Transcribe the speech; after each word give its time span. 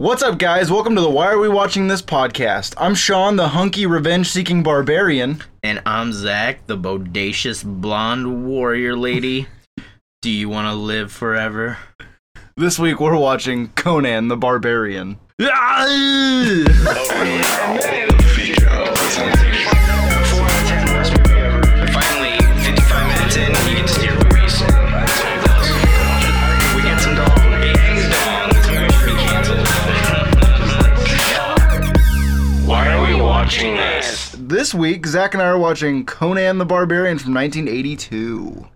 What's 0.00 0.22
up, 0.22 0.38
guys? 0.38 0.70
Welcome 0.70 0.94
to 0.94 1.02
the 1.02 1.10
Why 1.10 1.26
Are 1.26 1.38
We 1.38 1.50
Watching 1.50 1.86
This 1.86 2.00
podcast. 2.00 2.72
I'm 2.78 2.94
Sean, 2.94 3.36
the 3.36 3.48
hunky 3.48 3.84
revenge 3.84 4.30
seeking 4.30 4.62
barbarian. 4.62 5.42
And 5.62 5.82
I'm 5.84 6.14
Zach, 6.14 6.66
the 6.66 6.78
bodacious 6.78 7.62
blonde 7.62 8.46
warrior 8.46 8.96
lady. 8.96 9.46
Do 10.22 10.30
you 10.30 10.48
want 10.48 10.68
to 10.68 10.74
live 10.74 11.12
forever? 11.12 11.76
This 12.56 12.78
week 12.78 12.98
we're 12.98 13.14
watching 13.14 13.68
Conan 13.74 14.28
the 14.28 14.38
Barbarian. 14.38 15.18
Oh, 15.42 16.64
oh, 16.86 18.16
this? 34.60 34.74
Week, 34.74 35.06
Zach 35.06 35.32
and 35.32 35.42
I 35.42 35.46
are 35.46 35.58
watching 35.58 36.04
Conan 36.04 36.58
the 36.58 36.66
Barbarian 36.66 37.18
from 37.18 37.32
1982. 37.32 38.68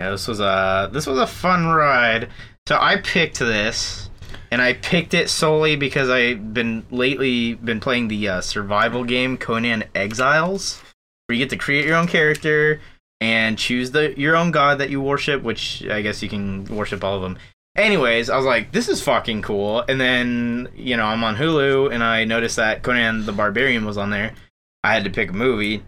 Yeah, 0.00 0.10
this 0.10 0.26
was 0.26 0.40
a 0.40 0.88
this 0.94 1.06
was 1.06 1.18
a 1.18 1.26
fun 1.26 1.66
ride. 1.66 2.30
So 2.66 2.78
I 2.80 2.96
picked 2.96 3.38
this, 3.38 4.08
and 4.50 4.62
I 4.62 4.72
picked 4.72 5.12
it 5.12 5.28
solely 5.28 5.76
because 5.76 6.08
I've 6.08 6.54
been 6.54 6.86
lately 6.90 7.52
been 7.52 7.80
playing 7.80 8.08
the 8.08 8.28
uh, 8.30 8.40
survival 8.40 9.04
game 9.04 9.36
Conan 9.36 9.84
Exiles, 9.94 10.80
where 11.26 11.36
you 11.36 11.44
get 11.44 11.50
to 11.50 11.58
create 11.58 11.84
your 11.84 11.96
own 11.96 12.06
character 12.06 12.80
and 13.20 13.58
choose 13.58 13.90
the 13.90 14.18
your 14.18 14.36
own 14.36 14.50
god 14.52 14.78
that 14.78 14.88
you 14.88 15.02
worship. 15.02 15.42
Which 15.42 15.84
I 15.86 16.00
guess 16.00 16.22
you 16.22 16.30
can 16.30 16.64
worship 16.64 17.04
all 17.04 17.16
of 17.16 17.22
them. 17.22 17.38
Anyways, 17.76 18.30
I 18.30 18.38
was 18.38 18.46
like, 18.46 18.72
this 18.72 18.88
is 18.88 19.02
fucking 19.02 19.42
cool. 19.42 19.84
And 19.86 20.00
then 20.00 20.70
you 20.74 20.96
know 20.96 21.04
I'm 21.04 21.22
on 21.24 21.36
Hulu, 21.36 21.92
and 21.92 22.02
I 22.02 22.24
noticed 22.24 22.56
that 22.56 22.82
Conan 22.82 23.26
the 23.26 23.32
Barbarian 23.32 23.84
was 23.84 23.98
on 23.98 24.08
there. 24.08 24.32
I 24.82 24.94
had 24.94 25.04
to 25.04 25.10
pick 25.10 25.30
a 25.30 25.34
movie. 25.34 25.82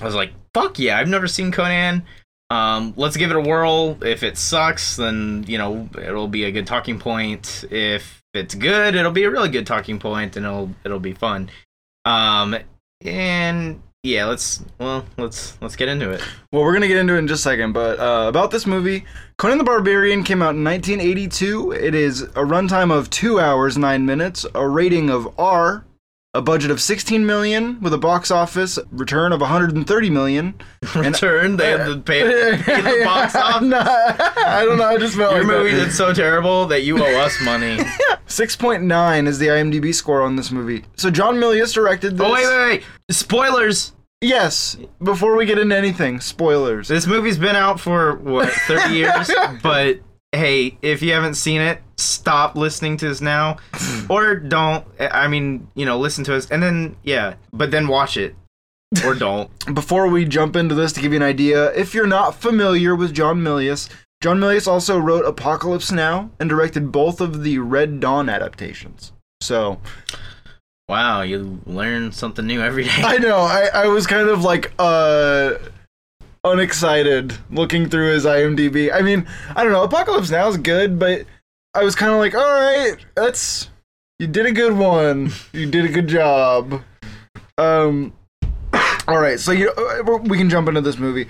I 0.00 0.04
was 0.04 0.14
like, 0.14 0.32
fuck 0.52 0.78
yeah, 0.78 0.98
I've 0.98 1.08
never 1.08 1.26
seen 1.26 1.52
Conan. 1.52 2.04
Um, 2.48 2.94
let's 2.96 3.16
give 3.16 3.30
it 3.30 3.36
a 3.36 3.40
whirl. 3.40 3.98
If 4.02 4.22
it 4.22 4.38
sucks, 4.38 4.96
then 4.96 5.44
you 5.48 5.58
know 5.58 5.88
it'll 5.96 6.28
be 6.28 6.44
a 6.44 6.52
good 6.52 6.66
talking 6.66 6.98
point. 6.98 7.64
If 7.70 8.22
it's 8.34 8.54
good, 8.54 8.94
it'll 8.94 9.12
be 9.12 9.24
a 9.24 9.30
really 9.30 9.48
good 9.48 9.66
talking 9.66 9.98
point, 9.98 10.36
and 10.36 10.46
it'll 10.46 10.70
it'll 10.84 11.00
be 11.00 11.12
fun. 11.12 11.50
Um, 12.04 12.56
and 13.00 13.82
yeah, 14.04 14.26
let's 14.26 14.64
well 14.78 15.04
let's 15.16 15.60
let's 15.60 15.74
get 15.74 15.88
into 15.88 16.10
it. 16.10 16.22
Well, 16.52 16.62
we're 16.62 16.72
gonna 16.72 16.86
get 16.86 16.98
into 16.98 17.14
it 17.14 17.18
in 17.18 17.26
just 17.26 17.40
a 17.40 17.50
second, 17.50 17.72
but 17.72 17.98
uh, 17.98 18.28
about 18.28 18.52
this 18.52 18.64
movie, 18.64 19.04
Conan 19.38 19.58
the 19.58 19.64
Barbarian 19.64 20.22
came 20.22 20.40
out 20.40 20.54
in 20.54 20.62
1982. 20.62 21.72
It 21.72 21.94
is 21.94 22.22
a 22.22 22.44
runtime 22.44 22.92
of 22.92 23.10
two 23.10 23.40
hours 23.40 23.76
nine 23.76 24.06
minutes, 24.06 24.46
a 24.54 24.68
rating 24.68 25.10
of 25.10 25.28
R, 25.38 25.84
a 26.36 26.42
budget 26.42 26.70
of 26.70 26.80
16 26.80 27.24
million 27.24 27.80
with 27.80 27.92
a 27.92 27.98
box 27.98 28.30
office 28.30 28.78
return 28.90 29.32
of 29.32 29.40
130 29.40 30.10
million. 30.10 30.54
Return. 30.94 31.56
They 31.56 31.70
have 31.70 31.86
to 31.86 31.98
pay, 32.00 32.22
uh, 32.22 32.62
pay 32.62 32.80
the 32.98 33.04
box 33.04 33.34
office. 33.36 33.68
not- 33.68 33.86
I 33.88 34.64
don't 34.64 34.78
know. 34.78 34.84
I 34.84 34.98
just 34.98 35.16
felt 35.16 35.32
like. 35.32 35.42
Your 35.44 35.52
like 35.52 35.64
movie 35.72 35.76
did 35.84 35.92
so 35.92 36.12
terrible 36.12 36.66
that 36.66 36.82
you 36.82 37.02
owe 37.02 37.20
us 37.20 37.40
money. 37.42 37.78
6.9 38.28 39.26
is 39.26 39.38
the 39.38 39.46
IMDb 39.48 39.94
score 39.94 40.22
on 40.22 40.36
this 40.36 40.50
movie. 40.50 40.84
So 40.96 41.10
John 41.10 41.36
Milius 41.36 41.72
directed 41.74 42.16
this. 42.18 42.26
oh 42.26 42.32
wait, 42.32 42.46
wait, 42.46 42.68
wait! 42.68 42.84
Spoilers. 43.10 43.92
Yes. 44.20 44.76
Before 45.02 45.36
we 45.36 45.46
get 45.46 45.58
into 45.58 45.76
anything, 45.76 46.20
spoilers. 46.20 46.88
This 46.88 47.06
movie's 47.06 47.38
been 47.38 47.56
out 47.56 47.80
for 47.80 48.16
what 48.16 48.48
30 48.50 48.94
years, 48.94 49.30
but 49.62 50.00
hey, 50.32 50.78
if 50.82 51.02
you 51.02 51.12
haven't 51.12 51.34
seen 51.34 51.60
it, 51.60 51.82
stop 51.96 52.56
listening 52.56 52.96
to 52.98 53.10
us 53.10 53.20
now 53.20 53.56
or 54.08 54.36
don't. 54.36 54.84
I 55.00 55.28
mean, 55.28 55.68
you 55.74 55.86
know, 55.86 55.98
listen 55.98 56.24
to 56.24 56.34
us 56.34 56.50
and 56.50 56.62
then 56.62 56.96
yeah, 57.02 57.34
but 57.52 57.70
then 57.70 57.88
watch 57.88 58.16
it 58.16 58.34
or 59.04 59.14
don't. 59.26 59.50
Before 59.74 60.08
we 60.08 60.24
jump 60.24 60.56
into 60.56 60.74
this, 60.74 60.92
to 60.92 61.00
give 61.00 61.12
you 61.12 61.16
an 61.16 61.22
idea, 61.22 61.72
if 61.72 61.94
you're 61.94 62.06
not 62.06 62.34
familiar 62.34 62.94
with 62.94 63.14
John 63.14 63.40
Milius, 63.40 63.88
John 64.22 64.38
Milius 64.38 64.66
also 64.66 64.98
wrote 64.98 65.24
Apocalypse 65.24 65.92
Now 65.92 66.30
and 66.40 66.48
directed 66.48 66.90
both 66.92 67.20
of 67.20 67.42
the 67.42 67.58
Red 67.58 68.00
Dawn 68.00 68.28
adaptations. 68.28 69.12
So 69.40 69.80
wow, 70.88 71.22
you 71.22 71.60
learn 71.66 72.12
something 72.12 72.46
new 72.46 72.62
every 72.62 72.84
day. 72.84 72.90
I 72.96 73.18
know 73.18 73.38
I, 73.38 73.68
I 73.72 73.86
was 73.88 74.06
kind 74.06 74.28
of 74.28 74.42
like 74.42 74.72
uh 74.78 75.54
unexcited 76.44 77.36
looking 77.50 77.88
through 77.88 78.12
his 78.12 78.24
IMDb. 78.24 78.92
I 78.92 79.02
mean, 79.02 79.26
I 79.54 79.64
don't 79.64 79.72
know, 79.72 79.82
Apocalypse 79.82 80.30
Now 80.30 80.48
is 80.48 80.56
good, 80.56 80.98
but 80.98 81.26
I 81.76 81.84
was 81.84 81.94
kind 81.94 82.10
of 82.10 82.18
like, 82.18 82.34
all 82.34 82.40
right, 82.40 82.96
that's 83.14 83.68
you 84.18 84.26
did 84.26 84.46
a 84.46 84.52
good 84.52 84.72
one. 84.72 85.30
You 85.52 85.70
did 85.70 85.84
a 85.84 85.88
good 85.88 86.08
job. 86.08 86.82
Um, 87.58 88.14
all 89.06 89.18
right, 89.18 89.38
so 89.38 89.52
you 89.52 89.70
uh, 89.72 90.16
we 90.24 90.38
can 90.38 90.48
jump 90.48 90.68
into 90.68 90.80
this 90.80 90.96
movie. 90.96 91.28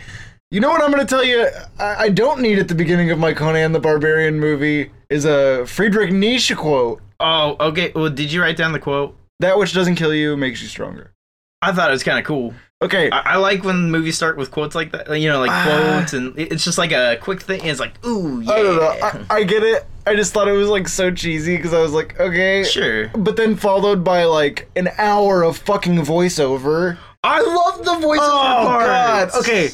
You 0.52 0.60
know 0.60 0.70
what 0.70 0.82
I'm 0.82 0.92
going 0.92 1.04
to 1.04 1.08
tell 1.08 1.24
you? 1.24 1.48
I, 1.80 2.04
I 2.04 2.08
don't 2.10 2.40
need 2.40 2.60
at 2.60 2.68
the 2.68 2.76
beginning 2.76 3.10
of 3.10 3.18
my 3.18 3.34
Conan 3.34 3.72
the 3.72 3.80
Barbarian 3.80 4.38
movie 4.38 4.92
is 5.10 5.24
a 5.24 5.66
Friedrich 5.66 6.12
Nietzsche 6.12 6.54
quote. 6.54 7.02
oh, 7.18 7.56
okay. 7.58 7.90
Well, 7.92 8.08
did 8.08 8.30
you 8.30 8.40
write 8.40 8.56
down 8.56 8.70
the 8.72 8.78
quote? 8.78 9.16
That 9.40 9.58
which 9.58 9.72
doesn't 9.74 9.96
kill 9.96 10.14
you 10.14 10.36
makes 10.36 10.62
you 10.62 10.68
stronger. 10.68 11.12
I 11.60 11.72
thought 11.72 11.88
it 11.90 11.92
was 11.92 12.04
kind 12.04 12.20
of 12.20 12.24
cool. 12.24 12.54
Okay, 12.82 13.10
I, 13.10 13.34
I 13.34 13.36
like 13.36 13.64
when 13.64 13.90
movies 13.90 14.16
start 14.16 14.36
with 14.36 14.50
quotes 14.50 14.74
like 14.74 14.92
that. 14.92 15.18
You 15.18 15.28
know, 15.30 15.40
like 15.40 15.50
Ah. 15.50 15.94
quotes, 15.96 16.12
and 16.12 16.38
it's 16.38 16.62
just 16.62 16.76
like 16.76 16.92
a 16.92 17.16
quick 17.20 17.40
thing. 17.40 17.60
And 17.60 17.70
it's 17.70 17.80
like, 17.80 18.04
ooh, 18.06 18.40
yeah. 18.42 18.52
I 18.52 18.62
don't 18.62 18.76
know. 18.76 18.88
I, 19.30 19.36
I 19.38 19.42
get 19.44 19.62
it. 19.62 19.86
I 20.06 20.14
just 20.14 20.34
thought 20.34 20.46
it 20.46 20.52
was 20.52 20.68
like 20.68 20.86
so 20.86 21.10
cheesy 21.10 21.56
because 21.56 21.72
I 21.72 21.80
was 21.80 21.92
like, 21.92 22.20
okay. 22.20 22.64
sure. 22.64 23.08
But 23.08 23.36
then 23.36 23.56
followed 23.56 24.04
by 24.04 24.24
like 24.24 24.70
an 24.76 24.90
hour 24.98 25.42
of 25.42 25.56
fucking 25.56 25.96
voiceover. 26.04 26.98
I 27.24 27.40
love 27.40 27.84
the 27.84 28.06
voiceover 28.06 28.18
Oh 28.20 28.78
god. 28.78 29.30
Okay. 29.36 29.70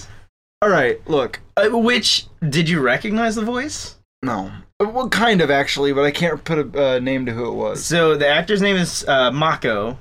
All 0.62 0.70
right. 0.70 0.98
Look. 1.08 1.40
Uh, 1.56 1.70
which 1.70 2.26
did 2.48 2.68
you 2.68 2.80
recognize 2.80 3.34
the 3.34 3.42
voice? 3.42 3.96
No. 4.22 4.52
Well, 4.78 5.08
kind 5.08 5.40
of 5.40 5.50
actually, 5.50 5.92
but 5.92 6.04
I 6.04 6.12
can't 6.12 6.42
put 6.44 6.58
a 6.76 6.96
uh, 6.96 6.98
name 7.00 7.26
to 7.26 7.32
who 7.32 7.46
it 7.48 7.54
was. 7.54 7.84
So 7.84 8.16
the 8.16 8.28
actor's 8.28 8.62
name 8.62 8.76
is 8.76 9.04
uh, 9.08 9.32
Mako. 9.32 9.98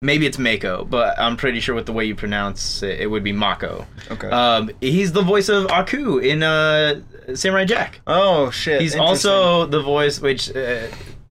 Maybe 0.00 0.26
it's 0.26 0.38
Mako, 0.38 0.84
but 0.84 1.18
I'm 1.18 1.36
pretty 1.36 1.58
sure 1.58 1.74
with 1.74 1.86
the 1.86 1.92
way 1.92 2.04
you 2.04 2.14
pronounce 2.14 2.84
it, 2.84 3.00
it 3.00 3.06
would 3.08 3.24
be 3.24 3.32
Mako. 3.32 3.84
Okay. 4.12 4.28
Um, 4.28 4.70
he's 4.80 5.10
the 5.12 5.22
voice 5.22 5.48
of 5.48 5.66
Aku 5.72 6.18
in 6.18 6.44
uh, 6.44 7.00
Samurai 7.34 7.64
Jack. 7.64 8.00
oh 8.06 8.50
shit. 8.50 8.80
He's 8.80 8.94
also 8.94 9.66
the 9.66 9.82
voice, 9.82 10.20
which 10.20 10.50
uh, 10.50 10.86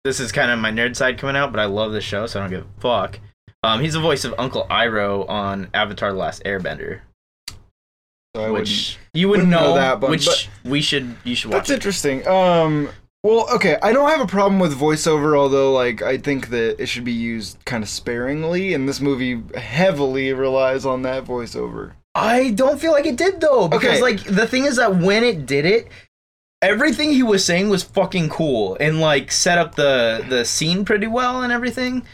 this 0.04 0.18
is 0.18 0.32
kind 0.32 0.50
of 0.50 0.58
my 0.58 0.72
nerd 0.72 0.96
side 0.96 1.16
coming 1.16 1.36
out, 1.36 1.52
but 1.52 1.60
I 1.60 1.66
love 1.66 1.92
this 1.92 2.02
show, 2.02 2.26
so 2.26 2.40
I 2.40 2.42
don't 2.42 2.50
give 2.50 2.64
a 2.64 2.80
fuck. 2.80 3.20
Um, 3.62 3.80
he's 3.80 3.92
the 3.94 4.00
voice 4.00 4.24
of 4.24 4.34
Uncle 4.36 4.66
Iroh 4.68 5.28
on 5.28 5.68
Avatar: 5.72 6.10
The 6.12 6.18
Last 6.18 6.42
Airbender, 6.44 7.00
So 8.34 8.44
I 8.46 8.50
which 8.50 8.98
you 9.14 9.28
wouldn't, 9.28 9.46
wouldn't 9.48 9.62
know 9.62 9.74
know, 9.74 9.80
that, 9.80 10.00
but- 10.00 10.10
which 10.10 10.26
but- 10.26 10.48
we 10.64 10.80
should 10.82 11.14
you 11.22 11.36
should 11.36 11.52
That's 11.52 11.68
watch. 11.68 11.70
it. 11.70 11.74
interesting. 11.74 12.26
Um. 12.26 12.88
Well, 13.26 13.48
okay. 13.54 13.76
I 13.82 13.92
don't 13.92 14.08
have 14.08 14.20
a 14.20 14.26
problem 14.26 14.60
with 14.60 14.78
voiceover, 14.78 15.36
although 15.36 15.72
like 15.72 16.00
I 16.02 16.16
think 16.18 16.50
that 16.50 16.80
it 16.80 16.86
should 16.86 17.04
be 17.04 17.12
used 17.12 17.64
kind 17.64 17.82
of 17.82 17.88
sparingly, 17.88 18.72
and 18.72 18.88
this 18.88 19.00
movie 19.00 19.42
heavily 19.58 20.32
relies 20.32 20.86
on 20.86 21.02
that 21.02 21.24
voiceover. 21.24 21.92
I 22.14 22.50
don't 22.50 22.80
feel 22.80 22.92
like 22.92 23.04
it 23.06 23.16
did 23.16 23.40
though, 23.40 23.66
because 23.68 24.00
Okay. 24.00 24.02
like 24.02 24.22
the 24.24 24.46
thing 24.46 24.64
is 24.64 24.76
that 24.76 24.96
when 24.96 25.24
it 25.24 25.44
did 25.44 25.66
it, 25.66 25.88
everything 26.62 27.10
he 27.12 27.22
was 27.24 27.44
saying 27.44 27.68
was 27.68 27.82
fucking 27.82 28.28
cool 28.28 28.76
and 28.80 29.00
like 29.00 29.32
set 29.32 29.58
up 29.58 29.74
the 29.74 30.24
the 30.28 30.44
scene 30.44 30.84
pretty 30.84 31.08
well 31.08 31.42
and 31.42 31.52
everything. 31.52 32.04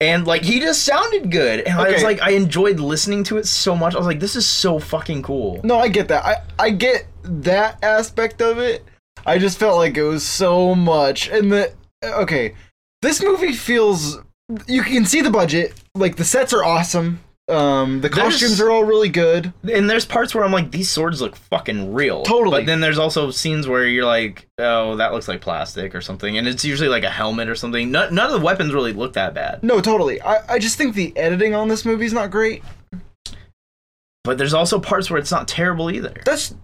And 0.00 0.26
like 0.26 0.42
he 0.42 0.58
just 0.58 0.82
sounded 0.84 1.30
good, 1.30 1.60
and 1.60 1.78
I 1.78 1.84
was 1.84 1.94
Okay. 1.96 2.04
like, 2.04 2.22
I 2.22 2.30
enjoyed 2.30 2.80
listening 2.80 3.22
to 3.24 3.36
it 3.36 3.46
so 3.46 3.76
much. 3.76 3.94
I 3.94 3.98
was 3.98 4.06
like, 4.06 4.18
this 4.18 4.34
is 4.34 4.46
so 4.46 4.80
fucking 4.80 5.22
cool. 5.22 5.60
No, 5.62 5.78
I 5.78 5.88
get 5.88 6.08
that. 6.08 6.24
I 6.24 6.36
I 6.58 6.70
get 6.70 7.06
that 7.22 7.78
aspect 7.84 8.40
of 8.42 8.58
it. 8.58 8.84
I 9.26 9.38
just 9.38 9.58
felt 9.58 9.76
like 9.76 9.96
it 9.96 10.02
was 10.04 10.22
so 10.24 10.74
much, 10.74 11.28
and 11.28 11.50
the 11.52 11.72
okay, 12.04 12.54
this 13.02 13.22
movie 13.22 13.52
feels. 13.52 14.18
You 14.66 14.82
can 14.82 15.04
see 15.06 15.20
the 15.20 15.30
budget. 15.30 15.74
Like 15.94 16.16
the 16.16 16.24
sets 16.24 16.52
are 16.52 16.64
awesome. 16.64 17.20
Um, 17.48 18.00
the 18.00 18.08
There's- 18.08 18.32
costumes 18.34 18.60
are 18.60 18.70
all 18.70 18.84
really 18.84 19.08
good. 19.08 19.52
And 19.70 19.90
there's 19.90 20.04
parts 20.06 20.34
where 20.34 20.44
I'm 20.44 20.52
like, 20.52 20.70
these 20.70 20.88
swords 20.88 21.20
look 21.20 21.34
fucking 21.36 21.92
real. 21.92 22.22
Totally. 22.22 22.60
But 22.60 22.66
then 22.66 22.80
there's 22.80 22.98
also 22.98 23.30
scenes 23.30 23.66
where 23.66 23.84
you're 23.84 24.06
like, 24.06 24.46
oh, 24.58 24.96
that 24.96 25.12
looks 25.12 25.26
like 25.28 25.40
plastic 25.40 25.94
or 25.94 26.00
something, 26.00 26.38
and 26.38 26.46
it's 26.46 26.64
usually 26.64 26.88
like 26.88 27.02
a 27.02 27.10
helmet 27.10 27.48
or 27.48 27.54
something. 27.54 27.90
None, 27.90 28.14
none 28.14 28.26
of 28.32 28.38
the 28.40 28.44
weapons 28.44 28.72
really 28.72 28.92
look 28.92 29.14
that 29.14 29.34
bad. 29.34 29.62
No, 29.62 29.80
totally. 29.80 30.22
I, 30.22 30.54
I 30.54 30.58
just 30.58 30.78
think 30.78 30.94
the 30.94 31.14
editing 31.16 31.54
on 31.54 31.68
this 31.68 31.84
movie 31.84 32.06
is 32.06 32.12
not 32.12 32.30
great. 32.30 32.62
But 34.24 34.38
there's 34.38 34.54
also 34.54 34.78
parts 34.78 35.10
where 35.10 35.18
it's 35.18 35.32
not 35.32 35.48
terrible 35.48 35.90
either. 35.90 36.14
That's 36.24 36.54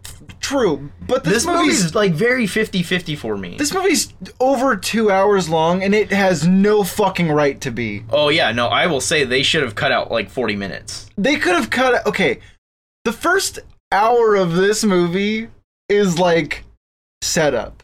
true, 0.41 0.91
but 1.09 1.25
this, 1.25 1.33
This, 1.35 1.47
movie's 1.47 1.79
movie's 1.81 1.95
like 1.95 2.13
very 2.13 2.47
50-50 2.47 3.19
for 3.19 3.37
me. 3.37 3.57
this 3.59 3.75
movie's 3.75 4.15
over 4.39 4.77
two 4.77 5.11
hours 5.11 5.49
long, 5.49 5.83
and 5.83 5.93
it 5.95 6.13
has 6.13 6.47
no 6.47 6.85
fucking 6.85 7.31
right 7.31 7.61
to 7.61 7.71
be. 7.73 8.05
oh 8.11 8.29
yeah, 8.29 8.53
no, 8.53 8.69
I 8.69 8.87
will 8.87 9.01
say 9.01 9.25
they 9.25 9.43
should 9.43 9.63
have 9.65 9.75
cut 9.75 9.91
out 9.91 10.11
like 10.11 10.31
40 10.31 10.55
minutes. 10.55 11.11
They 11.19 11.37
could 11.37 11.55
have 11.57 11.69
cut. 11.71 12.07
Okay, 12.07 12.39
the 13.05 13.13
first 13.13 13.59
hour 13.91 14.37
of 14.37 14.55
this 14.55 14.85
movie 14.85 15.49
is 15.89 16.19
like 16.19 16.65
setup. 17.23 17.83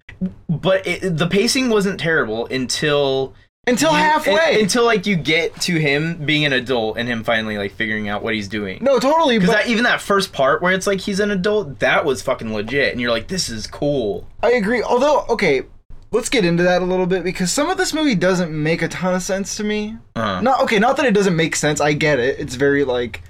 But 0.48 0.86
it, 0.86 1.18
the 1.18 1.26
pacing 1.26 1.68
wasn't 1.68 1.98
terrible 1.98 2.46
until 2.46 3.34
until 3.66 3.92
halfway. 3.92 4.54
Un- 4.56 4.60
until 4.62 4.84
like 4.84 5.06
you 5.06 5.16
get 5.16 5.54
to 5.62 5.78
him 5.78 6.24
being 6.26 6.44
an 6.44 6.52
adult 6.52 6.98
and 6.98 7.08
him 7.08 7.24
finally 7.24 7.56
like 7.58 7.72
figuring 7.72 8.08
out 8.08 8.22
what 8.22 8.34
he's 8.34 8.48
doing. 8.48 8.78
no, 8.82 8.98
totally. 8.98 9.38
Because 9.38 9.54
that, 9.54 9.66
even 9.68 9.84
that 9.84 10.00
first 10.00 10.32
part 10.32 10.60
where 10.62 10.72
it's 10.72 10.86
like 10.86 11.00
he's 11.00 11.20
an 11.20 11.30
adult, 11.30 11.78
that 11.80 12.04
was 12.04 12.22
fucking 12.22 12.52
legit, 12.52 12.92
and 12.92 13.00
you're 13.00 13.10
like, 13.10 13.28
this 13.28 13.48
is 13.48 13.66
cool. 13.66 14.26
I 14.42 14.52
agree. 14.52 14.82
Although, 14.82 15.24
okay, 15.30 15.62
let's 16.10 16.28
get 16.28 16.44
into 16.44 16.62
that 16.62 16.82
a 16.82 16.84
little 16.84 17.06
bit 17.06 17.24
because 17.24 17.50
some 17.50 17.70
of 17.70 17.76
this 17.78 17.92
movie 17.94 18.14
doesn't 18.14 18.50
make 18.52 18.82
a 18.82 18.88
ton 18.88 19.14
of 19.14 19.22
sense 19.22 19.56
to 19.56 19.64
me. 19.64 19.96
Uh-huh. 20.14 20.40
Not 20.40 20.60
okay. 20.62 20.78
Not 20.78 20.96
that 20.98 21.06
it 21.06 21.14
doesn't 21.14 21.34
make 21.36 21.56
sense. 21.56 21.80
I 21.80 21.92
get 21.94 22.18
it. 22.20 22.38
It's 22.38 22.54
very 22.56 22.84
like 22.84 23.22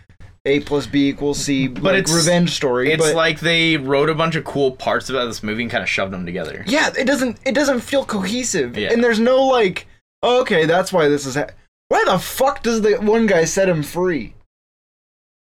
A 0.44 0.60
plus 0.60 0.86
B 0.86 1.08
equals 1.08 1.38
C, 1.38 1.68
but 1.68 1.82
like, 1.84 1.94
it's- 2.00 2.14
revenge 2.14 2.50
story. 2.50 2.90
It's 2.92 3.02
but 3.06 3.14
like 3.14 3.40
they 3.40 3.76
wrote 3.78 4.10
a 4.10 4.14
bunch 4.14 4.34
of 4.34 4.44
cool 4.44 4.72
parts 4.72 5.08
about 5.08 5.26
this 5.26 5.42
movie 5.42 5.62
and 5.62 5.70
kind 5.70 5.82
of 5.82 5.88
shoved 5.88 6.12
them 6.12 6.26
together. 6.26 6.64
yeah, 6.66 6.90
it 6.98 7.06
doesn't. 7.06 7.38
It 7.46 7.54
doesn't 7.54 7.80
feel 7.80 8.04
cohesive, 8.04 8.76
Yeah. 8.76 8.92
and 8.92 9.02
there's 9.02 9.20
no 9.20 9.42
like. 9.46 9.86
Okay, 10.24 10.66
that's 10.66 10.92
why 10.92 11.08
this 11.08 11.26
is. 11.26 11.34
Ha- 11.34 11.50
why 11.88 12.04
the 12.06 12.18
fuck 12.18 12.62
does 12.62 12.80
the 12.80 12.94
one 12.96 13.26
guy 13.26 13.44
set 13.44 13.68
him 13.68 13.82
free? 13.82 14.34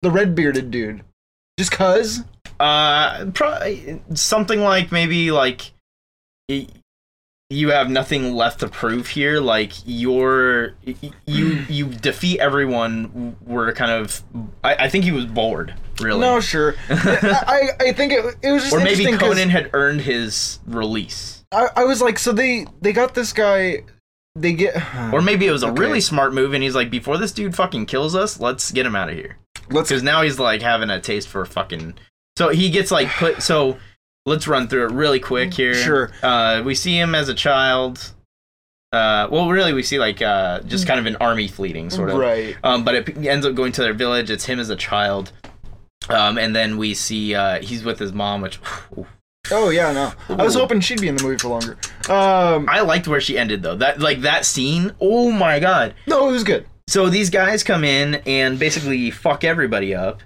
The 0.01 0.12
red 0.12 0.36
bearded 0.36 0.71
dude. 0.71 1.04
Just 1.57 1.71
cause? 1.71 2.24
Uh, 2.60 3.25
pro- 3.33 4.00
something 4.13 4.62
like 4.62 4.92
maybe 4.92 5.31
like 5.31 5.71
you 7.50 7.71
have 7.71 7.89
nothing 7.89 8.36
left 8.36 8.60
to 8.60 8.68
prove 8.68 9.07
here. 9.07 9.39
Like 9.39 9.74
you're 9.86 10.75
you 11.25 11.65
you 11.69 11.88
defeat 11.88 12.39
everyone. 12.39 13.36
We're 13.45 13.74
kind 13.74 13.92
of. 13.92 14.24
I, 14.63 14.75
I 14.75 14.89
think 14.89 15.04
he 15.04 15.12
was 15.12 15.25
bored. 15.25 15.74
Really. 16.00 16.22
No, 16.22 16.39
sure. 16.39 16.75
I, 16.89 17.72
I 17.80 17.88
I 17.88 17.94
think 17.94 18.13
it 18.13 18.36
it 18.42 18.51
was 18.51 18.63
just 18.63 18.74
or 18.74 18.80
maybe 18.80 19.12
Conan 19.18 19.50
had 19.50 19.69
earned 19.74 20.01
his 20.01 20.60
release. 20.65 21.44
I, 21.51 21.68
I 21.75 21.83
was 21.86 22.01
like, 22.01 22.19
so 22.19 22.31
they 22.31 22.68
they 22.81 22.94
got 22.94 23.15
this 23.15 23.33
guy. 23.33 23.83
They 24.41 24.53
get 24.53 24.75
Or 25.13 25.21
maybe 25.21 25.45
it 25.47 25.51
was 25.51 25.63
a 25.63 25.68
Okay. 25.68 25.81
really 25.81 26.01
smart 26.01 26.33
move, 26.33 26.53
and 26.53 26.63
he's 26.63 26.75
like, 26.75 26.89
before 26.89 27.18
this 27.18 27.31
dude 27.31 27.56
fucking 27.56 27.86
kills 27.88 28.15
us, 28.15 28.39
let's 28.39 28.71
get 28.71 28.86
him 28.86 28.95
out 28.95 29.09
of 29.09 29.15
here. 29.15 29.38
let's 29.69 29.89
Because 29.89 30.03
now 30.03 30.21
he's 30.21 30.39
like 30.39 30.62
having 30.62 30.89
a 30.89 31.00
taste 31.00 31.27
for 31.27 31.45
fucking. 31.45 31.95
So 32.38 32.50
he 32.50 32.69
gets 32.69 32.91
like 32.91 33.09
put. 33.09 33.41
So 33.44 33.77
let's 34.25 34.47
run 34.47 34.68
through 34.68 34.86
it 34.86 34.91
really 34.91 35.19
quick 35.19 35.53
here. 35.53 35.74
Sure. 35.74 36.12
Uh, 36.24 36.62
we 36.65 36.74
see 36.75 36.97
him 36.97 37.13
as 37.15 37.27
a 37.30 37.33
child. 37.36 38.13
Uh, 38.91 39.27
well, 39.30 39.50
really, 39.50 39.74
we 39.74 39.83
see 39.83 40.00
like 40.00 40.21
uh, 40.21 40.62
just 40.62 40.88
kind 40.88 41.00
of 41.00 41.06
an 41.06 41.15
army 41.18 41.47
fleeting 41.47 41.89
sort 41.89 42.09
of. 42.09 42.18
right. 42.18 42.56
Um, 42.63 42.83
but 42.83 42.95
it 42.95 43.18
ends 43.25 43.45
up 43.45 43.53
going 43.56 43.71
to 43.74 43.81
their 43.81 43.94
village. 43.94 44.31
It's 44.31 44.45
him 44.45 44.59
as 44.59 44.69
a 44.69 44.75
child. 44.75 45.31
Um, 46.09 46.39
and 46.39 46.56
then 46.56 46.77
we 46.77 46.95
see 46.95 47.36
uh, 47.36 47.62
he's 47.62 47.83
with 47.83 48.00
his 48.00 48.13
mom, 48.13 48.41
which 48.41 48.59
Oh 49.51 49.69
yeah, 49.69 49.92
no. 49.92 50.13
I 50.36 50.44
was 50.44 50.56
hoping 50.56 50.80
she'd 50.80 51.01
be 51.01 51.07
in 51.07 51.16
the 51.16 51.24
movie 51.24 51.38
for 51.38 51.50
longer. 51.50 51.78
Um, 52.10 52.68
I 52.69 52.81
liked 52.81 53.07
where 53.07 53.22
she 53.22 53.38
ended 53.38 53.63
though. 53.63 53.75
That 53.75 54.00
like 54.00 54.22
that 54.22 54.46
scene. 54.46 54.92
Oh 55.00 55.31
my 55.31 55.60
god. 55.60 55.94
no, 56.07 56.30
it 56.30 56.31
was 56.31 56.44
good. 56.44 56.66
So 56.88 57.10
these 57.10 57.30
guys 57.30 57.63
come 57.63 57.84
in 57.84 58.16
and 58.25 58.57
basically 58.57 59.12
fuck 59.12 59.44
everybody 59.44 59.94
up. 59.94 60.22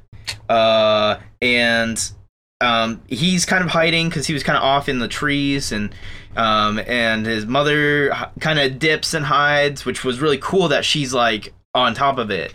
Uh, 0.47 1.17
and 1.41 2.11
um, 2.61 3.01
he's 3.07 3.45
kind 3.45 3.63
of 3.63 3.69
hiding 3.69 4.07
because 4.07 4.27
he 4.27 4.33
was 4.33 4.43
kind 4.43 4.57
of 4.57 4.63
off 4.63 4.87
in 4.87 4.99
the 4.99 5.07
trees, 5.09 5.71
and 5.73 5.93
um, 6.37 6.79
and 6.87 7.25
his 7.25 7.45
mother 7.45 8.13
kind 8.39 8.59
of 8.59 8.79
dips 8.79 9.13
and 9.13 9.25
hides, 9.25 9.85
which 9.85 10.03
was 10.05 10.21
really 10.21 10.37
cool 10.37 10.69
that 10.69 10.85
she's 10.85 11.13
like 11.13 11.53
on 11.75 11.93
top 11.93 12.17
of 12.17 12.31
it. 12.31 12.53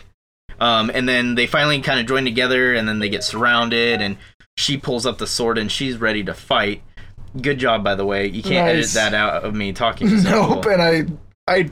Um, 0.59 0.89
and 0.93 1.07
then 1.07 1.35
they 1.35 1.47
finally 1.47 1.79
kind 1.81 1.99
of 1.99 2.07
join 2.07 2.25
together, 2.25 2.73
and 2.73 2.87
then 2.87 2.99
they 2.99 3.09
get 3.09 3.23
surrounded, 3.23 4.01
and 4.01 4.17
she 4.57 4.77
pulls 4.77 5.05
up 5.05 5.17
the 5.17 5.27
sword 5.27 5.57
and 5.57 5.71
she's 5.71 5.97
ready 5.97 6.23
to 6.23 6.33
fight. 6.33 6.81
Good 7.41 7.59
job, 7.59 7.83
by 7.83 7.95
the 7.95 8.05
way. 8.05 8.27
You 8.27 8.41
can't 8.43 8.65
Nice. 8.67 8.95
edit 8.95 9.11
that 9.11 9.13
out 9.13 9.43
of 9.43 9.53
me 9.53 9.71
talking. 9.73 10.09
So 10.19 10.29
Nope, 10.29 10.63
cool. 10.63 10.71
and 10.73 10.81
I 10.81 11.05
I 11.47 11.69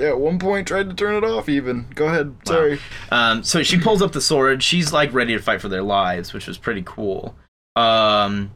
at 0.00 0.18
one 0.18 0.38
point 0.38 0.68
tried 0.68 0.90
to 0.90 0.94
turn 0.94 1.14
it 1.14 1.24
off. 1.24 1.48
Even 1.48 1.86
go 1.94 2.06
ahead. 2.06 2.34
Sorry. 2.44 2.78
Um, 3.10 3.42
so 3.42 3.62
she 3.62 3.78
pulls 3.78 4.02
up 4.02 4.12
the 4.12 4.20
sword. 4.20 4.62
She's 4.62 4.92
like 4.92 5.12
ready 5.14 5.34
to 5.36 5.42
fight 5.42 5.60
for 5.60 5.68
their 5.68 5.82
lives, 5.82 6.32
which 6.32 6.46
was 6.46 6.58
pretty 6.58 6.82
cool. 6.84 7.34
Um, 7.76 8.50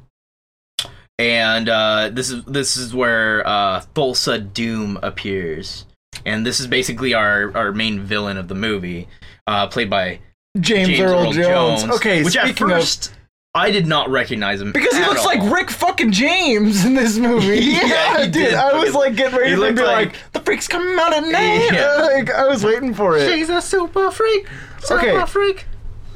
and 1.19 1.69
uh, 1.69 2.11
this 2.13 2.31
is 2.31 2.45
this 2.45 2.77
is 2.77 2.95
where 2.95 3.45
uh, 3.47 3.81
Thulsa 3.95 4.53
Doom 4.53 4.99
appears, 5.03 5.85
and 6.25 6.47
this 6.47 6.61
is 6.61 6.67
basically 6.67 7.15
our 7.15 7.57
our 7.57 7.73
main 7.73 8.01
villain 8.01 8.37
of 8.37 8.47
the 8.49 8.55
movie, 8.55 9.09
uh, 9.47 9.67
played 9.67 9.91
by 9.91 10.21
James, 10.61 10.89
James 10.89 11.01
Earl, 11.01 11.21
Earl 11.25 11.33
Jones. 11.33 11.85
Okay, 11.97 12.23
which 12.23 12.37
at 12.37 12.45
speaking 12.49 12.69
first 12.69 13.15
I 13.55 13.71
did 13.71 13.87
not 13.87 14.11
recognize 14.11 14.61
him 14.61 14.73
because 14.73 14.95
he 14.97 15.01
looks 15.05 15.25
like. 15.25 15.41
Rick 15.51 15.71
fucking 15.71 16.13
James 16.13 16.85
in 16.85 16.95
this 16.95 17.17
movie. 17.17 17.59
Yeah, 17.61 17.87
yeah, 17.87 18.19
he 18.19 18.25
dude. 18.25 18.33
did 18.33 18.55
I 18.55 18.79
was 18.79 18.95
like 18.95 19.17
getting 19.17 19.37
ready 19.39 19.51
he 19.51 19.57
to 19.57 19.73
be 19.73 19.83
like, 19.83 20.09
like- 20.13 20.33
the 20.33 20.41
freak's 20.41 20.69
coming 20.69 20.99
out 20.99 21.13
at 21.15 21.25
night. 21.25 21.69
Yeah. 21.73 21.95
Like 21.97 22.31
I 22.31 22.47
was 22.47 22.63
waiting 22.65 22.95
for 22.95 23.17
it. 23.17 23.29
She's 23.33 23.49
a 23.49 23.61
super 23.63 24.11
freak. 24.11 24.47
Super 24.81 25.01
Okay. 25.01 25.27
freak. 25.27 25.67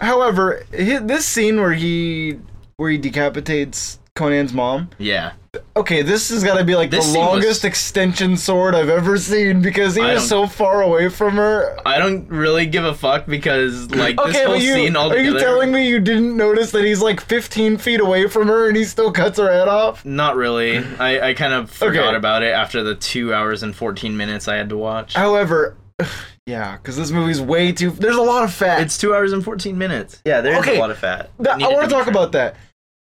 However, 0.01 0.65
hi- 0.77 0.99
this 0.99 1.25
scene 1.25 1.61
where 1.61 1.73
he 1.73 2.39
where 2.77 2.91
he 2.91 2.99
decapitates 2.99 3.99
Conan's 4.15 4.53
mom. 4.53 4.91
Yeah. 4.99 5.33
Okay, 5.77 6.01
this 6.01 6.31
has 6.31 6.43
got 6.43 6.57
to 6.57 6.65
be 6.65 6.75
like 6.75 6.91
This 6.91 7.05
the 7.05 7.13
scene 7.13 7.21
was- 7.21 7.29
longest 7.33 7.65
extension 7.67 8.39
sword 8.39 8.75
I've 8.75 8.89
ever 8.89 9.19
seen 9.19 9.61
because 9.61 9.95
he 9.95 10.01
I 10.01 10.15
was 10.15 10.23
don't- 10.23 10.29
so 10.29 10.47
far 10.47 10.81
away 10.81 11.11
from 11.11 11.35
her. 11.37 11.77
I 11.85 11.99
don't 11.99 12.27
really 12.31 12.65
give 12.65 12.85
a 12.87 12.95
fuck 12.95 13.27
because 13.27 13.91
like 13.91 14.17
this 14.17 14.29
Okay, 14.29 14.45
whole 14.45 14.55
but 14.55 14.63
you 14.63 14.73
scene 14.73 14.97
are 14.97 15.01
altogether. 15.01 15.25
you 15.29 15.39
telling 15.39 15.71
me 15.71 15.87
you 15.89 16.01
didn't 16.01 16.39
notice 16.39 16.71
that 16.71 16.85
he's 16.85 17.03
like 17.03 17.21
15 17.21 17.77
feet 17.77 18.01
away 18.01 18.29
from 18.29 18.49
her 18.49 18.67
and 18.69 18.77
he 18.79 18.85
still 18.85 19.13
cuts 19.13 19.39
her 19.39 19.53
head 19.53 19.69
off? 19.69 20.03
Not 20.07 20.37
really. 20.37 20.79
I, 20.99 21.29
I 21.29 21.35
kind 21.35 21.53
of 21.53 21.71
forgot 21.71 22.09
Okay. 22.09 22.17
about 22.17 22.43
it 22.43 22.53
after 22.53 22.83
the 22.83 22.95
two 22.95 23.35
hours 23.35 23.63
and 23.63 23.77
14 23.77 24.17
minutes 24.17 24.49
I 24.49 24.57
had 24.57 24.71
to 24.71 24.79
watch. 24.79 25.13
However, 25.15 25.77
yeah, 26.47 26.79
because 26.79 26.97
this 26.97 27.11
movie's 27.11 27.43
way 27.43 27.73
too. 27.73 27.91
There's 27.91 28.17
a 28.17 28.23
lot 28.23 28.43
of 28.45 28.55
fat. 28.55 28.81
It's 28.81 28.97
two 28.97 29.15
hours 29.15 29.35
and 29.35 29.45
14 29.45 29.77
minutes. 29.77 30.23
Yeah, 30.25 30.41
there's 30.41 30.61
Okay. 30.61 30.79
a 30.79 30.81
lot 30.81 30.91
of 30.91 30.97
fat. 30.97 31.29
That- 31.41 31.55
I 31.55 31.57
Needed 31.59 31.73
want 31.75 31.89
be 31.89 31.89
to 31.89 31.95
talk 31.95 32.07
about 32.09 32.33
that. 32.33 32.57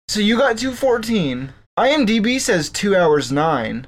So 0.09 0.19
you 0.19 0.37
got 0.37 0.57
214. 0.57 1.53
IMDb 1.81 2.39
says 2.39 2.69
two 2.69 2.95
hours 2.95 3.31
nine, 3.31 3.87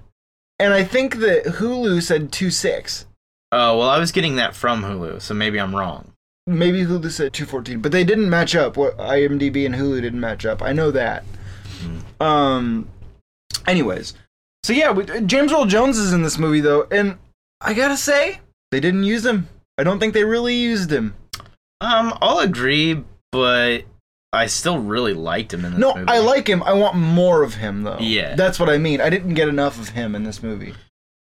and 0.58 0.74
I 0.74 0.84
think 0.84 1.18
that 1.18 1.46
Hulu 1.46 2.02
said 2.02 2.32
two 2.32 2.50
six. 2.50 3.06
Oh, 3.52 3.78
well, 3.78 3.90
I 3.90 4.00
was 4.00 4.12
getting 4.12 4.38
that 4.38 4.56
from 4.56 4.82
Hulu, 4.82 5.22
so 5.22 5.36
maybe 5.36 5.60
I'm 5.60 5.76
wrong. 5.76 6.12
Maybe 6.48 6.84
Hulu 6.84 7.12
said 7.12 7.34
214, 7.34 7.82
but 7.82 7.92
they 7.92 8.04
didn't 8.04 8.32
match 8.32 8.56
up. 8.56 8.78
What 8.78 8.98
IMDb 8.98 9.68
and 9.68 9.76
Hulu 9.76 10.02
didn't 10.02 10.20
match 10.20 10.44
up. 10.44 10.64
I 10.64 10.74
know 10.74 10.90
that. 10.90 11.24
Um. 12.20 12.90
Anyways, 13.68 14.16
so 14.64 14.74
yeah, 14.74 14.90
we, 14.92 15.06
James 15.22 15.54
Earl 15.54 15.66
Jones 15.66 16.00
is 16.00 16.14
in 16.14 16.24
this 16.24 16.40
movie 16.40 16.62
though, 16.62 16.88
and 16.90 17.18
I 17.62 17.76
gotta 17.76 17.96
say 17.96 18.40
they 18.72 18.80
didn't 18.80 19.04
use 19.04 19.24
him. 19.24 19.48
I 19.78 19.84
don't 19.84 20.00
think 20.00 20.16
they 20.16 20.24
really 20.24 20.56
used 20.56 20.92
him. 20.92 21.14
Um, 21.80 22.18
I'll 22.22 22.40
agree, 22.40 23.04
but 23.32 23.84
I 24.34 24.48
still 24.48 24.80
really 24.80 25.14
liked 25.14 25.54
him 25.54 25.64
in 25.64 25.74
this 25.74 25.80
movie. 25.80 25.94
No, 25.94 26.00
movie. 26.00 26.12
I 26.12 26.20
like 26.20 26.48
him. 26.48 26.64
I 26.64 26.74
want 26.74 26.96
more 26.98 27.44
of 27.44 27.54
him 27.56 27.84
though. 27.84 28.00
Yeah. 28.00 28.36
that's 28.36 28.60
what 28.60 28.70
I 28.70 28.78
mean. 28.78 29.00
I 29.00 29.10
didn't 29.10 29.36
get 29.36 29.48
enough 29.48 29.80
of 29.80 29.90
him 29.90 30.16
in 30.16 30.24
this 30.24 30.42
movie. 30.42 30.74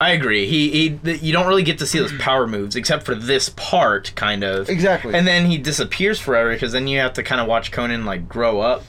I 0.01 0.11
agree. 0.11 0.47
He, 0.47 0.71
he, 1.01 1.15
you 1.17 1.33
don't 1.33 1.47
really 1.47 1.63
get 1.63 1.79
to 1.79 1.87
see 1.87 1.99
those 1.99 2.13
power 2.19 2.47
moves 2.47 2.77
except 2.77 3.05
for 3.05 3.15
this 3.15 3.51
part, 3.51 4.13
kind 4.17 4.43
of. 4.43 4.69
Exactly. 4.69 5.15
And 5.15 5.27
then 5.27 5.47
he 5.47 5.59
disappears 5.59 6.19
forever 6.19 6.53
because 6.53 6.73
then 6.73 6.89
you 6.89 6.99
have 6.99 7.13
to 7.15 7.23
kind 7.23 7.41
of 7.41 7.47
watch 7.47 7.71
Conan 7.71 8.05
like 8.05 8.29
grow 8.29 8.61
up 8.61 8.83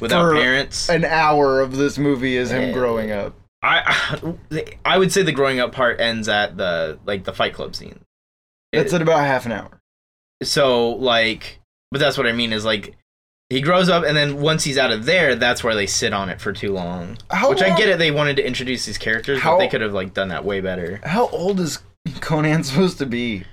without 0.00 0.22
For 0.22 0.34
parents. 0.34 0.88
an 0.88 1.04
hour 1.04 1.60
of 1.60 1.76
this 1.76 1.98
movie 1.98 2.36
is 2.36 2.50
him 2.50 2.72
growing 2.72 3.10
up. 3.10 3.34
I 3.62 4.36
I 4.84 4.98
would 4.98 5.10
say 5.10 5.22
the 5.22 5.32
growing 5.32 5.58
up 5.58 5.72
part 5.72 6.00
ends 6.00 6.28
at 6.28 6.56
the 6.56 6.98
like 7.04 7.24
the 7.24 7.32
Fight 7.32 7.54
Club 7.54 7.74
scene. 7.74 8.00
That's 8.72 8.92
at 8.92 9.02
about 9.02 9.20
half 9.20 9.46
an 9.46 9.52
hour. 9.52 9.80
So 10.42 10.90
like, 10.90 11.58
but 11.90 11.98
that's 11.98 12.16
what 12.16 12.26
I 12.28 12.32
mean 12.32 12.52
is 12.52 12.64
like 12.64 12.94
he 13.50 13.60
grows 13.62 13.88
up 13.88 14.04
and 14.04 14.14
then 14.16 14.40
once 14.40 14.64
he's 14.64 14.76
out 14.76 14.90
of 14.90 15.06
there, 15.06 15.34
that's 15.34 15.64
where 15.64 15.74
they 15.74 15.86
sit 15.86 16.12
on 16.12 16.28
it 16.28 16.40
for 16.40 16.52
too 16.52 16.72
long. 16.72 17.16
How 17.30 17.48
Which 17.48 17.62
I 17.62 17.68
long- 17.68 17.78
get 17.78 17.88
it. 17.88 17.98
They 17.98 18.10
wanted 18.10 18.36
to 18.36 18.46
introduce 18.46 18.84
these 18.84 18.98
characters, 18.98 19.40
How- 19.40 19.52
but 19.54 19.58
they 19.60 19.68
could 19.68 19.80
have 19.80 19.94
like 19.94 20.12
done 20.14 20.28
that 20.28 20.44
way 20.44 20.60
better. 20.60 21.00
How 21.02 21.28
old 21.28 21.58
is 21.60 21.78
Conan 22.20 22.62
supposed 22.64 22.98
to 22.98 23.06
be? 23.06 23.44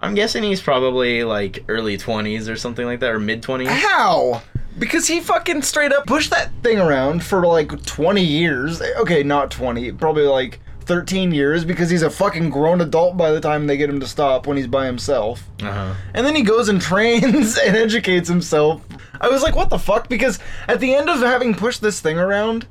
I'm 0.00 0.14
guessing 0.14 0.42
he's 0.42 0.60
probably 0.62 1.22
like 1.22 1.64
early 1.68 1.96
20s 1.98 2.48
or 2.48 2.56
something 2.56 2.86
like 2.86 3.00
that, 3.00 3.10
or 3.10 3.20
mid 3.20 3.42
20s. 3.42 3.66
How? 3.68 4.42
Because 4.78 5.06
he 5.06 5.20
fucking 5.20 5.62
straight 5.62 5.92
up 5.92 6.06
pushed 6.06 6.30
that 6.30 6.50
thing 6.62 6.78
around 6.80 7.22
for 7.22 7.46
like 7.46 7.84
20 7.84 8.22
years. 8.24 8.80
Okay, 9.00 9.22
not 9.22 9.50
20, 9.50 9.92
probably 9.92 10.24
like 10.24 10.60
13 10.82 11.32
years 11.32 11.64
because 11.64 11.90
he's 11.90 12.02
a 12.02 12.10
fucking 12.10 12.50
grown 12.50 12.80
adult 12.80 13.16
by 13.16 13.30
the 13.30 13.40
time 13.40 13.66
they 13.66 13.76
get 13.76 13.90
him 13.90 14.00
to 14.00 14.06
stop 14.06 14.46
when 14.46 14.56
he's 14.56 14.66
by 14.66 14.86
himself. 14.86 15.48
Uh-huh. 15.62 15.94
And 16.14 16.26
then 16.26 16.36
he 16.36 16.42
goes 16.42 16.68
and 16.68 16.80
trains 16.80 17.56
and 17.58 17.76
educates 17.76 18.28
himself. 18.28 18.86
I 19.20 19.28
was 19.28 19.42
like, 19.42 19.56
what 19.56 19.70
the 19.70 19.78
fuck? 19.78 20.08
Because 20.08 20.38
at 20.68 20.80
the 20.80 20.94
end 20.94 21.08
of 21.08 21.20
having 21.20 21.54
pushed 21.54 21.80
this 21.80 22.00
thing 22.00 22.18
around, 22.18 22.66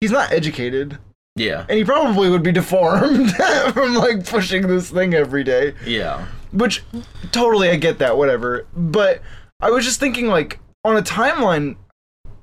he's 0.00 0.10
not 0.10 0.32
educated. 0.32 0.98
Yeah. 1.36 1.66
And 1.68 1.78
he 1.78 1.84
probably 1.84 2.30
would 2.30 2.42
be 2.42 2.52
deformed 2.52 3.30
from 3.72 3.94
like 3.94 4.26
pushing 4.26 4.66
this 4.66 4.90
thing 4.90 5.14
every 5.14 5.44
day. 5.44 5.74
Yeah. 5.84 6.26
Which 6.52 6.82
totally 7.32 7.70
I 7.70 7.76
get 7.76 7.98
that, 7.98 8.16
whatever. 8.16 8.66
But 8.74 9.20
I 9.60 9.70
was 9.70 9.84
just 9.84 10.00
thinking 10.00 10.28
like 10.28 10.58
on 10.84 10.96
a 10.96 11.02
timeline 11.02 11.76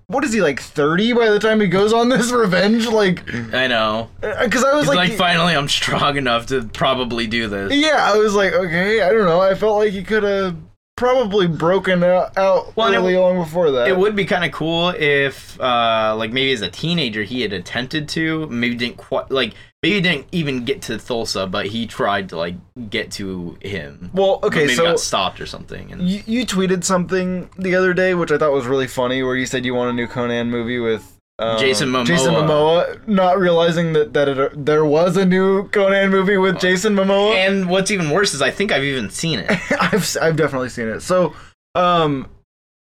what 0.08 0.24
is 0.24 0.34
he 0.34 0.42
like 0.42 0.60
30 0.60 1.14
by 1.14 1.30
the 1.30 1.40
time 1.40 1.60
he 1.62 1.68
goes 1.68 1.94
on 1.94 2.10
this 2.10 2.32
revenge? 2.34 2.88
Like, 2.88 3.24
I 3.54 3.68
know. 3.68 4.10
because 4.22 4.64
I 4.64 4.74
was 4.76 4.88
like, 4.88 4.98
like, 4.98 5.14
finally, 5.14 5.56
I'm 5.56 5.70
strong 5.70 6.18
enough 6.18 6.48
to 6.48 6.64
probably 6.64 7.28
do 7.28 7.48
this. 7.48 7.74
yeah, 7.74 8.12
I 8.14 8.18
was 8.18 8.34
like, 8.36 8.54
okay, 8.54 9.02
I 9.02 9.10
don't 9.10 9.26
know. 9.26 9.42
I 9.42 9.56
felt 9.56 9.78
like 9.80 9.92
he 9.92 10.04
could 10.04 10.24
have 10.24 10.56
probably 10.96 11.48
broken 11.48 12.04
out, 12.04 12.38
out 12.38 12.76
Well, 12.76 12.88
and 12.88 12.96
it 12.96 13.00
really 13.00 13.18
long 13.18 13.38
before 13.38 13.72
that. 13.72 13.88
It 13.88 13.98
would 13.98 14.16
be 14.16 14.26
kind 14.26 14.46
of 14.46 14.52
cool 14.52 14.90
if, 14.90 15.60
uh, 15.60 16.16
like 16.18 16.32
maybe 16.32 16.52
as 16.52 16.62
a 16.62 16.70
teenager, 16.70 17.24
he 17.24 17.42
had 17.42 17.52
attempted 17.54 18.08
to, 18.10 18.48
maybe 18.48 18.76
didn't 18.76 18.98
quite, 18.98 19.32
like 19.32 19.54
maybe 19.84 19.96
he 19.96 20.02
didn't 20.02 20.28
even 20.32 20.64
get 20.64 20.82
to 20.84 20.94
Thulsa, 20.94 21.50
but 21.50 21.68
he 21.68 21.86
tried 21.86 22.30
to 22.30 22.38
like 22.38 22.56
get 22.90 23.12
to 23.12 23.58
him. 23.62 24.10
well, 24.14 24.40
okay, 24.42 24.62
maybe 24.62 24.76
so 24.76 24.84
got 24.84 25.00
stopped 25.00 25.42
or 25.42 25.46
something. 25.46 25.92
And 25.92 26.08
you, 26.08 26.24
you 26.26 26.46
tweeted 26.46 26.84
something 26.84 27.50
the 27.58 27.76
other 27.76 27.94
day, 27.94 28.16
which 28.16 28.32
I 28.32 28.38
thought 28.38 28.54
was 28.54 28.66
really 28.66 28.88
funny, 28.88 29.22
where 29.22 29.36
you 29.36 29.46
said 29.46 29.66
you 29.66 29.76
want 29.76 29.92
a 29.92 29.94
new 29.94 30.08
Conan 30.08 30.50
movie 30.50 30.80
with. 30.80 31.10
Um, 31.40 31.60
Jason 31.60 31.90
Momoa. 31.90 32.06
Jason 32.06 32.34
Momoa, 32.34 33.08
not 33.08 33.40
realizing 33.40 33.94
that 33.94 34.14
that 34.14 34.30
it, 34.30 34.66
there 34.66 34.86
was 34.86 35.18
a 35.18 35.26
new 35.26 35.68
Conan 35.70 36.12
movie 36.12 36.38
with 36.38 36.60
Jason 36.60 36.96
Momoa. 36.96 37.36
and 37.36 37.68
what's 37.68 37.92
even 37.92 38.12
worse 38.12 38.34
is 38.34 38.42
I 38.42 38.52
think 38.52 38.72
I've 38.72 38.84
even 38.84 39.10
seen 39.10 39.40
it. 39.40 39.50
I've 39.80 40.16
I've 40.22 40.36
definitely 40.36 40.70
seen 40.70 40.88
it. 40.88 41.02
So, 41.02 41.34
um, 41.74 42.30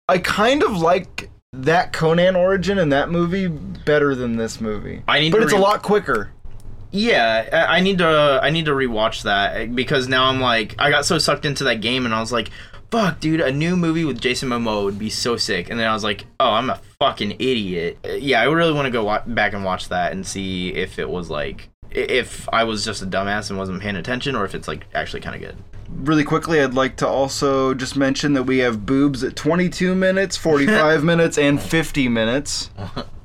I 0.10 0.17
kind 0.17 0.63
of 0.63 0.77
like 0.77 1.29
that 1.53 1.93
Conan 1.93 2.36
origin 2.36 2.77
in 2.77 2.89
that 2.89 3.10
movie 3.10 3.48
better 3.48 4.15
than 4.15 4.36
this 4.36 4.60
movie. 4.60 5.01
I 5.08 5.20
need 5.20 5.31
but 5.31 5.43
it's 5.43 5.53
a 5.53 5.58
lot 5.58 5.81
quicker. 5.81 6.31
Yeah, 6.92 7.66
I 7.70 7.80
need 7.80 8.00
to 8.00 8.40
I 8.44 8.50
need 8.50 8.66
to 8.66 8.72
rewatch 8.72 9.24
that 9.24 9.76
because 9.76 10.08
now 10.08 10.26
I'm 10.26 10.42
like 10.42 10.76
I 10.80 10.90
got 10.90 11.06
so 11.06 11.18
sucked 11.18 11.46
into 11.46 11.64
that 11.66 11.82
game 11.82 12.06
and 12.06 12.14
I 12.14 12.20
was 12.20 12.32
like, 12.32 12.50
fuck, 12.92 13.20
dude, 13.22 13.40
a 13.40 13.52
new 13.52 13.78
movie 13.78 14.04
with 14.04 14.20
Jason 14.20 14.50
Momoa 14.50 14.84
would 14.84 15.00
be 15.00 15.10
so 15.10 15.38
sick. 15.38 15.70
And 15.70 15.80
then 15.80 15.88
I 15.88 15.94
was 15.94 16.04
like, 16.04 16.26
oh, 16.40 16.52
I'm 16.52 16.70
a 16.70 16.80
fucking 17.00 17.32
idiot. 17.40 17.98
Uh, 18.04 18.10
Yeah, 18.14 18.42
I 18.42 18.46
really 18.46 18.74
want 18.74 18.86
to 18.88 18.92
go 18.92 19.06
wa- 19.06 19.24
back 19.26 19.54
and 19.54 19.64
watch 19.64 19.88
that 19.90 20.12
and 20.12 20.28
see 20.28 20.74
if 20.74 21.00
it 21.00 21.10
was 21.10 21.30
like 21.30 21.70
if 21.90 22.48
I 22.54 22.64
was 22.66 22.84
just 22.86 23.02
a 23.02 23.06
dumbass 23.06 23.50
and 23.50 23.58
wasn't 23.60 23.82
paying 23.82 23.96
attention 23.98 24.36
or 24.36 24.46
if 24.46 24.54
it's 24.56 24.68
like 24.68 24.86
actually 24.94 25.22
kind 25.22 25.36
of 25.36 25.42
good. 25.42 25.58
Really 25.94 26.24
quickly, 26.24 26.62
I'd 26.62 26.74
like 26.74 26.96
to 26.98 27.08
also 27.08 27.74
just 27.74 27.98
mention 27.98 28.32
that 28.34 28.44
we 28.44 28.60
have 28.60 28.86
boobs 28.86 29.26
at 29.26 29.36
22 29.36 29.94
minutes, 29.94 30.38
45 30.38 31.04
minutes, 31.06 31.38
and 31.38 31.62
50 31.62 32.08
minutes. 32.08 32.70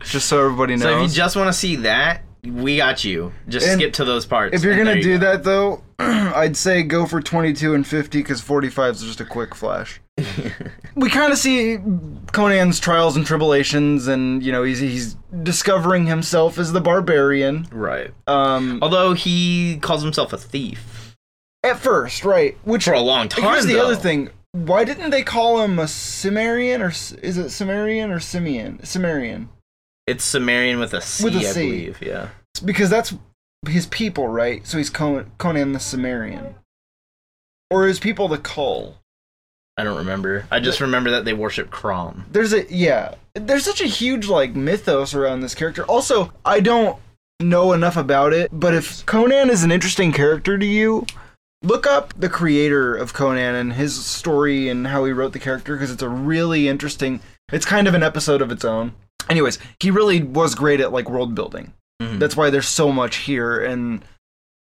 Just 0.00 0.28
so 0.28 0.44
everybody 0.44 0.74
knows. 0.74 0.82
So 0.82 0.96
if 0.96 1.02
you 1.10 1.14
just 1.16 1.36
want 1.36 1.46
to 1.48 1.52
see 1.52 1.76
that, 1.76 2.22
we 2.50 2.76
got 2.76 3.04
you. 3.04 3.32
Just 3.48 3.66
And 3.66 3.80
skip 3.80 3.92
to 3.94 4.04
those 4.04 4.26
parts. 4.26 4.54
If 4.54 4.62
you're 4.62 4.76
gonna 4.76 4.94
you 4.96 5.02
do 5.02 5.18
go. 5.18 5.26
that 5.32 5.44
though, 5.44 5.82
I'd 5.98 6.56
say 6.56 6.82
go 6.82 7.06
for 7.06 7.20
22 7.20 7.74
and 7.74 7.86
50 7.86 8.18
because 8.18 8.40
45 8.40 8.94
is 8.96 9.02
just 9.02 9.20
a 9.20 9.24
quick 9.24 9.54
flash. 9.54 10.00
we 10.94 11.10
kind 11.10 11.32
of 11.32 11.38
see 11.38 11.78
Conan's 12.32 12.80
trials 12.80 13.16
and 13.16 13.26
tribulations, 13.26 14.06
and 14.06 14.42
you 14.42 14.50
know 14.52 14.62
he's 14.62 14.78
he's 14.78 15.14
discovering 15.42 16.06
himself 16.06 16.58
as 16.58 16.72
the 16.72 16.80
barbarian. 16.80 17.66
right? 17.70 18.12
Um, 18.26 18.78
Although 18.82 19.12
he 19.12 19.78
calls 19.82 20.02
himself 20.02 20.32
a 20.32 20.38
thief 20.38 21.14
at 21.62 21.78
first, 21.78 22.24
right? 22.24 22.56
Which 22.64 22.84
for 22.84 22.94
a 22.94 23.00
long 23.00 23.28
time. 23.28 23.44
here's 23.44 23.66
the 23.66 23.74
though. 23.74 23.84
other 23.86 23.96
thing. 23.96 24.30
Why 24.52 24.84
didn't 24.84 25.10
they 25.10 25.22
call 25.22 25.60
him 25.60 25.78
a 25.78 25.86
Cimmerian 25.86 26.80
or 26.80 26.88
is 26.88 27.36
it 27.36 27.50
Cimmerian 27.50 28.10
or 28.10 28.20
Simeon? 28.20 28.80
Cimmerian. 28.84 29.50
It's 30.06 30.24
Sumerian 30.24 30.78
with 30.78 30.94
a 30.94 31.00
C, 31.00 31.24
With 31.24 31.34
a 31.36 31.38
I 31.40 31.42
C. 31.42 31.60
believe. 31.70 31.98
Yeah. 32.02 32.28
It's 32.54 32.60
because 32.60 32.90
that's 32.90 33.14
his 33.66 33.86
people, 33.86 34.28
right? 34.28 34.66
So 34.66 34.78
he's 34.78 34.90
Con- 34.90 35.30
Conan 35.38 35.72
the 35.72 35.80
Sumerian. 35.80 36.54
Or 37.70 37.88
is 37.88 37.98
people 37.98 38.28
the 38.28 38.38
Cull? 38.38 38.96
I 39.76 39.84
don't 39.84 39.98
remember. 39.98 40.46
I 40.50 40.60
just 40.60 40.80
remember 40.80 41.10
that 41.10 41.24
they 41.24 41.34
worship 41.34 41.70
Crom. 41.70 42.24
There's 42.30 42.52
a 42.52 42.64
yeah. 42.72 43.16
There's 43.34 43.64
such 43.64 43.80
a 43.82 43.86
huge 43.86 44.28
like 44.28 44.54
mythos 44.54 45.12
around 45.14 45.40
this 45.40 45.54
character. 45.54 45.84
Also, 45.84 46.32
I 46.44 46.60
don't 46.60 46.98
know 47.40 47.72
enough 47.72 47.96
about 47.96 48.32
it, 48.32 48.48
but 48.52 48.72
if 48.72 49.04
Conan 49.04 49.50
is 49.50 49.64
an 49.64 49.72
interesting 49.72 50.12
character 50.12 50.56
to 50.56 50.64
you, 50.64 51.04
look 51.62 51.86
up 51.86 52.14
the 52.18 52.30
creator 52.30 52.94
of 52.94 53.12
Conan 53.12 53.54
and 53.54 53.72
his 53.74 54.02
story 54.06 54.68
and 54.70 54.86
how 54.86 55.04
he 55.04 55.12
wrote 55.12 55.34
the 55.34 55.38
character 55.38 55.74
because 55.74 55.90
it's 55.90 56.02
a 56.02 56.08
really 56.08 56.68
interesting. 56.68 57.20
It's 57.52 57.66
kind 57.66 57.86
of 57.86 57.92
an 57.94 58.02
episode 58.02 58.40
of 58.40 58.50
its 58.50 58.64
own. 58.64 58.94
Anyways, 59.28 59.58
he 59.80 59.90
really 59.90 60.22
was 60.22 60.54
great 60.54 60.80
at 60.80 60.92
like 60.92 61.08
world 61.10 61.34
building. 61.34 61.72
Mhm. 62.02 62.18
That's 62.18 62.36
why 62.36 62.50
there's 62.50 62.68
so 62.68 62.92
much 62.92 63.16
here 63.16 63.58
and 63.64 64.02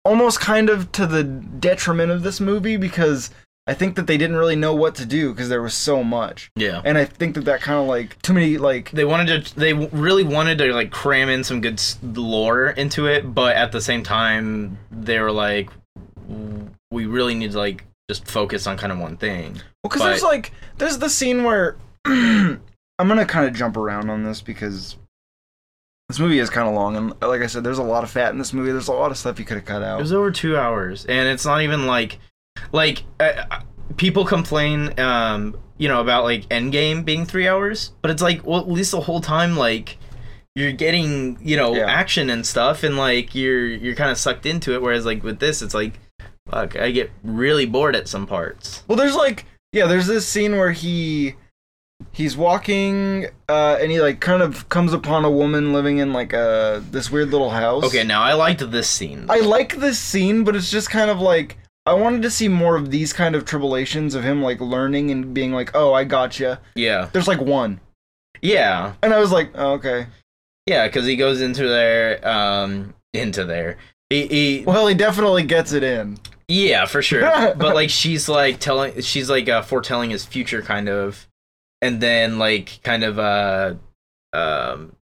almost 0.05 0.39
kind 0.39 0.69
of 0.69 0.91
to 0.93 1.05
the 1.07 1.23
detriment 1.23 2.11
of 2.11 2.23
this 2.23 2.39
movie 2.39 2.77
because 2.77 3.29
I 3.65 3.73
think 3.73 3.95
that 3.95 4.07
they 4.07 4.17
didn't 4.17 4.35
really 4.35 4.57
know 4.57 4.75
what 4.75 4.93
to 4.95 5.05
do 5.05 5.31
because 5.31 5.47
there 5.47 5.61
was 5.61 5.73
so 5.73 6.03
much. 6.03 6.51
Yeah. 6.57 6.81
And 6.83 6.97
I 6.97 7.05
think 7.05 7.35
that 7.35 7.45
that 7.45 7.61
kind 7.61 7.79
of 7.79 7.87
like 7.87 8.21
too 8.21 8.33
many 8.33 8.57
like 8.57 8.91
They 8.91 9.05
wanted 9.05 9.45
to. 9.45 9.55
They 9.55 9.73
really 9.73 10.23
wanted 10.23 10.57
to 10.57 10.73
like 10.73 10.91
cram 10.91 11.29
in 11.29 11.43
some 11.45 11.61
good 11.61 11.81
lore 12.03 12.71
into 12.71 13.05
it, 13.07 13.33
but 13.33 13.55
at 13.55 13.71
the 13.71 13.79
same 13.81 14.03
time, 14.03 14.77
they 14.91 15.19
were 15.19 15.31
like, 15.31 15.69
we 16.91 17.05
really 17.05 17.35
need 17.35 17.51
to 17.53 17.57
like 17.57 17.85
just 18.09 18.27
focus 18.27 18.67
on 18.67 18.77
kind 18.77 18.91
of 18.91 18.99
one 18.99 19.15
thing. 19.17 19.53
well 19.53 19.61
because 19.83 20.01
but- 20.01 20.07
there's 20.09 20.23
like 20.23 20.51
there's 20.77 20.97
the 20.97 21.09
scene 21.09 21.43
where 21.45 21.77
I'm 22.99 23.07
gonna 23.07 23.25
kind 23.25 23.47
of 23.47 23.53
jump 23.53 23.77
around 23.77 24.09
on 24.09 24.23
this 24.23 24.41
because 24.41 24.97
this 26.09 26.19
movie 26.19 26.39
is 26.39 26.49
kind 26.49 26.67
of 26.67 26.75
long 26.75 26.95
and 26.95 27.09
like 27.21 27.41
I 27.41 27.47
said, 27.47 27.63
there's 27.63 27.77
a 27.79 27.83
lot 27.83 28.03
of 28.03 28.11
fat 28.11 28.31
in 28.31 28.37
this 28.37 28.53
movie. 28.53 28.71
There's 28.71 28.87
a 28.87 28.93
lot 28.93 29.11
of 29.11 29.17
stuff 29.17 29.39
you 29.39 29.45
could 29.45 29.57
have 29.57 29.65
cut 29.65 29.81
out. 29.83 29.99
It 29.99 30.03
was 30.03 30.13
over 30.13 30.31
two 30.31 30.57
hours, 30.57 31.05
and 31.05 31.27
it's 31.27 31.45
not 31.45 31.61
even 31.61 31.87
like, 31.87 32.19
like 32.71 33.03
uh, 33.19 33.45
uh, 33.49 33.59
people 33.97 34.25
complain, 34.25 34.97
um, 34.99 35.57
you 35.77 35.87
know, 35.87 36.01
about 36.01 36.23
like 36.23 36.47
Endgame 36.49 37.03
being 37.03 37.25
three 37.25 37.47
hours, 37.47 37.93
but 38.01 38.11
it's 38.11 38.21
like, 38.21 38.45
well, 38.45 38.59
at 38.59 38.69
least 38.69 38.91
the 38.91 39.01
whole 39.01 39.21
time, 39.21 39.55
like, 39.57 39.97
you're 40.55 40.71
getting, 40.71 41.39
you 41.41 41.57
know, 41.57 41.73
Yeah. 41.75 41.85
action 41.89 42.29
and 42.29 42.45
stuff, 42.45 42.83
and 42.83 42.95
like 42.95 43.33
you're 43.33 43.65
you're 43.65 43.95
kind 43.95 44.11
of 44.11 44.17
sucked 44.17 44.45
into 44.45 44.73
it. 44.75 44.81
Whereas 44.83 45.05
like 45.05 45.23
with 45.23 45.39
this, 45.39 45.61
it's 45.63 45.73
like, 45.73 45.99
fuck, 46.51 46.75
I 46.75 46.91
get 46.91 47.09
really 47.23 47.65
bored 47.65 47.95
at 47.95 48.07
some 48.07 48.27
parts. 48.27 48.83
Well, 48.87 48.97
there's 48.97 49.15
like 49.15 49.45
yeah, 49.71 49.87
there's 49.87 50.05
this 50.05 50.27
scene 50.27 50.51
where 50.57 50.71
he 50.71 51.33
he's 52.11 52.35
walking 52.35 53.27
uh, 53.49 53.77
and 53.79 53.91
he 53.91 54.01
like 54.01 54.19
kind 54.19 54.41
of 54.41 54.67
comes 54.69 54.93
upon 54.93 55.25
a 55.25 55.31
woman 55.31 55.73
living 55.73 55.97
in 55.99 56.13
like 56.13 56.33
a 56.33 56.83
this 56.91 57.09
weird 57.11 57.29
little 57.29 57.51
house. 57.51 57.83
Okay, 57.85 58.03
now 58.03 58.21
I 58.21 58.33
liked 58.33 58.69
this 58.71 58.89
scene. 58.89 59.25
I 59.29 59.39
like 59.39 59.77
this 59.77 59.99
scene, 59.99 60.43
but 60.43 60.55
it's 60.55 60.71
just 60.71 60.89
kind 60.89 61.09
of 61.09 61.19
like 61.19 61.57
I 61.85 61.93
wanted 61.93 62.21
to 62.21 62.31
see 62.31 62.47
more 62.47 62.75
of 62.75 62.91
these 62.91 63.11
kind 63.13 63.35
of 63.35 63.45
tribulations 63.45 64.15
of 64.15 64.23
him 64.23 64.41
like 64.41 64.61
learning 64.61 65.11
and 65.11 65.33
being 65.33 65.51
like, 65.51 65.71
"Oh, 65.73 65.93
I 65.93 66.03
gotcha." 66.05 66.61
yeah, 66.75 67.09
There's 67.11 67.27
like 67.27 67.41
one, 67.41 67.81
yeah, 68.41 68.93
and 69.01 69.13
I 69.13 69.19
was 69.19 69.31
like, 69.31 69.51
oh, 69.55 69.73
"Okay." 69.73 70.07
yeah, 70.65 70.87
because 70.87 71.05
he 71.05 71.15
goes 71.17 71.41
into 71.41 71.67
there, 71.67 72.25
um, 72.27 72.93
into 73.13 73.43
there. 73.43 73.77
He, 74.09 74.27
he 74.27 74.63
Well, 74.65 74.87
he 74.87 74.95
definitely 74.95 75.43
gets 75.43 75.73
it 75.73 75.83
in. 75.83 76.19
Yeah, 76.47 76.85
for 76.85 77.01
sure. 77.01 77.21
but 77.21 77.75
like 77.75 77.89
she's 77.89 78.29
like 78.29 78.59
telling 78.59 79.01
she's 79.01 79.29
like 79.29 79.49
uh, 79.49 79.61
foretelling 79.61 80.09
his 80.09 80.25
future 80.25 80.61
kind 80.61 80.87
of 80.87 81.27
and 81.83 81.99
then 81.99 82.39
like 82.39 82.79
kind 82.83 83.03
of 83.03 83.19
uh 83.19 83.75
um 84.33 84.95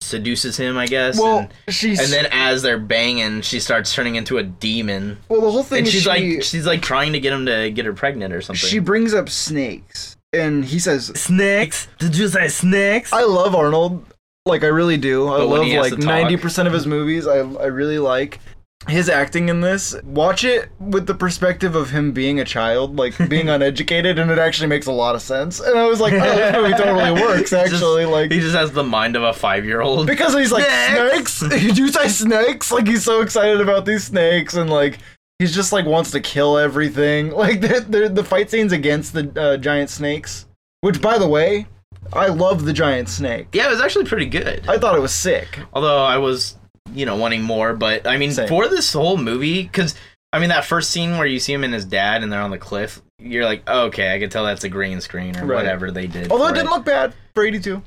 seduces 0.00 0.56
him, 0.56 0.78
I 0.78 0.86
guess. 0.86 1.18
Well, 1.18 1.38
and, 1.66 1.74
she's 1.74 2.00
and 2.00 2.12
then 2.12 2.26
as 2.30 2.62
they're 2.62 2.78
banging, 2.78 3.42
she 3.42 3.60
starts 3.60 3.92
turning 3.92 4.14
into 4.14 4.38
a 4.38 4.42
demon. 4.42 5.18
well, 5.28 5.40
the 5.40 5.50
whole 5.50 5.62
thing 5.64 5.80
And 5.80 5.88
she's 5.88 6.02
she, 6.02 6.08
like 6.08 6.42
she's 6.42 6.66
like 6.66 6.80
trying 6.80 7.12
to 7.12 7.20
get 7.20 7.32
him 7.32 7.46
to 7.46 7.70
get 7.70 7.84
her 7.84 7.92
pregnant 7.92 8.32
or 8.32 8.40
something. 8.40 8.68
she 8.68 8.78
brings 8.78 9.12
up 9.12 9.28
snakes, 9.28 10.16
and 10.32 10.64
he 10.64 10.78
says, 10.78 11.06
snakes? 11.08 11.88
Did 11.98 12.16
you 12.16 12.28
say 12.28 12.48
snakes? 12.48 13.12
I 13.12 13.24
love 13.24 13.54
Arnold. 13.54 14.04
Like 14.46 14.62
I 14.62 14.68
really 14.68 14.96
do. 14.96 15.28
I 15.28 15.38
But 15.38 15.48
when 15.48 15.68
love 15.68 15.90
like 15.90 15.98
ninety 15.98 16.36
percent 16.36 16.68
of 16.68 16.74
his 16.74 16.86
movies. 16.86 17.26
I 17.26 17.38
I 17.38 17.66
really 17.66 17.98
like 17.98 18.38
his 18.86 19.08
acting 19.08 19.48
in 19.48 19.60
this. 19.60 19.94
Watch 20.04 20.44
it 20.44 20.70
with 20.78 21.06
the 21.06 21.14
perspective 21.14 21.74
of 21.74 21.90
him 21.90 22.12
being 22.12 22.38
a 22.40 22.44
child, 22.44 22.96
like 22.96 23.16
being 23.28 23.48
uneducated, 23.50 24.18
and 24.18 24.30
it 24.30 24.38
actually 24.38 24.68
makes 24.68 24.86
a 24.86 24.92
lot 24.92 25.14
of 25.14 25.22
sense. 25.22 25.60
And 25.60 25.78
I 25.78 25.86
was 25.86 26.00
like, 26.00 26.12
oh, 26.12 26.20
this 26.20 26.54
movie 26.54 26.72
totally 26.74 27.12
works. 27.22 27.52
Actually, 27.52 28.04
like 28.04 28.30
he 28.30 28.40
just 28.40 28.54
has 28.54 28.72
the 28.72 28.84
mind 28.84 29.16
of 29.16 29.22
a 29.24 29.32
five 29.32 29.64
year 29.64 29.80
old. 29.80 30.06
because 30.06 30.34
he's 30.34 30.52
like 30.52 30.64
Snakes! 30.64 31.32
snakes. 31.34 31.60
Did 31.62 31.78
you 31.78 31.88
say 31.88 32.08
snakes? 32.08 32.70
Like 32.70 32.86
he's 32.86 33.04
so 33.04 33.20
excited 33.20 33.60
about 33.60 33.84
these 33.84 34.04
snakes, 34.04 34.54
and 34.54 34.70
like 34.70 34.98
he's 35.38 35.54
just 35.54 35.72
like 35.72 35.84
wants 35.84 36.10
to 36.12 36.20
kill 36.20 36.56
everything. 36.56 37.30
Like 37.30 37.60
the 37.60 37.84
the, 37.88 38.08
the 38.08 38.24
fight 38.24 38.50
scenes 38.50 38.72
against 38.72 39.12
the 39.12 39.32
uh, 39.40 39.56
giant 39.56 39.90
snakes, 39.90 40.46
which 40.82 41.02
by 41.02 41.18
the 41.18 41.28
way, 41.28 41.66
I 42.12 42.28
love 42.28 42.64
the 42.64 42.72
giant 42.72 43.08
snake. 43.08 43.48
Yeah, 43.52 43.66
it 43.66 43.70
was 43.70 43.80
actually 43.80 44.04
pretty 44.06 44.26
good. 44.26 44.66
I 44.68 44.78
thought 44.78 44.94
it 44.96 45.00
was 45.02 45.12
sick. 45.12 45.58
Although 45.74 46.04
I 46.04 46.16
was, 46.18 46.56
you 46.94 47.06
know, 47.06 47.16
wanting 47.16 47.42
more, 47.42 47.74
but 47.74 48.06
I 48.06 48.16
mean, 48.16 48.32
Same. 48.32 48.48
for 48.48 48.68
this 48.68 48.92
whole 48.92 49.16
movie, 49.16 49.62
because 49.62 49.94
I 50.32 50.38
mean, 50.38 50.50
that 50.50 50.64
first 50.64 50.90
scene 50.90 51.16
where 51.18 51.26
you 51.26 51.38
see 51.40 51.52
him 51.54 51.64
and 51.64 51.72
his 51.72 51.84
dad 51.84 52.22
and 52.22 52.30
they're 52.32 52.40
on 52.42 52.50
the 52.50 52.58
cliff, 52.58 53.00
you're 53.18 53.44
like, 53.46 53.62
oh, 53.66 53.86
okay, 53.86 54.14
I 54.14 54.18
can 54.18 54.28
tell 54.30 54.44
that's 54.44 54.64
a 54.64 54.68
green 54.68 55.00
screen 55.00 55.36
or 55.38 55.46
Right. 55.46 55.56
whatever 55.56 55.90
they 55.90 56.06
did. 56.06 56.30
Although 56.30 56.48
it 56.48 56.54
didn't 56.54 56.70
look 56.70 56.84
bad 56.84 57.14
for 57.34 57.44
82. 57.44 57.82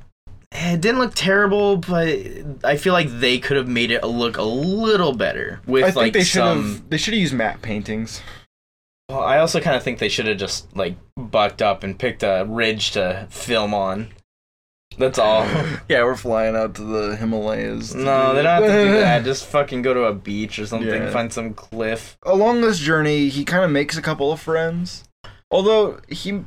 Eh, 0.53 0.73
it 0.73 0.81
didn't 0.81 0.99
look 0.99 1.13
terrible, 1.15 1.77
but 1.77 2.09
I 2.63 2.75
feel 2.77 2.93
like 2.93 3.07
they 3.09 3.37
could 3.37 3.55
have 3.57 3.67
made 3.69 3.91
it 3.91 4.03
look 4.03 4.37
a 4.37 4.41
little 4.43 5.13
better 5.13 5.61
with 5.65 5.83
I 5.83 5.87
think 5.87 5.95
like 5.97 6.13
they 6.13 6.23
should 6.23 6.39
some. 6.39 6.63
have 6.73 6.89
they 6.89 6.97
should 6.97 7.13
have 7.13 7.21
used 7.21 7.33
matte 7.33 7.61
paintings. 7.61 8.21
Well, 9.07 9.21
I 9.21 9.37
also 9.39 9.59
kind 9.61 9.75
of 9.75 9.83
think 9.83 9.99
they 9.99 10.09
should 10.09 10.25
have 10.27 10.37
just 10.37 10.75
like 10.75 10.95
bucked 11.15 11.61
up 11.61 11.83
and 11.83 11.97
picked 11.97 12.23
a 12.23 12.45
ridge 12.47 12.91
to 12.91 13.27
film 13.29 13.73
on. 13.73 14.09
That's 14.97 15.17
all. 15.19 15.47
Yeah, 15.89 16.03
we're 16.03 16.15
flying 16.15 16.55
out 16.55 16.75
to 16.75 16.83
the 16.83 17.15
Himalayas. 17.17 17.93
no, 17.95 18.33
they 18.33 18.43
don't 18.43 18.61
have 18.61 18.71
to 18.71 18.83
do 18.85 18.91
that. 18.99 19.23
Just 19.25 19.45
fucking 19.47 19.81
go 19.81 19.93
to 19.93 20.03
a 20.03 20.13
beach 20.13 20.57
or 20.59 20.65
something. 20.65 20.87
Yeah. 20.89 21.11
Find 21.11 21.31
some 21.33 21.53
cliff. 21.53 22.17
Along 22.23 22.61
this 22.61 22.79
journey, 22.79 23.27
he 23.29 23.43
kind 23.43 23.63
of 23.65 23.71
makes 23.71 23.97
a 23.97 24.01
couple 24.01 24.31
of 24.31 24.39
friends. 24.39 25.03
Although 25.49 25.99
he 26.07 26.43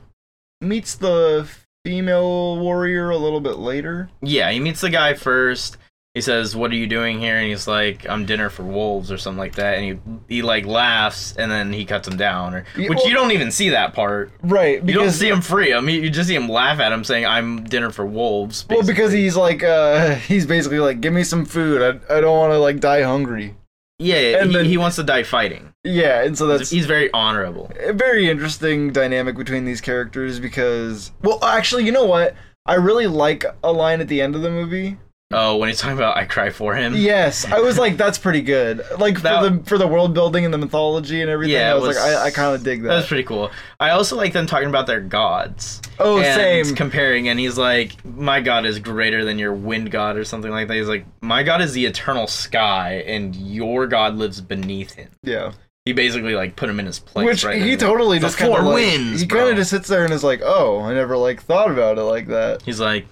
meets 0.62 0.94
the 0.94 1.46
female 1.84 2.58
warrior 2.58 3.10
a 3.10 3.18
little 3.18 3.40
bit 3.40 3.58
later. 3.58 4.08
Yeah, 4.22 4.50
he 4.50 4.60
meets 4.60 4.80
the 4.80 4.88
guy 4.90 5.12
first. 5.14 5.76
He 6.14 6.20
says, 6.20 6.54
"What 6.54 6.70
are 6.70 6.76
you 6.76 6.86
doing 6.86 7.18
here?" 7.18 7.36
And 7.36 7.48
he's 7.48 7.66
like, 7.66 8.08
"I'm 8.08 8.24
dinner 8.24 8.48
for 8.48 8.62
wolves" 8.62 9.10
or 9.10 9.18
something 9.18 9.38
like 9.38 9.56
that. 9.56 9.78
And 9.78 9.84
he 10.28 10.36
he 10.36 10.42
like 10.42 10.64
laughs, 10.64 11.34
and 11.36 11.50
then 11.50 11.72
he 11.72 11.84
cuts 11.84 12.06
him 12.06 12.16
down. 12.16 12.54
Or 12.54 12.64
which 12.76 12.88
well- 12.88 13.08
you 13.08 13.14
don't 13.14 13.32
even 13.32 13.50
see 13.50 13.70
that 13.70 13.94
part. 13.94 14.30
Right, 14.42 14.80
You 14.86 14.94
don't 14.94 15.10
see 15.10 15.28
him 15.28 15.40
free 15.40 15.72
him. 15.72 15.88
You 15.88 16.02
you 16.02 16.10
just 16.10 16.28
see 16.28 16.36
him 16.36 16.48
laugh 16.48 16.78
at 16.78 16.92
him, 16.92 17.02
saying, 17.02 17.26
"I'm 17.26 17.64
dinner 17.64 17.90
for 17.90 18.06
wolves." 18.06 18.64
well, 18.70 18.84
because 18.84 19.10
he's 19.10 19.34
like, 19.36 19.64
uh, 19.64 20.14
he's 20.30 20.46
basically 20.46 20.78
like, 20.78 21.00
give 21.00 21.12
me 21.12 21.24
some 21.24 21.44
food. 21.44 21.82
I, 21.82 22.16
I 22.16 22.20
don't 22.20 22.38
want 22.38 22.52
to 22.52 22.58
like 22.58 22.78
die 22.78 23.02
hungry. 23.02 23.56
yeah, 23.98 24.38
and 24.38 24.50
he, 24.50 24.56
then- 24.56 24.64
he 24.66 24.76
wants 24.76 24.94
to 24.96 25.02
die 25.02 25.24
fighting. 25.24 25.72
Yeah, 25.82 26.22
and 26.22 26.38
so 26.38 26.46
that's 26.46 26.70
he's 26.70 26.86
very 26.86 27.12
honorable. 27.12 27.72
a 27.80 27.92
very 27.92 28.30
interesting 28.30 28.92
dynamic 28.92 29.36
between 29.36 29.64
these 29.64 29.80
characters 29.80 30.38
because, 30.38 31.10
well, 31.22 31.44
actually, 31.44 31.84
you 31.84 31.92
know 31.92 32.06
what? 32.06 32.36
I 32.66 32.76
really 32.76 33.08
like 33.08 33.44
a 33.64 33.72
line 33.72 34.00
at 34.00 34.06
the 34.08 34.22
end 34.22 34.34
of 34.36 34.42
the 34.42 34.50
movie. 34.50 34.96
Oh, 35.32 35.56
when 35.56 35.68
he's 35.68 35.80
talking 35.80 35.96
about 35.96 36.16
I 36.16 36.26
cry 36.26 36.50
for 36.50 36.74
him. 36.76 36.94
Yes, 36.94 37.44
I 37.44 37.58
was 37.58 37.76
like, 37.78 37.96
that's 37.96 38.18
pretty 38.18 38.42
good. 38.42 38.82
Like 38.98 39.22
That- 39.22 39.42
for 39.42 39.50
the 39.50 39.64
for 39.64 39.78
the 39.78 39.86
world 39.88 40.14
building 40.14 40.44
and 40.44 40.54
the 40.54 40.58
mythology 40.58 41.22
and 41.22 41.30
everything. 41.30 41.54
Yeah, 41.54 41.72
I 41.72 41.74
was, 41.74 41.88
was- 41.88 41.96
like, 41.96 42.06
I, 42.16 42.24
I 42.26 42.30
kind 42.30 42.54
of 42.54 42.62
dig 42.62 42.82
that. 42.82 42.88
That 42.88 42.96
was 42.96 43.06
pretty 43.06 43.24
cool. 43.24 43.50
I 43.80 43.90
also 43.90 44.16
like 44.16 44.32
them 44.32 44.46
talking 44.46 44.68
about 44.68 44.86
their 44.86 45.00
gods. 45.00 45.80
oh, 45.98 46.18
and 46.18 46.66
same. 46.66 46.76
comparing 46.76 47.28
and 47.28 47.38
he's 47.40 47.56
like 47.58 48.04
my 48.04 48.40
god 48.40 48.66
is 48.66 48.78
greater 48.78 49.24
than 49.24 49.38
your 49.38 49.52
wind 49.52 49.90
god 49.90 50.16
or 50.16 50.24
something 50.24 50.50
like 50.50 50.66
that 50.68 50.74
he's 50.74 50.88
like 50.88 51.06
my 51.20 51.42
god 51.42 51.60
is 51.62 51.72
the 51.72 51.86
eternal 51.86 52.26
sky 52.26 53.02
and 53.06 53.34
your 53.36 53.86
god 53.86 54.16
lives 54.16 54.40
beneath 54.40 54.94
him 54.94 55.08
yeah, 55.22 55.52
he 55.84 55.92
basically 55.92 56.34
like 56.34 56.56
put 56.56 56.68
him 56.68 56.80
in 56.80 56.86
his 56.86 56.98
place 56.98 57.24
which 57.26 57.44
right 57.44 57.62
he 57.62 57.76
totally 57.76 58.18
The 58.18 58.26
just 58.26 58.38
kind 58.38 58.52
of 58.54 58.64
like, 58.64 58.74
winds, 58.74 59.20
he 59.20 59.26
kind 59.28 59.48
of 59.50 59.56
just 59.56 59.70
sits 59.70 59.86
there 59.88 60.04
and 60.04 60.12
is 60.12 60.24
like, 60.24 60.40
oh, 60.42 60.80
I 60.80 60.94
never 60.94 61.16
like 61.16 61.42
thought 61.42 61.70
about 61.70 61.96
it 61.98 62.02
like 62.02 62.26
that. 62.28 62.62
he's 62.62 62.80
like 62.80 63.06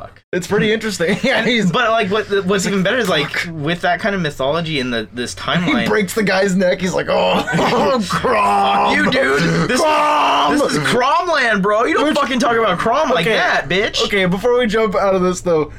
fuck 0.00 0.24
It's 0.32 0.46
pretty 0.46 0.72
interesting. 0.72 1.16
yeah, 1.22 1.44
he's 1.44 1.70
but 1.70 1.90
like 1.90 2.10
what 2.10 2.26
what's 2.44 2.66
even 2.66 2.82
better 2.82 2.98
is 2.98 3.08
like 3.08 3.46
with 3.50 3.82
that 3.82 4.00
kind 4.00 4.14
of 4.14 4.20
mythology 4.20 4.80
in 4.80 4.90
the 4.90 5.08
this 5.12 5.34
timeline. 5.34 5.64
he 5.64 5.70
timeline 5.72 5.88
breaks 5.88 6.14
the 6.14 6.22
guy's 6.22 6.54
neck. 6.56 6.80
He's 6.80 6.94
like, 6.94 7.06
oh, 7.08 7.46
oh 7.54 8.06
Crom, 8.08 8.94
you 8.94 9.10
dude 9.10 9.68
this, 9.68 9.80
Crom! 9.80 10.58
this 10.58 10.72
is 10.72 10.78
Cromland 10.78 11.62
bro 11.62 11.84
you 11.84 11.94
don't 11.94 12.14
fucking 12.14 12.38
talk 12.38 12.56
about 12.56 12.78
Crom 12.78 13.10
like 13.10 13.26
Okay, 13.26 13.36
that 13.36 13.68
bitch 13.68 14.04
Okay, 14.04 14.26
before 14.26 14.58
we 14.58 14.66
jump 14.66 14.94
out 14.94 15.14
of 15.14 15.22
this 15.22 15.40
though, 15.40 15.72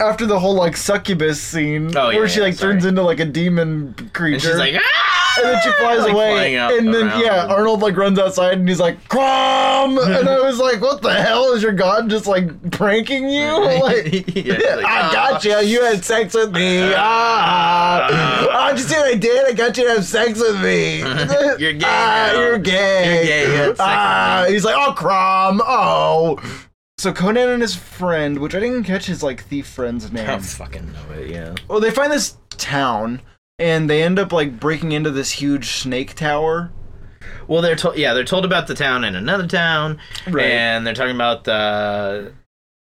after 0.00 0.26
the 0.26 0.38
whole 0.38 0.54
like 0.54 0.76
succubus 0.76 1.40
scene 1.40 1.96
Oh, 1.96 2.10
yeah, 2.10 2.18
where 2.18 2.28
she 2.28 2.38
yeah, 2.40 2.46
like 2.46 2.58
turns 2.58 2.84
into 2.84 3.02
like 3.02 3.20
a 3.20 3.24
demon 3.24 3.94
creature. 4.12 4.34
and 4.34 4.42
she's 4.42 4.56
like 4.58 4.74
ah! 4.76 5.34
and 5.40 5.46
then 5.50 5.62
she 5.62 5.70
flies 5.72 6.00
Like, 6.00 6.12
away, 6.12 6.56
and 6.56 6.92
then 6.92 7.06
around. 7.08 7.20
yeah, 7.20 7.46
Arnold 7.46 7.80
like 7.80 7.96
runs 7.96 8.18
outside, 8.18 8.58
and 8.58 8.68
he's 8.68 8.80
like, 8.80 9.08
"Crom!" 9.08 9.96
and 9.98 10.28
I 10.28 10.40
was 10.40 10.58
like, 10.58 10.80
"What 10.80 11.00
the 11.00 11.12
hell 11.14 11.52
is 11.52 11.62
your 11.62 11.70
god 11.72 12.10
just 12.10 12.26
like 12.26 12.70
pranking 12.72 13.28
you?" 13.28 13.52
Like, 13.82 14.34
Yeah, 14.34 14.54
like, 14.74 14.84
I 14.84 15.00
"Ah." 15.02 15.10
got 15.12 15.44
you. 15.44 15.56
You 15.58 15.84
had 15.84 16.04
sex 16.04 16.34
with 16.34 16.52
me. 16.52 16.92
Ah, 16.92 18.08
ah, 18.50 18.70
you 18.72 18.78
see 18.78 18.96
what 18.96 19.12
I 19.12 19.14
did? 19.14 19.46
I 19.46 19.52
got 19.52 19.76
you 19.76 19.84
to 19.84 19.90
have 19.94 20.04
sex 20.04 20.40
with 20.40 20.60
me. 20.60 20.98
You're 21.58 21.72
gay 21.74 21.86
Ah, 21.86 22.30
now. 22.32 22.40
you're 22.40 22.58
gay. 22.58 23.14
You're 23.14 23.24
gay. 23.24 23.42
You 23.42 23.56
had 23.58 23.66
sex 23.68 23.78
with 23.78 23.80
ah, 23.80 24.46
he's 24.48 24.64
like, 24.64 24.74
"Oh, 24.76 24.92
Crom. 24.92 25.62
Oh." 25.64 26.38
So 26.98 27.12
Conan 27.12 27.48
and 27.48 27.62
his 27.62 27.76
friend, 27.76 28.38
which 28.38 28.54
I 28.56 28.60
didn't 28.60 28.82
catch 28.84 29.06
his 29.06 29.22
like 29.22 29.44
thief 29.44 29.66
friend's 29.68 30.10
name. 30.12 30.24
I 30.24 30.32
don't 30.32 30.42
fucking 30.42 30.92
know 30.92 31.12
it 31.14 31.30
yeah 31.30 31.54
Well, 31.68 31.80
they 31.80 31.92
find 31.92 32.12
this 32.12 32.36
town 32.50 33.22
and 33.60 33.88
they 33.88 34.02
end 34.02 34.18
up 34.18 34.32
like 34.32 34.58
breaking 34.58 34.92
into 34.92 35.10
this 35.10 35.30
huge 35.30 35.68
snake 35.70 36.14
tower. 36.14 36.70
Well, 37.46 37.62
they're 37.62 37.76
told. 37.76 37.96
Yeah, 37.96 38.14
they're 38.14 38.24
told 38.24 38.44
about 38.44 38.66
the 38.66 38.74
town 38.74 39.04
in 39.04 39.14
another 39.14 39.46
town, 39.46 39.98
Right. 40.28 40.46
and 40.46 40.86
they're 40.86 40.94
talking 40.94 41.14
about 41.14 41.44
the. 41.44 42.32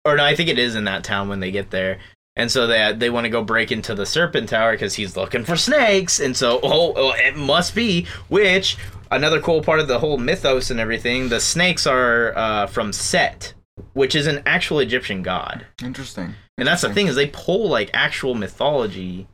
Or 0.05 0.15
no, 0.17 0.23
I 0.23 0.35
think 0.35 0.49
it 0.49 0.57
is 0.57 0.75
in 0.75 0.85
that 0.85 1.03
town 1.03 1.29
when 1.29 1.39
they 1.41 1.51
get 1.51 1.69
there, 1.71 1.99
and 2.35 2.49
so 2.49 2.65
they 2.67 2.93
they 2.97 3.09
want 3.09 3.25
to 3.25 3.29
go 3.29 3.43
break 3.43 3.71
into 3.71 3.93
the 3.93 4.05
serpent 4.05 4.49
tower 4.49 4.71
because 4.71 4.95
he's 4.95 5.15
looking 5.17 5.43
for 5.45 5.55
snakes, 5.55 6.19
and 6.19 6.35
so 6.35 6.59
oh, 6.63 6.93
oh, 6.95 7.11
it 7.17 7.35
must 7.35 7.75
be 7.75 8.07
which 8.29 8.77
another 9.11 9.41
cool 9.41 9.61
part 9.61 9.79
of 9.79 9.87
the 9.87 9.99
whole 9.99 10.17
mythos 10.17 10.71
and 10.71 10.79
everything. 10.79 11.29
The 11.29 11.39
snakes 11.39 11.85
are 11.85 12.35
uh, 12.37 12.67
from 12.67 12.93
Set, 12.93 13.53
which 13.93 14.15
is 14.15 14.27
an 14.27 14.41
actual 14.45 14.79
Egyptian 14.79 15.21
god, 15.23 15.65
Interesting. 15.83 16.35
and 16.57 16.67
that's 16.67 16.81
the 16.81 16.93
thing 16.93 17.07
is 17.07 17.15
they 17.15 17.27
pull 17.27 17.69
like 17.69 17.89
actual 17.93 18.35
mythology, 18.35 19.27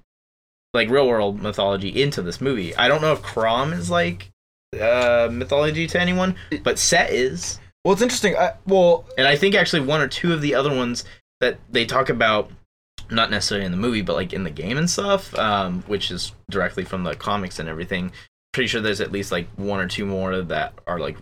like 0.74 0.90
real 0.90 1.08
world 1.08 1.42
mythology 1.42 2.02
into 2.02 2.22
this 2.22 2.42
movie. 2.42 2.76
I 2.76 2.88
don't 2.88 3.02
know 3.02 3.14
if 3.14 3.22
Crom 3.22 3.74
is 3.74 3.90
like 3.90 4.30
uh 4.80 5.30
mythology 5.32 5.88
to 5.88 6.00
anyone, 6.02 6.36
but 6.64 6.78
Set 6.80 7.12
is. 7.12 7.60
Well, 7.86 7.94
it's 7.94 8.02
interesting. 8.02 8.36
I, 8.36 8.54
well, 8.66 9.06
And 9.18 9.26
I 9.26 9.38
think 9.38 9.56
actually 9.56 9.82
one 9.82 10.02
or 10.02 10.10
two 10.10 10.34
of 10.34 10.42
the 10.42 10.54
other 10.56 10.76
ones 10.76 11.06
that 11.40 11.58
they 11.72 11.86
talk 11.86 12.10
about 12.10 12.52
not 13.10 13.32
necessarily 13.32 13.66
in 13.66 13.72
the 13.72 13.78
movie, 13.78 14.02
but 14.02 14.18
like 14.18 14.34
in 14.34 14.44
the 14.44 14.50
game 14.50 14.78
and 14.78 14.90
stuff, 14.90 15.34
um, 15.38 15.84
which 15.88 16.12
is 16.12 16.34
directly 16.50 16.84
from 16.84 17.04
the 17.06 17.16
comics 17.16 17.60
and 17.60 17.70
everything. 17.70 18.12
Pretty 18.52 18.68
sure 18.68 18.82
there's 18.82 19.00
at 19.00 19.14
least 19.14 19.32
like 19.32 19.48
one 19.56 19.80
or 19.80 19.88
two 19.88 20.06
more 20.06 20.42
that 20.42 20.74
are 20.86 21.00
like 21.00 21.16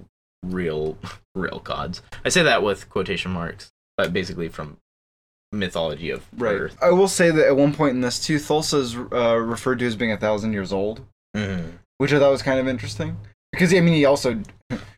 real 0.53 0.97
real 1.35 1.59
gods. 1.63 2.01
I 2.23 2.29
say 2.29 2.43
that 2.43 2.63
with 2.63 2.89
quotation 2.89 3.31
marks, 3.31 3.71
but 3.97 4.13
basically 4.13 4.47
from 4.49 4.77
mythology 5.51 6.09
of 6.09 6.25
right. 6.37 6.55
Earth. 6.55 6.77
I 6.81 6.91
will 6.91 7.07
say 7.07 7.31
that 7.31 7.47
at 7.47 7.55
one 7.55 7.73
point 7.73 7.95
in 7.95 8.01
this 8.01 8.19
too, 8.23 8.37
Thulsa 8.37 8.79
is 8.79 8.95
uh, 8.95 9.37
referred 9.37 9.79
to 9.79 9.85
as 9.85 9.95
being 9.95 10.11
a 10.11 10.17
thousand 10.17 10.53
years 10.53 10.73
old, 10.73 11.01
Mhm. 11.35 11.73
which 11.97 12.11
I 12.13 12.19
thought 12.19 12.31
was 12.31 12.41
kind 12.41 12.59
of 12.59 12.67
interesting. 12.67 13.17
Because 13.51 13.73
I 13.73 13.79
mean, 13.79 13.93
he 13.93 14.05
also 14.05 14.41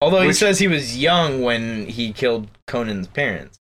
Although 0.02 0.22
he 0.22 0.34
says 0.34 0.60
he 0.60 0.68
was 0.68 0.98
young 0.98 1.42
when 1.42 1.88
he 1.88 2.12
killed 2.14 2.48
Conan's 2.68 3.08
parents. 3.08 3.60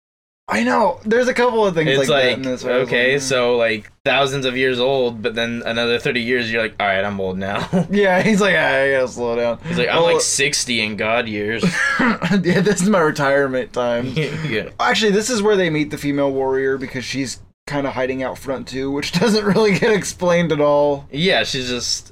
I 0.48 0.64
know 0.64 1.00
there's 1.04 1.28
a 1.28 1.34
couple 1.34 1.64
of 1.64 1.74
things 1.74 1.88
It's 1.90 2.08
like, 2.10 2.24
that 2.24 2.32
in 2.32 2.42
this. 2.42 2.64
where 2.64 2.74
I 2.74 2.78
was 2.78 2.88
okay, 2.88 3.12
like, 3.14 3.22
mm. 3.22 3.24
so 3.24 3.56
like 3.56 3.90
thousands 4.04 4.44
of 4.44 4.56
years 4.56 4.80
old, 4.80 5.22
but 5.22 5.34
then 5.34 5.62
another 5.64 5.98
30 5.98 6.20
years, 6.20 6.52
you're 6.52 6.60
like, 6.62 6.74
all 6.80 6.86
right, 6.86 7.04
I'm 7.04 7.20
old 7.20 7.38
now. 7.38 7.68
yeah, 7.90 8.20
he's 8.22 8.40
like, 8.40 8.56
ah, 8.56 8.58
I 8.82 8.90
gotta 8.90 9.08
slow 9.08 9.36
down. 9.36 9.58
He's 9.66 9.78
like, 9.78 9.88
I'm 9.88 9.98
Oh, 9.98 10.04
like 10.04 10.20
60 10.20 10.80
in 10.80 10.96
God 10.96 11.28
years. 11.28 11.62
yeah, 12.00 12.60
this 12.60 12.82
is 12.82 12.88
my 12.88 12.98
retirement 13.00 13.72
time. 13.72 14.06
yeah. 14.16 14.70
Actually, 14.80 15.12
this 15.12 15.30
is 15.30 15.42
where 15.42 15.56
they 15.56 15.70
meet 15.70 15.90
the 15.90 15.98
female 15.98 16.32
warrior 16.32 16.76
because 16.76 17.04
she's 17.04 17.40
kind 17.68 17.86
of 17.86 17.92
hiding 17.94 18.22
out 18.24 18.36
front 18.36 18.66
too, 18.66 18.90
which 18.90 19.12
doesn't 19.12 19.44
really 19.44 19.78
get 19.78 19.92
explained 19.92 20.50
at 20.50 20.60
all. 20.60 21.06
Yeah, 21.12 21.44
she's 21.44 21.68
just. 21.68 22.11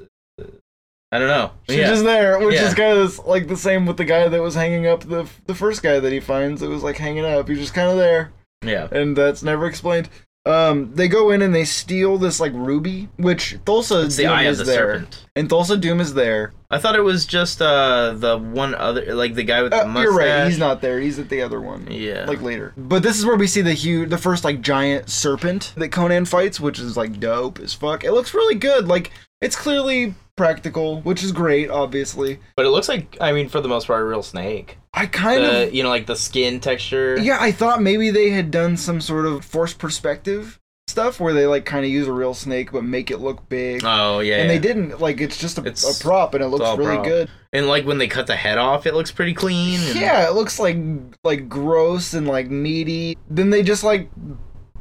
I 1.13 1.19
don't 1.19 1.29
know. 1.29 1.51
She's 1.69 1.79
yeah. 1.79 1.89
just 1.89 2.05
there, 2.05 2.39
which 2.39 2.55
Yeah. 2.55 2.69
is 2.69 2.75
kind 2.75 2.97
of 2.99 3.19
like 3.27 3.49
the 3.49 3.57
same 3.57 3.85
with 3.87 3.97
the 3.97 4.05
guy 4.05 4.29
that 4.29 4.41
was 4.43 4.55
hanging 4.55 4.87
up 4.87 5.01
the 5.09 5.27
the 5.47 5.55
first 5.55 5.83
guy 5.83 5.99
that 5.99 6.13
he 6.13 6.21
finds 6.21 6.61
that 6.61 6.69
was 6.71 6.83
like 6.83 6.97
hanging 6.99 7.25
up. 7.25 7.49
He's 7.49 7.59
just 7.59 7.75
kind 7.75 7.91
of 7.91 7.97
there, 7.97 8.33
yeah. 8.65 8.87
and 8.93 9.17
that's 9.17 9.43
never 9.43 9.67
explained. 9.67 10.09
Um, 10.47 10.95
they 10.95 11.07
go 11.07 11.31
in 11.31 11.43
and 11.43 11.55
they 11.55 11.67
steal 11.67 12.17
this 12.17 12.41
like 12.41 12.53
ruby, 12.55 13.09
which 13.19 13.57
Thulsa 13.67 14.07
It's 14.07 14.17
the 14.17 14.23
Doom 14.23 14.39
of 14.39 14.45
is 14.47 14.59
the 14.59 14.65
there, 14.65 14.95
serpent. 14.95 15.27
and 15.37 15.49
Thulsa 15.51 15.79
Doom 15.79 16.01
is 16.01 16.15
there. 16.15 16.53
I 16.71 16.79
thought 16.79 16.97
it 16.97 17.03
was 17.03 17.27
just 17.27 17.61
uh 17.61 18.13
the 18.17 18.39
one 18.39 18.75
other, 18.75 19.15
like 19.15 19.35
the 19.35 19.43
guy 19.43 19.61
with 19.63 19.73
the 19.73 19.83
Uh, 19.83 19.87
mustache. 19.87 20.03
you're 20.05 20.15
right, 20.17 20.47
he's 20.47 20.59
not 20.59 20.81
there. 20.81 20.99
He's 20.99 21.19
at 21.19 21.29
the 21.29 21.43
other 21.43 21.61
one. 21.61 21.89
Yeah. 21.91 22.25
like 22.27 22.41
later. 22.41 22.73
But 22.77 23.03
this 23.03 23.19
is 23.19 23.27
where 23.27 23.37
we 23.37 23.47
see 23.47 23.61
the 23.61 23.75
huge, 23.75 24.09
the 24.09 24.17
first 24.17 24.43
like 24.45 24.63
giant 24.63 25.11
serpent 25.11 25.75
that 25.77 25.89
Conan 25.91 26.25
fights, 26.25 26.59
which 26.59 26.79
is 26.79 26.97
like 26.97 27.21
dope 27.21 27.59
as 27.61 27.75
fuck. 27.75 28.03
It 28.03 28.13
looks 28.13 28.33
really 28.33 28.55
good. 28.55 28.89
Like 28.89 29.11
it's 29.41 29.57
clearly 29.57 30.15
practical, 30.37 31.01
which 31.03 31.23
is 31.23 31.33
great, 31.33 31.71
obviously. 31.71 32.39
But 32.57 32.67
it 32.67 32.71
looks 32.71 32.89
like, 32.89 33.17
I 33.21 33.33
mean, 33.33 33.49
for 33.49 33.61
the 33.61 33.69
most 33.69 33.87
part, 33.87 34.01
a 34.03 34.05
real 34.05 34.23
snake. 34.23 34.79
I 34.95 35.07
kind 35.07 35.43
The, 35.45 35.67
of 35.69 35.75
you 35.75 35.83
know, 35.83 35.89
like 35.89 36.07
the 36.07 36.17
skin 36.17 36.61
texture. 36.61 37.19
yeah, 37.19 37.39
I 37.41 37.53
thought 37.53 37.83
maybe 37.83 38.11
they 38.11 38.31
had 38.31 38.51
done 38.51 38.77
some 38.77 39.01
sort 39.01 39.27
of 39.27 39.45
forced 39.45 39.79
perspective 39.79 40.59
stuff 40.89 41.21
where 41.21 41.33
they 41.33 41.47
like 41.47 41.65
kind 41.65 41.85
of 41.85 41.91
use 41.91 42.09
a 42.09 42.13
real 42.13 42.35
snake 42.35 42.73
but 42.73 42.83
make 42.83 43.13
it 43.13 43.19
look 43.19 43.49
big. 43.49 43.83
Oh, 43.85 44.19
yeah. 44.19 44.39
and 44.39 44.49
yeah. 44.49 44.49
they 44.49 44.59
didn't 44.59 44.99
like 45.01 45.21
it's 45.21 45.39
just 45.39 45.57
a, 45.59 45.61
It's- 45.61 46.01
a 46.01 46.03
prop 46.03 46.35
and 46.35 46.43
it 46.43 46.49
looks 46.49 46.77
really 46.77 46.97
prop. 46.97 47.05
good. 47.05 47.31
And 47.53 47.69
like 47.69 47.85
when 47.87 47.99
they 47.99 48.09
cut 48.09 48.27
the 48.27 48.35
head 48.35 48.59
off, 48.59 48.87
it 48.87 48.95
looks 48.95 49.13
pretty 49.13 49.33
clean. 49.35 49.79
and- 49.81 50.01
Yeah, 50.01 50.27
it 50.29 50.33
looks 50.35 50.59
like 50.59 50.77
like 51.23 51.49
gross 51.49 52.13
and 52.15 52.27
like 52.27 52.51
meaty. 52.51 53.17
Then 53.29 53.51
they 53.51 53.63
just 53.63 53.85
like 53.85 54.11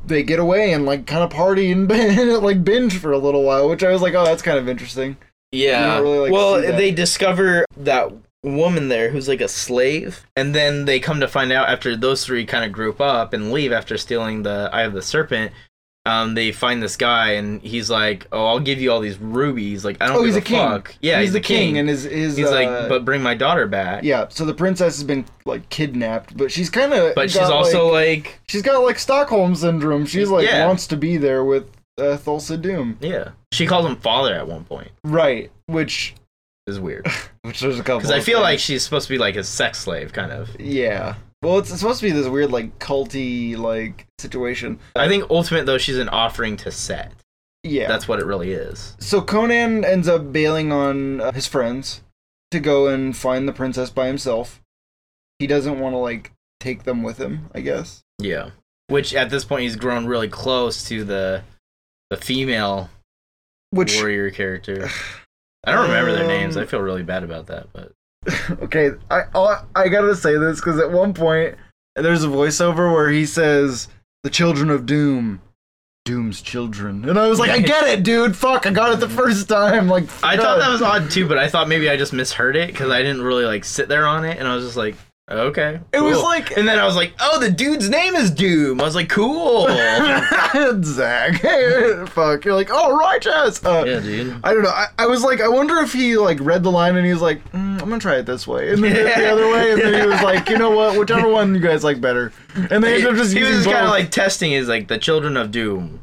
they 0.10 0.24
get 0.24 0.40
away 0.40 0.74
and 0.74 0.86
like 0.86 1.06
kind 1.08 1.24
of 1.24 1.30
party 1.30 1.72
and 1.72 1.88
like 2.44 2.64
binge 2.64 2.98
for 2.98 3.12
a 3.12 3.18
little 3.18 3.44
while, 3.44 3.70
which 3.70 3.84
I 3.84 3.92
was 3.92 4.02
like, 4.02 4.14
oh, 4.14 4.26
that's 4.26 4.42
kind 4.42 4.58
of 4.58 4.68
interesting. 4.68 5.16
Yeah. 5.52 6.00
Really, 6.00 6.20
like, 6.20 6.32
well, 6.32 6.62
they 6.62 6.92
discover 6.92 7.66
that 7.78 8.12
woman 8.44 8.88
there 8.88 9.10
who's 9.10 9.28
like 9.28 9.42
a 9.42 9.48
slave, 9.48 10.26
and 10.36 10.54
then 10.54 10.86
they 10.86 11.00
come 11.00 11.20
to 11.20 11.28
find 11.28 11.52
out 11.52 11.70
after 11.70 11.96
those 11.96 12.26
three 12.26 12.46
kind 12.46 12.66
of 12.66 12.72
group 12.72 13.02
up 13.02 13.34
and 13.34 13.52
leave 13.52 13.72
after 13.72 13.98
stealing 13.98 14.44
the 14.44 14.70
eye 14.72 14.84
of 14.84 14.94
the 14.94 15.02
serpent. 15.02 15.52
Um, 16.10 16.34
they 16.34 16.52
find 16.52 16.82
this 16.82 16.96
guy 16.98 17.32
and 17.34 17.62
he's 17.62 17.90
like, 17.90 18.28
"Oh, 18.32 18.46
I'll 18.46 18.60
give 18.60 18.80
you 18.82 18.92
all 18.92 19.00
these 19.00 19.18
rubies." 19.18 19.86
Like, 19.86 19.98
I 20.02 20.08
don't. 20.08 20.18
Oh, 20.18 20.24
he's 20.24 20.36
a 20.36 20.42
king. 20.42 20.58
Fuck. 20.60 20.96
Yeah, 21.02 21.22
he's, 21.22 21.34
the 21.34 21.40
king, 21.40 21.78
and 21.78 21.88
his 21.88 22.04
his. 22.04 22.36
he's 22.38 22.48
uh, 22.48 22.52
like, 22.52 22.90
"But 22.90 23.06
bring 23.06 23.22
my 23.22 23.36
daughter 23.36 23.68
back." 23.68 24.04
yeah. 24.04 24.28
So 24.30 24.46
the 24.46 24.54
princess 24.54 24.96
has 24.96 25.04
been 25.04 25.26
like 25.46 25.70
kidnapped, 25.70 26.36
but 26.38 26.52
she's 26.52 26.70
kind 26.70 26.94
of. 26.94 27.16
But 27.16 27.30
she's 27.32 27.42
also 27.42 27.92
like, 27.92 28.40
she's 28.48 28.62
got 28.62 28.80
like 28.84 28.98
Stockholm 29.00 29.56
syndrome. 29.56 30.06
She's 30.06 30.30
like 30.30 30.46
Yeah. 30.48 30.66
wants 30.68 30.88
to 30.88 30.98
be 30.98 31.18
there 31.18 31.44
with 31.44 31.66
uh, 31.98 32.18
Thulsa 32.18 32.60
Doom. 32.62 32.98
yeah, 33.02 33.30
she 33.52 33.66
calls 33.68 33.86
him 33.86 33.96
father 33.98 34.34
at 34.34 34.48
one 34.48 34.64
point. 34.64 34.92
Right. 35.04 35.52
Which 35.68 36.16
Is 36.66 36.80
weird 36.80 37.08
which 37.44 37.60
there's 37.60 37.80
a 37.80 37.84
couple. 37.84 38.00
because 38.00 38.12
I 38.12 38.22
feel 38.22 38.42
like 38.42 38.60
she's 38.60 38.84
supposed 38.84 39.08
to 39.08 39.14
be 39.14 39.18
like 39.18 39.36
a 39.36 39.44
sex 39.44 39.80
slave, 39.80 40.14
kind 40.14 40.32
of. 40.32 40.50
yeah. 40.60 41.16
Well, 41.42 41.60
it's, 41.60 41.70
supposed 41.70 42.02
to 42.02 42.06
be 42.06 42.12
this 42.12 42.28
weird 42.28 42.52
like 42.52 42.80
culty 42.80 43.58
like 43.58 44.08
situation. 44.20 44.80
I 44.96 45.08
think 45.08 45.30
ultimate 45.30 45.66
though, 45.66 45.78
she's 45.78 45.98
an 45.98 46.10
offering 46.10 46.58
to 46.58 46.72
Set. 46.72 47.14
Yeah. 47.64 47.88
That's 47.88 48.08
what 48.08 48.20
it 48.20 48.26
really 48.26 48.52
is. 48.52 48.96
So 49.00 49.22
Conan 49.22 49.84
ends 49.84 50.08
up 50.08 50.32
bailing 50.32 50.72
on 50.72 51.22
uh, 51.22 51.32
his 51.32 51.48
friends 51.48 52.02
to 52.52 52.60
go 52.60 52.88
and 52.88 53.16
find 53.16 53.48
the 53.48 53.54
princess 53.54 53.90
by 53.90 54.08
himself. 54.08 54.62
He 55.40 55.48
doesn't 55.48 55.80
want 55.80 55.94
to 55.94 55.98
like 55.98 56.32
take 56.60 56.84
them 56.84 57.04
with 57.04 57.18
him, 57.18 57.50
I 57.54 57.62
guess. 57.62 58.02
Yeah. 58.18 58.52
Which 58.88 59.14
at 59.14 59.30
this 59.30 59.46
point 59.46 59.64
he's 59.64 59.76
grown 59.76 60.06
really 60.08 60.30
close 60.30 60.84
to 60.90 61.04
the 61.04 61.44
the 62.10 62.18
female 62.18 62.90
Which 63.72 63.96
warrior 63.96 64.32
character. 64.32 64.90
I 65.64 65.74
don't 65.74 65.88
remember 65.88 66.14
their 66.14 66.28
names. 66.28 66.58
Um, 66.58 66.64
I 66.64 66.66
feel 66.66 66.80
really 66.80 67.04
bad 67.04 67.24
about 67.24 67.48
that, 67.48 67.68
but 67.74 67.92
okay, 68.62 68.92
I 69.10 69.24
I 69.34 69.64
I 69.76 69.88
gotta 69.90 70.16
say 70.16 70.38
this 70.38 70.60
because 70.60 70.80
at 70.80 70.92
one 70.92 71.14
point 71.14 71.56
there's 71.96 72.24
a 72.24 72.28
voiceover 72.28 72.94
where 72.94 73.10
he 73.10 73.26
says, 73.26 73.88
"The 74.24 74.30
children 74.30 74.70
of 74.70 74.86
doom." 74.86 75.42
Doom's 76.06 76.42
children, 76.42 77.08
and 77.08 77.20
I 77.20 77.28
was 77.28 77.38
like, 77.38 77.52
I 77.52 77.60
get 77.60 77.84
it, 77.84 78.02
dude. 78.02 78.36
Fuck, 78.36 78.66
I 78.66 78.72
got 78.72 78.94
it 78.94 79.00
the 79.00 79.10
first 79.22 79.48
time. 79.48 79.88
Like, 79.88 80.06
I 80.24 80.38
God. 80.38 80.44
thought 80.44 80.60
that 80.60 80.72
was 80.72 80.82
odd 80.82 81.12
too. 81.12 81.28
But 81.28 81.38
I 81.38 81.50
thought 81.50 81.68
maybe 81.68 81.88
I 81.88 81.98
just 81.98 82.14
misheard 82.14 82.56
it 82.56 82.68
because 82.68 82.90
I 82.90 83.04
didn't 83.04 83.22
really 83.22 83.46
like 83.46 83.64
sit 83.64 83.90
there 83.90 84.08
on 84.08 84.26
it, 84.26 84.40
and 84.40 84.48
I 84.48 84.56
was 84.56 84.66
just 84.66 84.78
like, 84.78 84.96
okay. 85.30 85.80
It 85.94 86.02
was 86.02 86.22
like- 86.22 86.58
and 86.58 86.68
then 86.68 86.80
I 86.80 86.86
was 86.86 86.96
like, 86.96 87.14
oh, 87.20 87.40
the 87.40 87.52
dude's 87.52 87.90
name 87.90 88.16
is 88.16 88.32
Doom. 88.32 88.82
I 88.82 88.84
was 88.84 88.96
like, 88.96 89.10
cool. 89.10 89.70
yeah, 89.70 90.72
Zach. 90.82 91.42
Fuck, 92.10 92.46
you're 92.46 92.56
like, 92.56 92.70
oh, 92.72 92.96
righteous. 92.98 93.64
Uh, 93.64 93.84
dude. 93.84 94.40
I 94.44 94.54
don't 94.54 94.64
know. 94.64 94.70
I, 94.70 94.88
I 94.98 95.06
was 95.08 95.24
like, 95.24 95.42
I 95.42 95.48
wonder 95.48 95.78
if 95.78 95.94
he 95.94 96.18
like 96.18 96.40
read 96.42 96.64
the 96.64 96.72
line 96.72 96.96
and 96.96 97.06
he 97.06 97.14
was 97.14 97.22
like, 97.22 97.44
mm, 97.52 97.82
I'm 97.82 97.90
gonna 97.90 98.00
try 98.00 98.18
it 98.18 98.26
this 98.26 98.48
way, 98.48 98.72
and 98.74 98.84
then 98.84 98.94
did 98.94 99.06
it 99.08 99.16
the 99.16 99.32
other 99.32 99.48
way, 99.50 99.72
and 99.72 99.82
then 99.82 100.02
he 100.02 100.08
was 100.08 100.22
like, 100.22 100.50
you 100.50 100.58
know 100.58 100.72
what, 100.72 100.98
whichever 101.00 101.30
one 101.32 101.54
you 101.56 101.62
guys 101.62 101.84
like 101.84 102.02
better, 102.02 102.32
and 102.56 102.84
they 102.84 102.90
He, 102.90 102.96
ended 102.96 103.08
up 103.08 103.16
just 103.16 103.34
he 103.34 103.40
using 103.40 103.56
was 103.58 103.66
kind 103.66 103.86
of 103.86 103.90
like 103.92 104.12
testing 104.12 104.52
is 104.52 104.68
like 104.68 104.88
the 104.88 104.98
children 104.98 105.38
of 105.38 105.52
Doom, 105.52 106.00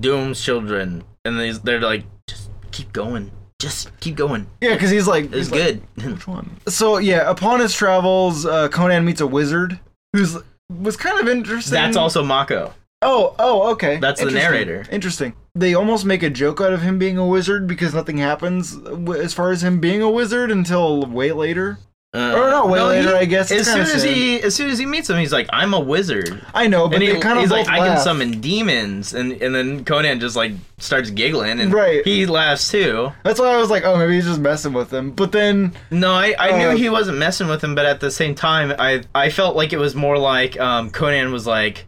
Doom's 0.00 0.40
children, 0.42 1.04
and 1.24 1.40
these, 1.40 1.60
they're 1.60 1.80
like, 1.80 2.04
just 2.28 2.50
keep 2.70 2.92
going, 2.92 3.30
just 3.58 3.90
keep 4.00 4.14
going. 4.16 4.46
yeah, 4.60 4.74
because 4.74 4.90
he's 4.90 5.06
like, 5.06 5.24
It's 5.26 5.34
he's 5.34 5.50
like, 5.50 5.60
good. 5.96 6.12
Which 6.12 6.26
one? 6.28 6.56
So 6.68 6.98
yeah, 6.98 7.28
upon 7.30 7.60
his 7.60 7.74
travels, 7.74 8.46
uh, 8.46 8.68
Conan 8.68 9.04
meets 9.04 9.20
a 9.20 9.26
wizard 9.26 9.78
who's 10.12 10.36
was 10.70 10.96
kind 10.96 11.18
of 11.20 11.28
interesting. 11.28 11.72
That's 11.74 11.96
also 11.96 12.22
Mako. 12.22 12.74
Oh, 13.00 13.34
oh, 13.38 13.70
okay. 13.72 13.98
That's 13.98 14.20
the 14.20 14.30
narrator. 14.30 14.84
Interesting. 14.90 15.32
They 15.54 15.74
almost 15.74 16.04
make 16.04 16.22
a 16.24 16.30
joke 16.30 16.60
out 16.60 16.72
of 16.72 16.82
him 16.82 16.98
being 16.98 17.16
a 17.16 17.26
wizard 17.26 17.66
because 17.68 17.94
nothing 17.94 18.18
happens 18.18 18.76
as 19.16 19.32
far 19.32 19.52
as 19.52 19.62
him 19.62 19.78
being 19.80 20.02
a 20.02 20.10
wizard 20.10 20.50
until 20.50 21.06
way 21.06 21.30
later. 21.32 21.78
Uh, 22.14 22.32
Or 22.34 22.50
no, 22.50 22.66
way 22.66 22.80
later, 22.80 23.14
I 23.14 23.26
guess. 23.26 23.52
As 23.52 23.66
soon 23.70 23.82
as 23.82 24.00
sad. 24.02 24.10
he, 24.10 24.40
as 24.42 24.54
soon 24.54 24.70
as 24.70 24.78
he 24.78 24.86
meets 24.86 25.10
him, 25.10 25.18
he's 25.18 25.32
like, 25.32 25.46
"I'm 25.52 25.74
a 25.74 25.78
wizard," 25.80 26.40
I 26.54 26.66
know, 26.66 26.88
but 26.88 27.02
he, 27.02 27.08
kind 27.20 27.36
of 27.36 27.42
he's 27.42 27.50
like, 27.50 27.68
"I 27.68 27.78
can 27.86 27.98
summon 27.98 28.40
demons," 28.40 29.12
and 29.12 29.32
and 29.42 29.54
then 29.54 29.84
Conan 29.84 30.18
just 30.18 30.34
like 30.34 30.52
starts 30.78 31.10
giggling, 31.10 31.60
and 31.60 31.70
Right. 31.70 32.02
he 32.06 32.24
laughs 32.24 32.70
too. 32.70 33.12
That's 33.24 33.38
why 33.38 33.48
I 33.52 33.58
was 33.58 33.68
like, 33.68 33.84
oh, 33.84 33.94
maybe 33.96 34.14
he's 34.14 34.24
just 34.24 34.40
messing 34.40 34.72
with 34.72 34.90
him. 34.90 35.10
But 35.10 35.32
then, 35.32 35.74
No, 35.90 36.12
I, 36.12 36.34
I 36.38 36.50
Uh, 36.52 36.56
knew 36.72 36.78
he 36.78 36.88
wasn't 36.88 37.18
messing 37.18 37.46
with 37.46 37.62
him, 37.62 37.74
but 37.74 37.84
at 37.84 38.00
the 38.00 38.10
same 38.10 38.34
time, 38.34 38.72
I 38.78 39.02
I 39.14 39.28
felt 39.28 39.54
like 39.54 39.74
it 39.74 39.78
was 39.78 39.94
more 39.94 40.16
like 40.16 40.58
um, 40.58 40.88
Conan 40.90 41.30
was 41.30 41.46
like, 41.46 41.84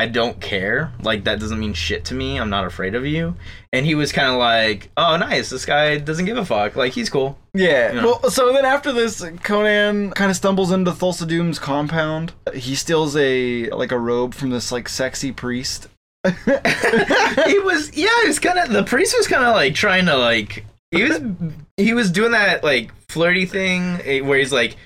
I 0.00 0.06
don't 0.06 0.40
care. 0.40 0.94
Like 1.02 1.24
that 1.24 1.40
doesn't 1.40 1.58
mean 1.58 1.74
shit 1.74 2.06
to 2.06 2.14
me. 2.14 2.38
I'm 2.38 2.48
not 2.48 2.64
afraid 2.64 2.94
of 2.94 3.04
you. 3.04 3.36
And 3.70 3.84
he 3.84 3.94
was 3.94 4.12
kind 4.12 4.28
of 4.30 4.38
like, 4.38 4.90
oh, 4.96 5.18
nice. 5.18 5.50
This 5.50 5.66
guy 5.66 5.98
doesn't 5.98 6.24
give 6.24 6.38
a 6.38 6.44
fuck. 6.44 6.74
Like 6.74 6.94
he's 6.94 7.10
cool. 7.10 7.36
yeah. 7.52 7.92
Yeah. 7.92 8.04
Well, 8.06 8.30
so 8.30 8.50
then 8.54 8.64
after 8.64 8.94
this, 8.94 9.22
Conan 9.42 10.12
kind 10.12 10.30
of 10.30 10.38
stumbles 10.38 10.70
into 10.72 10.90
Thulsa 10.92 11.28
Doom's 11.28 11.58
compound. 11.58 12.32
He 12.54 12.74
steals 12.76 13.14
a 13.14 13.68
like 13.72 13.92
a 13.92 13.98
robe 13.98 14.32
from 14.32 14.48
this 14.48 14.72
like 14.72 14.88
sexy 14.88 15.32
priest. 15.32 15.88
he 16.24 16.30
was 17.58 17.94
yeah. 17.94 18.22
He 18.22 18.28
was 18.28 18.38
kind 18.38 18.58
of 18.58 18.70
the 18.70 18.84
priest 18.84 19.14
was 19.18 19.26
kind 19.26 19.44
of 19.44 19.54
like 19.54 19.74
trying 19.74 20.06
to 20.06 20.16
like 20.16 20.64
he 20.92 21.02
was 21.02 21.20
he 21.76 21.92
was 21.92 22.10
doing 22.10 22.32
that 22.32 22.64
like 22.64 22.90
flirty 23.10 23.44
thing 23.44 24.00
eh, 24.04 24.20
where 24.20 24.38
he's 24.38 24.52
like 24.52 24.76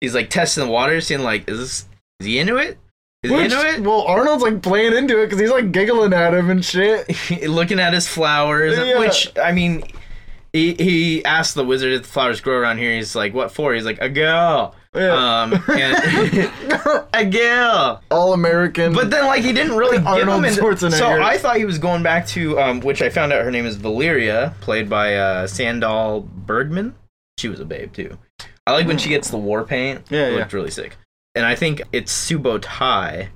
he's 0.00 0.14
like 0.14 0.30
testing 0.30 0.64
the 0.64 0.70
water, 0.70 1.02
seeing 1.02 1.22
like 1.22 1.46
is 1.46 1.58
this 1.58 1.88
is 2.20 2.26
he 2.26 2.38
into 2.38 2.56
it? 2.56 2.78
Which, 3.22 3.52
into 3.52 3.56
it? 3.68 3.80
well, 3.80 4.02
Arnold's 4.02 4.42
like 4.42 4.62
playing 4.62 4.94
into 4.96 5.20
it 5.22 5.26
because 5.26 5.40
he's 5.40 5.50
like 5.50 5.70
giggling 5.72 6.12
at 6.12 6.34
him 6.34 6.50
and 6.50 6.64
shit. 6.64 7.08
looking 7.48 7.78
at 7.78 7.92
his 7.92 8.08
flowers, 8.08 8.76
Yeah. 8.76 8.98
which 8.98 9.30
I 9.38 9.52
mean, 9.52 9.84
he 10.52 10.74
he 10.74 11.24
asked 11.24 11.54
the 11.54 11.64
wizard 11.64 11.92
if 11.92 12.02
the 12.02 12.08
flowers 12.08 12.40
grow 12.40 12.56
around 12.58 12.78
here. 12.78 12.94
He's 12.94 13.14
like, 13.14 13.32
"What 13.32 13.52
for?" 13.52 13.74
He's 13.74 13.84
like, 13.84 14.00
"A 14.00 14.08
girl." 14.08 14.74
Yeah. 14.94 15.42
Um, 15.42 15.52
and 15.68 16.50
a 17.14 17.24
girl. 17.24 18.02
All 18.10 18.32
American. 18.34 18.92
But 18.92 19.10
then, 19.10 19.24
like, 19.26 19.42
he 19.42 19.52
didn't 19.54 19.76
really 19.76 19.96
give 19.98 20.06
Arnold 20.06 20.38
him. 20.40 20.44
Into, 20.44 20.60
Schwarzenegger. 20.60 20.98
so 20.98 21.22
I 21.22 21.38
thought 21.38 21.56
he 21.56 21.64
was 21.64 21.78
going 21.78 22.02
back 22.02 22.26
to, 22.28 22.60
um, 22.60 22.80
which 22.80 23.00
I 23.00 23.08
found 23.08 23.32
out 23.32 23.42
her 23.44 23.50
name 23.50 23.64
is 23.64 23.76
Valeria, 23.76 24.54
played 24.60 24.90
by 24.90 25.14
uh, 25.16 25.46
Sandahl 25.46 26.26
Bergman. 26.28 26.94
She 27.38 27.48
was 27.48 27.60
a 27.60 27.64
babe 27.64 27.94
too. 27.94 28.18
I 28.66 28.72
like 28.72 28.86
when 28.86 28.98
she 28.98 29.08
gets 29.08 29.30
the 29.30 29.38
war 29.38 29.64
paint. 29.64 30.02
Yeah, 30.10 30.26
it 30.26 30.32
yeah. 30.32 30.38
looked 30.40 30.52
really 30.52 30.70
sick. 30.70 30.96
And 31.34 31.46
I 31.46 31.54
think 31.54 31.82
it's 31.92 32.12
Subotai, 32.12 33.28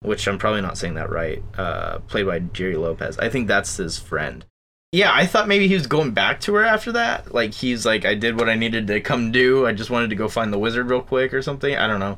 which 0.00 0.26
I'm 0.26 0.38
probably 0.38 0.62
not 0.62 0.78
saying 0.78 0.94
that 0.94 1.10
right. 1.10 1.42
Uh, 1.56 1.98
played 2.00 2.26
by 2.26 2.38
Gerry 2.38 2.76
Lopez. 2.76 3.18
I 3.18 3.28
think 3.28 3.48
that's 3.48 3.76
his 3.76 3.98
friend. 3.98 4.44
Yeah, 4.92 5.12
I 5.12 5.26
thought 5.26 5.48
maybe 5.48 5.68
he 5.68 5.74
was 5.74 5.86
going 5.86 6.12
back 6.12 6.40
to 6.42 6.54
her 6.54 6.64
after 6.64 6.92
that. 6.92 7.34
Like 7.34 7.52
he's 7.52 7.84
like, 7.84 8.04
I 8.04 8.14
did 8.14 8.38
what 8.38 8.48
I 8.48 8.54
needed 8.54 8.86
to 8.86 9.00
come 9.00 9.32
do. 9.32 9.66
I 9.66 9.72
just 9.72 9.90
wanted 9.90 10.10
to 10.10 10.16
go 10.16 10.28
find 10.28 10.52
the 10.52 10.58
wizard 10.58 10.88
real 10.88 11.02
quick 11.02 11.34
or 11.34 11.42
something. 11.42 11.76
I 11.76 11.86
don't 11.86 12.00
know. 12.00 12.16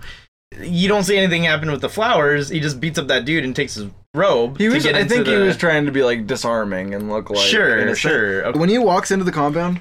You 0.61 0.89
don't 0.89 1.03
see 1.03 1.17
anything 1.17 1.45
happen 1.45 1.71
with 1.71 1.81
the 1.81 1.89
flowers. 1.89 2.49
He 2.49 2.61
just 2.61 2.81
beats 2.81 2.99
up 2.99 3.09
that 3.09 3.25
dude 3.25 3.45
and 3.45 3.55
takes 3.55 3.75
his 3.75 3.91
robe. 4.15 4.59
he 4.59 4.69
was. 4.69 4.87
I 4.87 5.05
think 5.05 5.27
he 5.27 5.37
was 5.37 5.57
trying 5.57 5.87
to 5.87 5.93
be 5.93 6.03
like 6.03 6.27
disarming 6.27 6.95
and 6.95 7.11
look 7.11 7.31
like 7.31 7.47
sure, 7.47 7.79
innocent. 7.79 7.99
sure. 7.99 8.47
Okay. 8.47 8.59
When 8.59 8.69
he 8.69 8.79
walks 8.79 9.11
into 9.11 9.25
the 9.25 9.33
compound, 9.33 9.81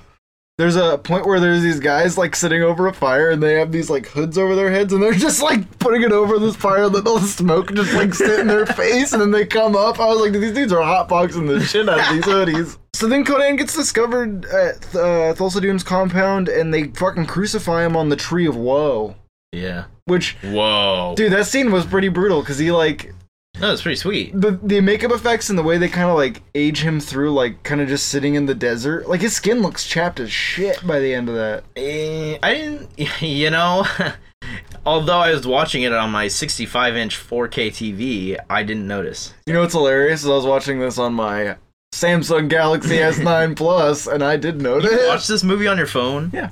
there's 0.57 0.75
a 0.75 0.97
point 0.97 1.27
where 1.27 1.39
there's 1.39 1.61
these 1.61 1.79
guys 1.79 2.17
like 2.17 2.35
sitting 2.35 2.63
over 2.63 2.87
a 2.87 2.93
fire 2.93 3.29
and 3.29 3.43
they 3.43 3.53
have 3.53 3.71
these 3.71 3.91
like 3.91 4.07
hoods 4.07 4.39
over 4.39 4.55
their 4.55 4.71
heads 4.71 4.91
and 4.91 5.03
they're 5.03 5.13
just 5.27 5.41
like 5.41 5.77
putting 5.77 6.01
it 6.01 6.11
over 6.11 6.39
this 6.39 6.55
fire 6.55 6.85
and 6.85 6.95
then 6.95 7.07
all 7.07 7.19
the 7.19 7.27
smoke 7.27 7.73
just 7.75 7.93
like 7.93 8.13
sit 8.13 8.39
in 8.39 8.47
their 8.47 8.65
face 8.77 9.13
and 9.13 9.21
then 9.21 9.29
they 9.29 9.45
come 9.45 9.75
up. 9.75 9.99
I 9.99 10.07
was 10.07 10.19
like, 10.19 10.31
these 10.33 10.53
dudes 10.53 10.73
are 10.73 10.81
hotboxing 10.81 11.47
the 11.47 11.63
shit 11.63 11.87
out 11.87 11.99
of 11.99 12.09
these 12.15 12.23
hoodies. 12.33 12.77
So 12.95 13.07
then 13.07 13.23
Conan 13.23 13.55
gets 13.57 13.75
discovered 13.75 14.45
at 14.45 14.77
uh, 14.95 15.33
Thulsa 15.35 15.61
Doom's 15.61 15.83
compound 15.83 16.49
and 16.49 16.73
they 16.73 16.85
fucking 16.85 17.27
crucify 17.27 17.85
him 17.85 17.95
on 17.95 18.09
the 18.09 18.15
Tree 18.15 18.47
of 18.47 18.55
Woe. 18.55 19.15
Yeah. 19.51 19.85
Which, 20.05 20.37
Whoa. 20.41 21.13
dude, 21.15 21.33
that 21.33 21.45
scene 21.45 21.71
was 21.71 21.85
pretty 21.85 22.09
brutal 22.09 22.41
because 22.41 22.57
he 22.57 22.71
like 22.71 23.13
No, 23.59 23.71
it's 23.73 23.81
pretty 23.81 23.95
sweet. 23.95 24.39
the 24.39 24.59
the 24.61 24.81
makeup 24.81 25.11
effects 25.11 25.49
and 25.49 25.57
the 25.57 25.63
way 25.63 25.77
they 25.77 25.89
kind 25.89 26.09
of 26.09 26.15
like 26.15 26.43
age 26.53 26.81
him 26.83 26.99
through 26.99 27.33
like 27.33 27.63
kind 27.63 27.81
of 27.81 27.87
just 27.87 28.07
sitting 28.09 28.35
in 28.35 28.45
the 28.45 28.53
desert 28.55 29.09
like 29.09 29.21
his 29.21 29.35
skin 29.35 29.61
looks 29.61 29.85
chapped 29.87 30.19
as 30.19 30.31
shit 30.31 30.85
by 30.85 30.99
the 30.99 31.13
end 31.13 31.27
of 31.29 31.35
that 31.35 31.63
Eh, 31.75 32.37
I 32.43 32.53
didn't, 32.53 32.89
you 33.21 33.49
know, 33.49 33.85
although 34.85 35.17
I 35.19 35.31
was 35.31 35.47
watching 35.47 35.83
it 35.83 35.91
on 35.93 36.11
my 36.11 36.27
65 36.27 36.95
inch 36.95 37.17
4K 37.17 37.69
TV, 37.69 38.37
I 38.49 38.63
didn't 38.63 38.87
notice. 38.87 39.33
you 39.47 39.53
know 39.53 39.61
what's 39.61 39.73
hilarious 39.73 40.21
is 40.23 40.29
i 40.29 40.33
was 40.33 40.45
watching 40.45 40.79
this 40.79 40.97
on 40.97 41.13
my 41.13 41.55
samsung 41.95 42.47
galaxy 42.49 42.97
s9 42.97 43.55
plus 43.57 44.05
and 44.07 44.23
i 44.23 44.35
did 44.37 44.61
notice 44.61 44.91
You 44.91 45.07
Watch 45.07 45.25
this 45.27 45.43
movie 45.43 45.67
on 45.67 45.77
your 45.77 45.87
phone. 45.87 46.29
yeah 46.33 46.49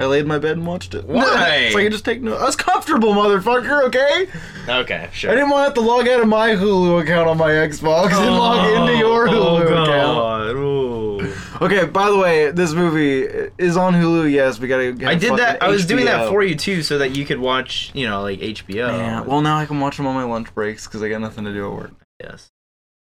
i 0.00 0.06
laid 0.06 0.20
in 0.20 0.26
my 0.28 0.38
bed 0.38 0.52
and 0.52 0.66
watched 0.66 0.94
it 0.94 1.04
Why? 1.04 1.68
so 1.72 1.78
i 1.78 1.82
could 1.82 1.92
just 1.92 2.04
take 2.04 2.20
no 2.22 2.34
i 2.36 2.44
was 2.44 2.56
comfortable 2.56 3.14
motherfucker 3.14 3.84
okay 3.84 4.26
Okay, 4.68 5.08
Sure. 5.12 5.30
i 5.30 5.34
didn't 5.34 5.50
want 5.50 5.60
to 5.60 5.64
have 5.64 5.74
to 5.74 5.80
log 5.80 6.08
out 6.08 6.20
of 6.20 6.28
my 6.28 6.50
hulu 6.50 7.02
account 7.02 7.28
on 7.28 7.38
my 7.38 7.50
xbox 7.50 8.06
and 8.06 8.28
oh, 8.28 8.38
log 8.38 8.66
into 8.88 8.96
your 8.98 9.28
oh, 9.28 9.32
hulu 9.32 9.62
account 9.62 10.50
account. 10.50 11.62
okay 11.62 11.84
by 11.86 12.10
the 12.10 12.16
way 12.18 12.50
this 12.50 12.72
movie 12.72 13.22
is 13.58 13.76
on 13.76 13.94
hulu 13.94 14.30
yes 14.30 14.58
we 14.58 14.68
gotta 14.68 14.92
Get 14.92 15.08
I 15.08 15.14
did 15.14 15.36
that. 15.38 15.62
I 15.62 15.68
was 15.68 15.86
doing 15.86 16.04
that 16.06 16.28
for 16.28 16.42
you 16.42 16.54
too, 16.54 16.82
so 16.82 16.98
that 16.98 17.14
you 17.16 17.24
could 17.24 17.38
watch, 17.38 17.90
you 17.94 18.08
know, 18.08 18.22
like 18.22 18.40
HBO. 18.40 18.74
Yeah, 18.88 19.20
well 19.22 19.40
now 19.40 19.56
I 19.58 19.66
can 19.66 19.78
watch 19.80 19.96
them 19.96 20.06
on 20.06 20.14
my 20.14 20.24
lunch 20.24 20.52
breaks 20.54 20.86
because 20.86 21.02
I 21.02 21.08
got 21.08 21.20
nothing 21.20 21.44
to 21.44 21.52
do 21.52 21.66
at 21.66 21.72
work. 21.72 21.92
yes. 22.22 22.48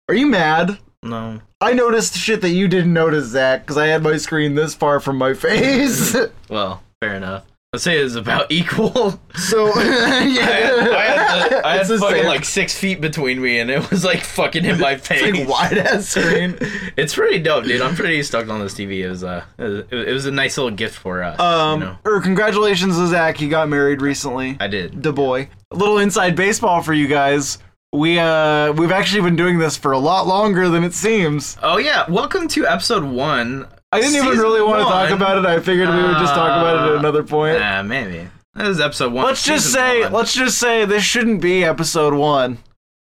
Are 0.08 0.14
you 0.14 0.26
mad? 0.26 0.78
No. 1.02 1.40
I 1.61 1.72
noticed 1.74 2.16
shit 2.16 2.40
that 2.40 2.50
you 2.50 2.66
didn't 2.68 2.92
notice, 2.92 3.26
Zach, 3.26 3.62
because 3.62 3.76
I 3.76 3.87
had 3.87 4.02
my 4.02 4.16
screen 4.16 4.54
this 4.54 4.74
far 4.74 5.00
from 5.00 5.16
my 5.18 5.34
face. 5.34 6.16
Well, 6.48 6.82
fair 7.00 7.14
enough. 7.14 7.44
I'd 7.74 7.80
say 7.80 8.00
it 8.00 8.04
was 8.04 8.16
about 8.16 8.46
equal. 8.50 9.20
So 9.34 9.66
yeah, 9.78 9.82
I 9.82 10.24
had, 10.24 10.78
I 10.88 11.04
had, 11.04 11.50
the, 11.50 11.66
I 11.66 11.76
had 11.76 11.87
fucking 11.87 11.98
same. 11.98 12.24
like 12.26 12.44
six 12.46 12.78
feet 12.78 13.00
between 13.02 13.42
me, 13.42 13.58
and 13.58 13.70
it 13.70 13.90
was 13.90 14.04
like 14.04 14.20
fucking 14.24 14.64
in 14.64 14.80
my 14.80 14.96
face. 14.96 15.20
It's 15.22 15.38
like 15.38 15.48
wide 15.48 15.76
ass 15.78 16.08
screen. 16.08 16.56
It's 16.96 17.14
pretty 17.14 17.40
dope, 17.40 17.64
dude. 17.64 17.82
I'm 17.82 17.94
pretty 17.94 18.22
stoked 18.22 18.48
on 18.48 18.61
this 18.61 18.72
TV. 18.74 19.00
It 19.00 19.11
was 19.11 19.22
uh, 19.22 19.44
it 19.58 19.62
was, 19.62 19.84
it 19.90 20.12
was 20.12 20.24
a 20.26 20.30
nice 20.30 20.56
little 20.56 20.70
gift 20.74 20.96
for 20.96 21.22
us. 21.22 21.38
Um, 21.38 21.80
you 21.80 21.87
know? 21.88 21.98
or 22.06 22.20
congratulations 22.22 22.96
to 22.96 23.06
Zach. 23.06 23.37
He 23.37 23.48
got 23.48 23.68
married 23.68 24.00
recently. 24.00 24.56
I 24.58 24.66
did. 24.68 25.02
the 25.02 25.12
boy. 25.12 25.50
A 25.70 25.76
little 25.76 25.98
inside 25.98 26.34
baseball 26.37 26.82
for 26.82 26.94
you 26.94 27.06
guys. 27.06 27.58
We 27.92 28.18
uh 28.18 28.72
we've 28.72 28.92
actually 28.92 29.22
been 29.22 29.37
doing 29.37 29.58
this 29.58 29.76
for 29.76 29.92
a 29.92 29.98
lot 29.98 30.26
longer 30.26 30.70
than 30.70 30.84
it 30.84 30.94
seems. 30.94 31.58
Oh 31.62 31.76
yeah, 31.76 32.11
welcome 32.11 32.48
to 32.48 32.66
episode 32.66 33.04
one. 33.04 33.66
I 33.92 34.01
didn't 34.01 34.16
even 34.16 34.38
really 34.38 34.61
want 34.62 34.81
to 34.81 34.85
talk 34.85 35.05
one. 35.11 35.12
about 35.12 35.38
it. 35.38 35.46
I 35.46 35.61
figured 35.61 35.88
we 35.88 36.03
would 36.03 36.18
just 36.18 36.35
talk 36.35 36.48
about 36.51 36.77
it 36.77 36.90
at 36.90 36.96
Uh, 36.96 36.98
another 36.98 37.22
point. 37.22 37.59
Nah, 37.59 37.83
maybe. 37.83 38.29
That 38.55 38.68
was 38.68 38.81
episode 38.81 39.12
one. 39.12 39.24
let's 39.24 39.44
just 39.44 39.72
say 39.72 40.03
one. 40.03 40.12
let's 40.12 40.35
just 40.35 40.59
say 40.59 40.85
this 40.85 41.03
shouldn't 41.05 41.40
be 41.40 41.64
episode 41.64 42.12
1. 42.14 42.59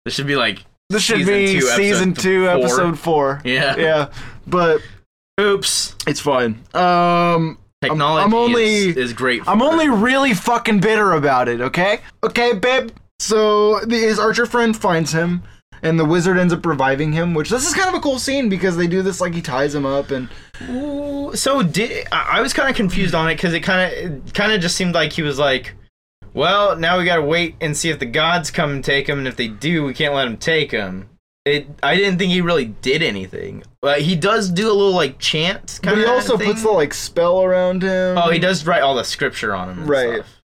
This 0.04 0.14
should 0.14 0.26
be 0.26 0.36
like. 0.36 0.64
This 0.90 1.02
should 1.02 1.18
Season 1.24 1.34
be 1.34 1.46
two, 1.52 1.56
episode 1.66 1.76
season 1.76 2.14
2 2.14 2.44
four. 2.44 2.50
episode 2.58 2.98
4. 2.98 3.42
Yeah. 3.44 3.76
Yeah. 3.76 4.08
But 4.46 4.82
Oops. 5.40 5.96
it's 6.06 6.20
fine. 6.20 6.62
Um 6.74 7.58
Technology 7.82 8.24
I'm 8.24 8.34
only- 8.34 8.64
is, 8.90 8.96
is 8.96 9.12
great. 9.12 9.42
I'm 9.46 9.62
only 9.62 9.88
really 9.88 10.34
fucking 10.34 10.80
bitter 10.80 11.12
about 11.12 11.48
it, 11.48 11.60
okay? 11.60 12.00
Okay, 12.22 12.54
babe. 12.54 12.90
So 13.18 13.80
the, 13.80 13.96
his 13.96 14.18
archer 14.18 14.46
friend 14.46 14.76
finds 14.76 15.12
him, 15.12 15.42
and 15.84 16.00
the 16.00 16.04
wizard 16.04 16.38
ends 16.38 16.52
up 16.52 16.64
reviving 16.66 17.12
him. 17.12 17.34
Which 17.34 17.50
this 17.50 17.66
is 17.66 17.74
kind 17.74 17.88
of 17.88 17.94
a 17.94 18.00
cool 18.00 18.18
scene 18.18 18.48
because 18.48 18.76
they 18.76 18.86
do 18.88 19.02
this 19.02 19.20
like 19.20 19.34
he 19.34 19.42
ties 19.42 19.74
him 19.74 19.86
up, 19.86 20.10
and 20.10 20.28
Ooh, 20.68 21.30
So 21.34 21.62
did 21.62 22.08
I 22.10 22.40
was 22.40 22.52
kind 22.52 22.68
of 22.68 22.74
confused 22.74 23.14
on 23.14 23.28
it 23.30 23.36
because 23.36 23.52
it 23.54 23.60
kind 23.60 23.92
of 23.92 24.32
kind 24.32 24.52
of 24.52 24.60
just 24.60 24.76
seemed 24.76 24.94
like 24.94 25.12
he 25.12 25.22
was 25.22 25.38
like, 25.38 25.74
well, 26.32 26.76
now 26.76 26.98
we 26.98 27.04
gotta 27.04 27.22
wait 27.22 27.54
and 27.60 27.76
see 27.76 27.90
if 27.90 27.98
the 28.00 28.06
gods 28.06 28.50
come 28.50 28.70
and 28.72 28.84
take 28.84 29.08
him, 29.08 29.18
and 29.18 29.28
if 29.28 29.36
they 29.36 29.48
do, 29.48 29.84
we 29.84 29.94
can't 29.94 30.14
let 30.14 30.26
him 30.26 30.36
take 30.36 30.72
him. 30.72 31.08
It. 31.44 31.68
I 31.82 31.94
didn't 31.94 32.18
think 32.18 32.32
he 32.32 32.40
really 32.40 32.64
did 32.64 33.02
anything. 33.02 33.64
But 33.82 34.00
he 34.00 34.16
does 34.16 34.48
do 34.48 34.66
a 34.66 34.72
little 34.72 34.94
like 34.94 35.18
chant. 35.18 35.78
but 35.82 35.98
he 35.98 36.06
also 36.06 36.38
puts 36.38 36.62
the 36.62 36.70
like 36.70 36.94
spell 36.94 37.42
around 37.42 37.82
him. 37.82 38.16
Oh, 38.16 38.30
he 38.30 38.38
does 38.38 38.66
write 38.66 38.80
all 38.80 38.94
the 38.94 39.04
scripture 39.04 39.54
on 39.54 39.68
him. 39.68 39.78
And 39.80 39.88
Right. 39.88 40.14
Stuff. 40.14 40.42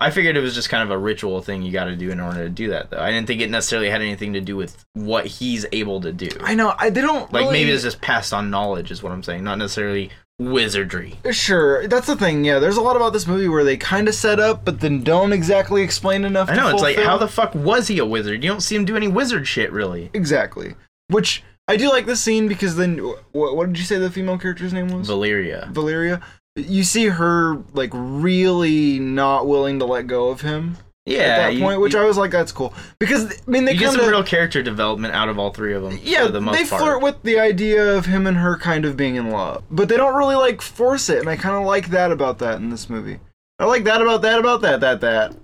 I 0.00 0.10
figured 0.10 0.36
it 0.36 0.40
was 0.40 0.54
just 0.54 0.70
kind 0.70 0.82
of 0.82 0.90
a 0.90 0.98
ritual 0.98 1.42
thing 1.42 1.62
you 1.62 1.72
got 1.72 1.84
to 1.84 1.96
do 1.96 2.10
in 2.10 2.18
order 2.20 2.44
to 2.44 2.48
do 2.48 2.68
that, 2.70 2.90
though. 2.90 2.98
I 3.00 3.10
didn't 3.10 3.26
think 3.26 3.40
it 3.40 3.50
necessarily 3.50 3.90
had 3.90 4.00
anything 4.00 4.32
to 4.32 4.40
do 4.40 4.56
with 4.56 4.84
what 4.94 5.26
he's 5.26 5.66
able 5.72 6.00
to 6.00 6.12
do. 6.12 6.30
I 6.40 6.54
know. 6.54 6.74
I 6.78 6.90
they 6.90 7.00
don't 7.00 7.32
Like 7.32 7.50
maybe 7.50 7.70
it's 7.70 7.82
just 7.82 8.00
passed 8.00 8.32
on 8.32 8.50
knowledge, 8.50 8.90
is 8.90 9.02
what 9.02 9.12
I'm 9.12 9.22
saying, 9.22 9.44
not 9.44 9.58
necessarily 9.58 10.10
wizardry. 10.38 11.18
Sure, 11.30 11.86
that's 11.86 12.06
the 12.06 12.16
thing. 12.16 12.44
Yeah, 12.44 12.58
there's 12.58 12.76
a 12.76 12.82
lot 12.82 12.96
about 12.96 13.12
this 13.12 13.26
movie 13.26 13.48
where 13.48 13.64
they 13.64 13.76
kind 13.76 14.08
of 14.08 14.14
set 14.14 14.40
up, 14.40 14.64
but 14.64 14.80
then 14.80 15.02
don't 15.02 15.32
exactly 15.32 15.82
explain 15.82 16.24
enough. 16.24 16.48
I 16.48 16.56
know 16.56 16.68
it's 16.68 16.82
like 16.82 16.96
how 16.96 17.18
the 17.18 17.28
fuck 17.28 17.54
was 17.54 17.88
he 17.88 17.98
a 17.98 18.06
wizard? 18.06 18.42
You 18.42 18.50
don't 18.50 18.60
see 18.62 18.74
him 18.74 18.84
do 18.84 18.96
any 18.96 19.08
wizard 19.08 19.46
shit, 19.46 19.70
really. 19.72 20.10
exactly. 20.14 20.74
Which 21.08 21.42
I 21.68 21.76
do 21.76 21.88
like 21.90 22.06
this 22.06 22.20
scene 22.20 22.48
because 22.48 22.76
then 22.76 22.98
what, 23.32 23.56
what 23.56 23.66
did 23.66 23.78
you 23.78 23.84
say 23.84 23.98
the 23.98 24.10
female 24.10 24.38
character's 24.38 24.72
name 24.72 24.88
was? 24.88 25.06
Valeria. 25.06 25.68
Valeria. 25.70 26.20
You 26.56 26.84
see 26.84 27.06
her 27.06 27.56
like 27.72 27.90
really 27.92 28.98
not 29.00 29.46
willing 29.48 29.80
to 29.80 29.84
let 29.84 30.06
go 30.06 30.28
of 30.28 30.42
him 30.42 30.76
Yeah, 31.04 31.18
at 31.18 31.36
that 31.38 31.54
you- 31.54 31.60
point, 31.62 31.80
which 31.80 31.94
you, 31.94 32.00
I 32.00 32.04
was 32.04 32.16
like, 32.16 32.30
that's 32.30 32.52
cool 32.52 32.72
because 33.00 33.24
I 33.46 33.50
mean 33.50 33.64
they 33.64 33.72
you 33.72 33.78
get 33.80 33.92
some 33.92 34.08
real 34.08 34.22
character 34.22 34.62
development 34.62 35.14
out 35.14 35.28
of 35.28 35.36
all 35.38 35.50
three 35.50 35.74
of 35.74 35.82
them. 35.82 35.98
yeah 36.02 36.26
for 36.26 36.32
the 36.32 36.40
most 36.40 36.56
they 36.56 36.64
part. 36.64 36.80
flirt 36.82 37.02
with 37.02 37.22
the 37.24 37.40
idea 37.40 37.96
of 37.96 38.06
him 38.06 38.26
and 38.28 38.36
her 38.36 38.56
kind 38.56 38.84
of 38.84 38.96
being 38.96 39.16
in 39.16 39.30
love, 39.30 39.64
but 39.70 39.88
they 39.88 39.96
don't 39.96 40.14
really 40.14 40.36
like 40.36 40.62
force 40.62 41.08
it, 41.08 41.18
and 41.18 41.28
I 41.28 41.36
kind 41.36 41.56
of 41.56 41.64
like 41.64 41.88
that 41.90 42.12
about 42.12 42.38
that 42.38 42.56
in 42.56 42.70
this 42.70 42.88
movie. 42.88 43.18
I 43.58 43.64
like 43.66 43.82
that 43.84 44.00
about 44.00 44.22
that 44.22 44.38
about 44.38 44.60
that 44.62 44.80
that 44.80 45.00
that. 45.00 45.34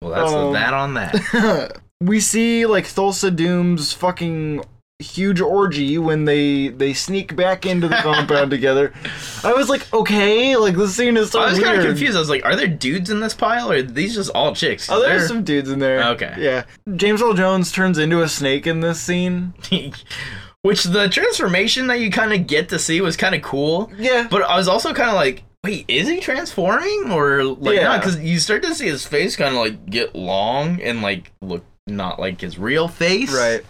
well, 0.00 0.10
that's 0.12 0.30
the 0.30 0.38
um, 0.38 0.52
that 0.52 0.72
on 0.72 0.94
that. 0.94 1.80
we 2.00 2.20
see 2.20 2.64
like 2.66 2.84
Thulsa 2.84 3.34
Doom's 3.34 3.92
fucking 3.92 4.62
huge 5.00 5.40
orgy 5.40 5.98
when 5.98 6.24
they 6.24 6.68
they 6.68 6.92
sneak 6.92 7.34
back 7.34 7.66
into 7.66 7.88
the 7.88 7.96
compound 7.96 8.50
together. 8.52 8.92
I 9.42 9.52
was 9.52 9.68
like, 9.68 9.92
okay, 9.92 10.56
like 10.56 10.76
this 10.76 10.94
scene 10.94 11.16
is 11.16 11.30
so 11.30 11.40
I 11.40 11.50
was 11.50 11.58
kind 11.58 11.78
of 11.78 11.84
confused. 11.84 12.16
I 12.16 12.20
was 12.20 12.30
like, 12.30 12.44
are 12.44 12.54
there 12.56 12.66
dudes 12.68 13.10
in 13.10 13.20
this 13.20 13.34
pile, 13.34 13.70
or 13.72 13.76
are 13.76 13.82
these 13.82 14.14
just 14.14 14.30
all 14.34 14.54
chicks? 14.54 14.88
Oh, 14.90 15.00
there's 15.00 15.26
some 15.26 15.42
dudes 15.44 15.70
in 15.70 15.78
there. 15.78 16.04
Okay. 16.10 16.34
Yeah. 16.38 16.64
James 16.96 17.22
Earl 17.22 17.34
Jones 17.34 17.72
turns 17.72 17.98
into 17.98 18.22
a 18.22 18.28
snake 18.28 18.66
in 18.66 18.80
this 18.80 19.00
scene. 19.00 19.54
Which 20.62 20.84
the 20.84 21.08
transformation 21.08 21.86
that 21.86 22.00
you 22.00 22.10
kind 22.10 22.34
of 22.34 22.46
get 22.46 22.68
to 22.68 22.78
see 22.78 23.00
was 23.00 23.16
kind 23.16 23.34
of 23.34 23.40
cool. 23.40 23.90
Yeah. 23.96 24.28
But 24.30 24.42
I 24.42 24.56
was 24.58 24.68
also 24.68 24.92
kind 24.92 25.08
of 25.08 25.16
like, 25.16 25.42
wait, 25.64 25.86
is 25.88 26.06
he 26.06 26.20
transforming 26.20 27.10
or 27.10 27.44
like 27.44 27.76
Yeah. 27.76 27.84
not? 27.84 28.00
Because 28.00 28.20
you 28.20 28.38
start 28.38 28.62
to 28.64 28.74
see 28.74 28.86
his 28.86 29.06
face 29.06 29.36
kind 29.36 29.54
of 29.54 29.60
like 29.62 29.86
get 29.86 30.14
long 30.14 30.78
and 30.82 31.00
like 31.00 31.32
look 31.40 31.64
not 31.86 32.20
like 32.20 32.42
his 32.42 32.58
real 32.58 32.88
face. 32.88 33.32
Right. 33.32 33.62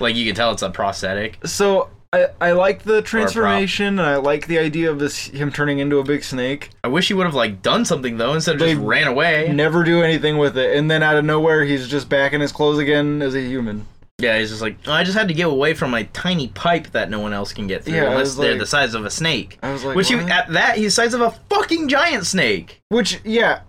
Like 0.00 0.14
you 0.16 0.24
can 0.26 0.34
tell 0.34 0.52
it's 0.52 0.62
a 0.62 0.70
prosthetic. 0.70 1.38
So 1.46 1.90
I, 2.12 2.26
I 2.40 2.52
like 2.52 2.82
the 2.82 3.00
transformation 3.02 3.98
and 3.98 4.00
I 4.02 4.16
like 4.16 4.46
the 4.46 4.58
idea 4.58 4.90
of 4.90 4.98
this 4.98 5.28
him 5.28 5.50
turning 5.52 5.78
into 5.78 5.98
a 5.98 6.04
big 6.04 6.24
snake. 6.24 6.70
I 6.84 6.88
wish 6.88 7.08
he 7.08 7.14
would 7.14 7.26
have 7.26 7.34
like 7.34 7.62
done 7.62 7.84
something 7.84 8.16
though 8.18 8.34
instead 8.34 8.56
of 8.56 8.60
just 8.60 8.68
They 8.70 8.76
ran 8.76 9.06
away. 9.06 9.50
Never 9.52 9.82
do 9.84 10.02
anything 10.02 10.38
with 10.38 10.58
it. 10.58 10.76
And 10.76 10.90
then 10.90 11.02
out 11.02 11.16
of 11.16 11.24
nowhere 11.24 11.64
he's 11.64 11.88
just 11.88 12.08
back 12.08 12.32
in 12.32 12.40
his 12.40 12.52
clothes 12.52 12.78
again 12.78 13.22
as 13.22 13.34
a 13.34 13.40
human. 13.40 13.86
Yeah, 14.18 14.38
he's 14.38 14.50
just 14.50 14.62
like, 14.62 14.76
"Oh, 14.86 14.92
I 14.92 15.02
just 15.02 15.16
had 15.18 15.26
to 15.28 15.34
get 15.34 15.46
away 15.48 15.74
from 15.74 15.90
my 15.90 16.04
tiny 16.12 16.46
pipe 16.48 16.88
that 16.92 17.10
no 17.10 17.18
one 17.18 17.32
else 17.32 17.52
can 17.52 17.66
get 17.66 17.82
through 17.82 17.94
Yeah, 17.94 18.04
I 18.04 18.06
unless 18.10 18.20
was 18.26 18.36
they're 18.36 18.50
like- 18.52 18.60
the 18.60 18.66
size 18.66 18.94
of 18.94 19.04
a 19.04 19.10
snake. 19.10 19.58
I 19.62 19.72
was 19.72 19.82
like 19.82 19.96
Which 19.96 20.08
he, 20.10 20.16
what? 20.16 20.30
at 20.30 20.48
that 20.52 20.76
he's 20.76 20.86
the 20.94 21.02
size 21.02 21.14
of 21.14 21.22
a 21.22 21.30
fucking 21.50 21.88
giant 21.88 22.26
snake. 22.26 22.80
Which 22.90 23.20
yeah. 23.24 23.60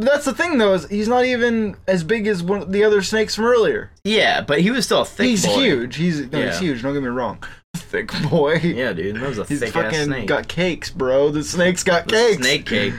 That's 0.00 0.24
the 0.24 0.32
thing 0.34 0.58
though, 0.58 0.74
is 0.74 0.88
he's 0.88 1.08
not 1.08 1.24
even 1.24 1.76
as 1.86 2.02
big 2.04 2.26
as 2.26 2.42
one 2.42 2.62
of 2.62 2.72
the 2.72 2.82
other 2.84 3.02
snakes 3.02 3.34
from 3.34 3.44
earlier. 3.44 3.90
Yeah, 4.04 4.40
but 4.40 4.60
he 4.60 4.70
was 4.70 4.84
still 4.86 5.02
a 5.02 5.04
thick 5.06 5.26
he's 5.28 5.44
boy. 5.46 5.54
huge. 5.60 5.96
He's 5.96 6.20
no, 6.30 6.38
Yeah. 6.38 6.46
he's 6.50 6.58
huge, 6.58 6.82
don't 6.82 6.94
get 6.94 7.02
me 7.02 7.08
wrong. 7.08 7.42
Thick 7.76 8.10
boy. 8.30 8.54
Yeah, 8.62 8.92
dude, 8.92 9.16
that 9.16 9.28
was 9.28 9.38
a 9.38 9.44
He's 9.44 9.60
thick 9.60 9.68
ass 9.76 9.84
fucking 9.84 10.04
snake. 10.04 10.26
got 10.26 10.48
cakes, 10.48 10.90
bro. 10.90 11.30
The 11.30 11.42
snake's 11.44 11.82
got 11.84 12.06
The 12.06 12.12
cakes. 12.14 12.36
Snake 12.38 12.66
cake. 12.66 12.94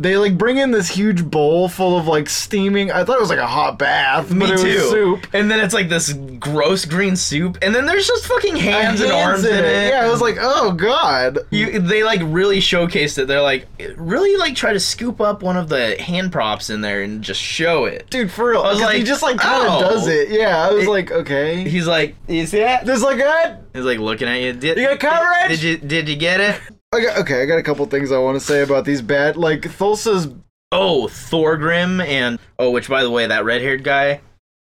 They 0.00 0.16
like 0.16 0.38
bring 0.38 0.58
in 0.58 0.70
this 0.70 0.88
huge 0.88 1.28
bowl 1.28 1.68
full 1.68 1.98
of 1.98 2.06
like 2.06 2.28
steaming. 2.28 2.92
I 2.92 3.02
thought 3.02 3.16
it 3.16 3.20
was 3.20 3.30
like 3.30 3.40
a 3.40 3.46
hot 3.48 3.80
bath, 3.80 4.30
Me 4.30 4.46
but 4.46 4.50
it 4.50 4.58
too. 4.62 4.68
was 4.80 4.90
soup. 4.90 5.26
And 5.34 5.50
then 5.50 5.58
it's 5.58 5.74
like 5.74 5.88
this 5.88 6.12
gross 6.38 6.84
green 6.84 7.16
soup, 7.16 7.58
and 7.62 7.74
then 7.74 7.84
there's 7.84 8.06
just 8.06 8.24
fucking 8.26 8.54
hands, 8.54 9.00
and 9.00 9.10
arms 9.10 9.44
in 9.44 9.52
it. 9.64 9.88
Yeah, 9.90 10.04
I 10.04 10.08
was 10.08 10.20
like, 10.20 10.36
oh 10.40 10.70
god. 10.70 11.40
You, 11.50 11.80
they 11.80 12.04
like 12.04 12.20
really 12.22 12.60
showcased 12.60 13.18
it. 13.18 13.26
They're 13.26 13.42
like 13.42 13.66
really 13.96 14.36
like 14.36 14.54
try 14.54 14.72
to 14.72 14.78
scoop 14.78 15.20
up 15.20 15.42
one 15.42 15.56
of 15.56 15.68
the 15.68 16.00
hand 16.00 16.30
props 16.30 16.70
in 16.70 16.80
there 16.80 17.02
and 17.02 17.20
just 17.20 17.40
show 17.42 17.84
it. 17.86 18.08
Dude, 18.08 18.30
for 18.30 18.50
real. 18.50 18.62
I 18.62 18.70
was 18.74 18.80
'cause 18.80 18.92
he 18.92 19.02
just 19.02 19.22
like 19.24 19.38
kind 19.38 19.66
of 19.66 19.74
oh. 19.74 19.80
does 19.80 20.06
it. 20.06 20.28
Yeah, 20.30 20.64
I 20.64 20.72
was 20.72 20.84
It- 20.84 20.90
like, 20.90 21.10
okay. 21.10 21.68
He's 21.68 21.88
like, 21.88 22.14
you 22.28 22.46
see 22.46 22.58
that? 22.60 22.86
This 22.86 23.02
like 23.02 23.16
good. 23.16 23.58
He's 23.74 23.84
like 23.84 23.98
looking 23.98 24.28
at 24.28 24.36
you. 24.40 24.52
Did, 24.52 24.78
You 24.78 24.86
got 24.96 25.00
coverage? 25.00 25.60
Did 25.60 25.62
you 25.64 25.76
did 25.78 26.08
you 26.08 26.14
get 26.14 26.40
it? 26.40 26.60
I 26.92 27.02
got, 27.02 27.18
okay, 27.18 27.42
I 27.42 27.46
got 27.46 27.58
a 27.58 27.62
couple 27.62 27.84
things 27.86 28.10
I 28.10 28.18
want 28.18 28.38
to 28.38 28.44
say 28.44 28.62
about 28.62 28.84
these 28.84 29.02
bad. 29.02 29.36
Like 29.36 29.62
Thulsa's. 29.62 30.28
Oh, 30.70 31.08
Thorgrim 31.10 32.06
and 32.06 32.38
oh, 32.58 32.70
which 32.70 32.88
by 32.88 33.02
the 33.02 33.10
way, 33.10 33.26
that 33.26 33.44
red 33.44 33.62
haired 33.62 33.84
guy, 33.84 34.20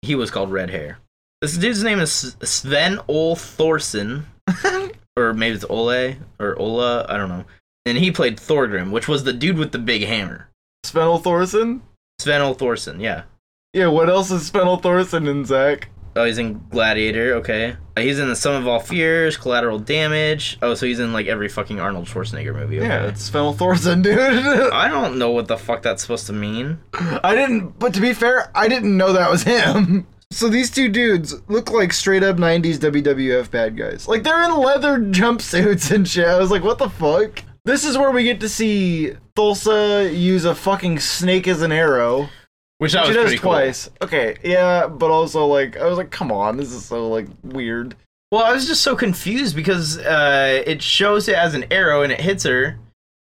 he 0.02 0.16
was 0.16 0.30
called 0.30 0.52
Red 0.52 0.70
Hair. 0.70 1.00
This 1.42 1.58
dude's 1.58 1.84
name 1.84 2.00
is 2.00 2.36
Sven 2.44 3.00
Ol 3.08 3.36
Thorsen, 3.36 4.26
or 5.18 5.34
maybe 5.34 5.56
it's 5.56 5.66
Ole 5.70 6.16
or 6.40 6.60
Ola, 6.60 7.06
I 7.08 7.16
don't 7.18 7.30
know. 7.30 7.46
And 7.86 7.98
he 7.98 8.12
played 8.12 8.38
Thorgrim, 8.38 8.92
which 8.92 9.08
was 9.08 9.24
the 9.24 9.32
dude 9.32 9.58
with 9.58 9.72
the 9.72 9.80
big 9.80 10.04
hammer. 10.04 10.50
Thorsen. 10.84 11.82
Sven 12.20 12.42
Ol 12.42 12.56
Thorsen, 12.56 13.00
yeah. 13.00 13.24
Yeah, 13.74 13.88
what 13.88 14.10
else 14.10 14.32
is 14.32 14.50
Svenel 14.50 14.82
Thorsen 14.82 15.28
in 15.28 15.44
Zach? 15.44 15.90
Oh, 16.18 16.24
he's 16.24 16.38
in 16.38 16.62
Gladiator. 16.70 17.36
Okay, 17.36 17.76
Uh, 17.98 18.02
he's 18.02 18.20
in 18.20 18.30
the 18.30 18.36
Sum 18.36 18.56
of 18.56 18.68
All 18.68 18.80
Fears, 18.80 19.36
Collateral 19.38 19.80
Damage. 19.80 20.58
Oh, 20.62 20.74
so 20.74 20.86
he's 20.86 21.00
in 21.00 21.12
like 21.12 21.28
every 21.28 21.50
fucking 21.50 21.80
Arnold 21.80 22.06
Schwarzenegger 22.08 22.56
movie. 22.56 22.80
Okay. 22.80 22.88
Yeah, 22.88 23.08
it's 23.08 23.30
Svenel 23.30 23.54
Thorsen, 23.56 24.02
dude. 24.04 24.18
I 24.72 24.88
don't 24.88 25.18
know 25.18 25.32
what 25.32 25.48
the 25.48 25.58
fuck 25.58 25.82
that's 25.82 26.02
supposed 26.02 26.28
to 26.28 26.34
mean. 26.34 26.80
I 26.94 27.36
didn't, 27.36 27.78
but 27.80 27.94
to 27.96 28.02
be 28.02 28.14
fair, 28.14 28.50
I 28.56 28.68
didn't 28.70 28.96
know 28.96 29.14
that 29.14 29.30
was 29.30 29.44
him. 29.44 30.08
So 30.32 30.50
these 30.50 30.72
two 30.72 30.90
dudes 30.90 31.36
look 31.48 31.70
like 31.72 31.94
straight 31.94 32.24
up 32.24 32.38
90s 32.38 32.78
WWF 32.80 33.52
bad 33.52 33.78
guys. 33.78 34.08
Like 34.08 34.24
they're 34.24 34.44
in 34.44 34.58
leather 34.58 34.98
jumpsuits 34.98 35.92
and 35.92 36.06
shit. 36.06 36.28
I 36.28 36.40
was 36.40 36.50
like, 36.50 36.64
what 36.64 36.80
the 36.80 36.90
fuck? 36.90 37.44
This 37.64 37.86
is 37.86 37.96
where 37.98 38.10
we 38.12 38.24
get 38.24 38.40
to 38.42 38.50
see 38.50 39.14
Thulsa 39.38 40.14
use 40.18 40.44
a 40.44 40.56
fucking 40.56 41.00
snake 41.00 41.48
as 41.48 41.62
an 41.62 41.72
arrow. 41.72 42.28
Which 42.78 42.94
that 42.94 43.06
She 43.06 43.10
was 43.10 43.16
does 43.16 43.26
pretty 43.26 43.38
cool. 43.42 43.52
twice. 43.54 43.90
Okay, 44.02 44.36
yeah, 44.44 44.88
but 44.88 45.10
also 45.10 45.46
like 45.46 45.78
I 45.78 45.86
was 45.88 45.98
like, 45.98 46.12
come 46.12 46.32
on, 46.32 46.58
this 46.58 46.72
is 46.72 46.86
so 46.86 47.08
like 47.08 47.28
weird. 47.44 47.96
Well, 48.32 48.44
I 48.44 48.52
was 48.52 48.68
just 48.68 48.82
so 48.82 48.96
confused 48.96 49.56
because 49.56 49.98
uh, 49.98 50.62
it 50.66 50.82
shows 50.82 51.28
it 51.30 51.36
as 51.36 51.54
an 51.54 51.66
arrow 51.72 52.02
and 52.02 52.12
it 52.12 52.20
hits 52.20 52.44
her, 52.44 52.78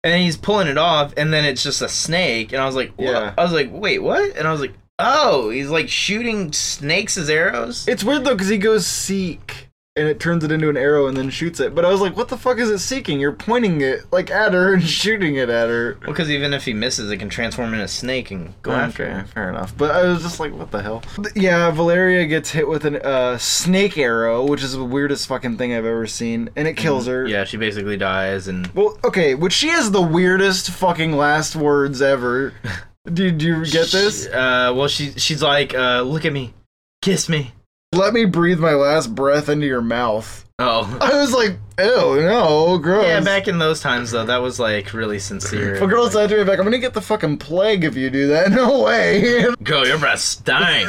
and 0.03 0.13
then 0.13 0.21
he's 0.23 0.37
pulling 0.37 0.67
it 0.67 0.79
off, 0.79 1.15
and 1.17 1.33
then 1.33 1.45
it's 1.45 1.63
just 1.63 1.81
a 1.83 1.89
snake, 1.89 2.53
and 2.53 2.61
I 2.61 2.67
was 2.67 2.75
like, 2.75 2.93
what? 2.97 3.07
Yeah. 3.07 3.35
I 3.39 3.43
was 3.45 3.53
like, 3.53 3.71
wait, 3.73 4.01
what? 4.01 4.37
And 4.37 4.49
I 4.49 4.53
was 4.53 4.61
like, 4.61 4.73
oh, 4.99 5.51
he's 5.51 5.69
like 5.69 5.89
shooting 5.89 6.53
snakes 6.53 7.17
as 7.17 7.31
arrows. 7.31 7.87
It's 7.87 8.03
weird 8.03 8.25
though 8.25 8.35
because 8.35 8.49
he 8.49 8.59
goes 8.59 8.87
seek. 8.87 9.66
And 9.97 10.07
it 10.07 10.21
turns 10.21 10.45
it 10.45 10.53
into 10.53 10.69
an 10.69 10.77
arrow 10.77 11.07
and 11.07 11.17
then 11.17 11.31
shoots 11.31 11.59
it. 11.59 11.75
But 11.75 11.85
I 11.85 11.91
was 11.91 12.01
like, 12.01 12.17
what 12.17 12.29
the 12.29 12.37
fuck 12.37 12.59
is 12.59 12.69
it 12.69 12.79
seeking? 12.79 13.19
You're 13.19 13.33
pointing 13.33 13.81
it 13.81 14.01
like 14.13 14.31
at 14.31 14.53
her 14.53 14.75
and 14.75 14.83
shooting 14.89 15.37
it 15.37 15.49
at 15.49 15.69
her. 15.69 15.97
Well, 16.01 16.11
because 16.11 16.31
even 16.31 16.53
if 16.53 16.65
he 16.65 16.75
misses, 16.75 17.11
it 17.11 17.17
can 17.17 17.31
transform 17.31 17.73
into 17.73 17.85
a 17.85 17.89
snake 17.89 18.31
and 18.31 18.61
go 18.63 18.73
after 18.73 19.09
him. 19.09 19.27
fair 19.27 19.49
enough. 19.49 19.77
But 19.77 19.93
I 19.93 20.03
was 20.05 20.23
just 20.23 20.39
like, 20.39 20.53
what 20.53 20.71
the 20.71 20.83
hell? 20.83 21.03
Yeah, 21.35 21.71
Valeria 21.71 22.27
gets 22.27 22.51
hit 22.51 22.69
with 22.69 22.85
a 22.85 23.05
uh, 23.05 23.39
snake 23.39 23.97
arrow, 23.97 24.45
which 24.47 24.63
is 24.63 24.73
the 24.73 24.85
weirdest 24.85 25.27
fucking 25.29 25.57
thing 25.57 25.73
I've 25.73 25.85
ever 25.87 26.07
seen, 26.07 26.51
and 26.57 26.69
it 26.69 26.77
kills 26.77 27.07
her. 27.07 27.25
Mm-hmm. 27.25 27.33
Yeah, 27.33 27.45
she 27.45 27.57
basically 27.57 27.97
dies, 27.97 28.49
and 28.49 28.67
Well, 28.69 28.99
okay, 29.05 29.35
which 29.35 29.53
she 29.55 29.69
has 29.69 29.91
the 29.91 30.03
weirdest 30.03 30.71
fucking 30.71 31.13
last 31.13 31.57
words 31.57 32.03
ever. 32.03 32.53
Did 33.13 33.41
you 33.41 33.65
get 33.65 33.89
this? 33.89 34.27
Uh, 34.27 34.73
well, 34.75 34.89
she 34.89 35.13
she's 35.13 35.41
like, 35.43 35.75
uh, 35.75 36.03
look 36.03 36.25
at 36.25 36.33
me, 36.33 36.55
kiss 37.01 37.29
me. 37.29 37.53
Let 37.97 38.13
me 38.15 38.25
breathe 38.25 38.59
my 38.59 38.75
last 38.75 39.15
breath 39.15 39.49
into 39.49 39.67
your 39.67 39.81
mouth. 39.81 40.45
Oh. 40.59 40.99
I 41.01 41.15
was 41.21 41.33
like, 41.35 41.59
ew, 41.79 42.21
no, 42.23 42.79
gross. 42.79 43.05
Yeah, 43.05 43.21
back 43.21 43.47
in 43.47 43.59
those 43.59 43.81
times 43.81 44.11
though, 44.11 44.25
that 44.25 44.39
was 44.39 44.59
like 44.59 44.93
really 44.95 45.19
sincere. 45.19 45.75
If 45.75 45.83
a 45.83 45.87
girl 45.87 46.09
said 46.11 46.29
to 46.31 46.37
me, 46.39 46.45
like, 46.45 46.59
I'm 46.59 46.65
gonna 46.65 46.79
get 46.79 46.95
the 46.95 47.01
fucking 47.03 47.39
plague 47.39 47.85
if 47.85 47.95
you 47.97 48.09
do 48.11 48.29
that. 48.29 48.51
No 48.57 48.83
way. 48.83 49.45
Girl, 49.63 49.87
your 49.87 49.99
breath 49.99 50.21
stank. 50.21 50.89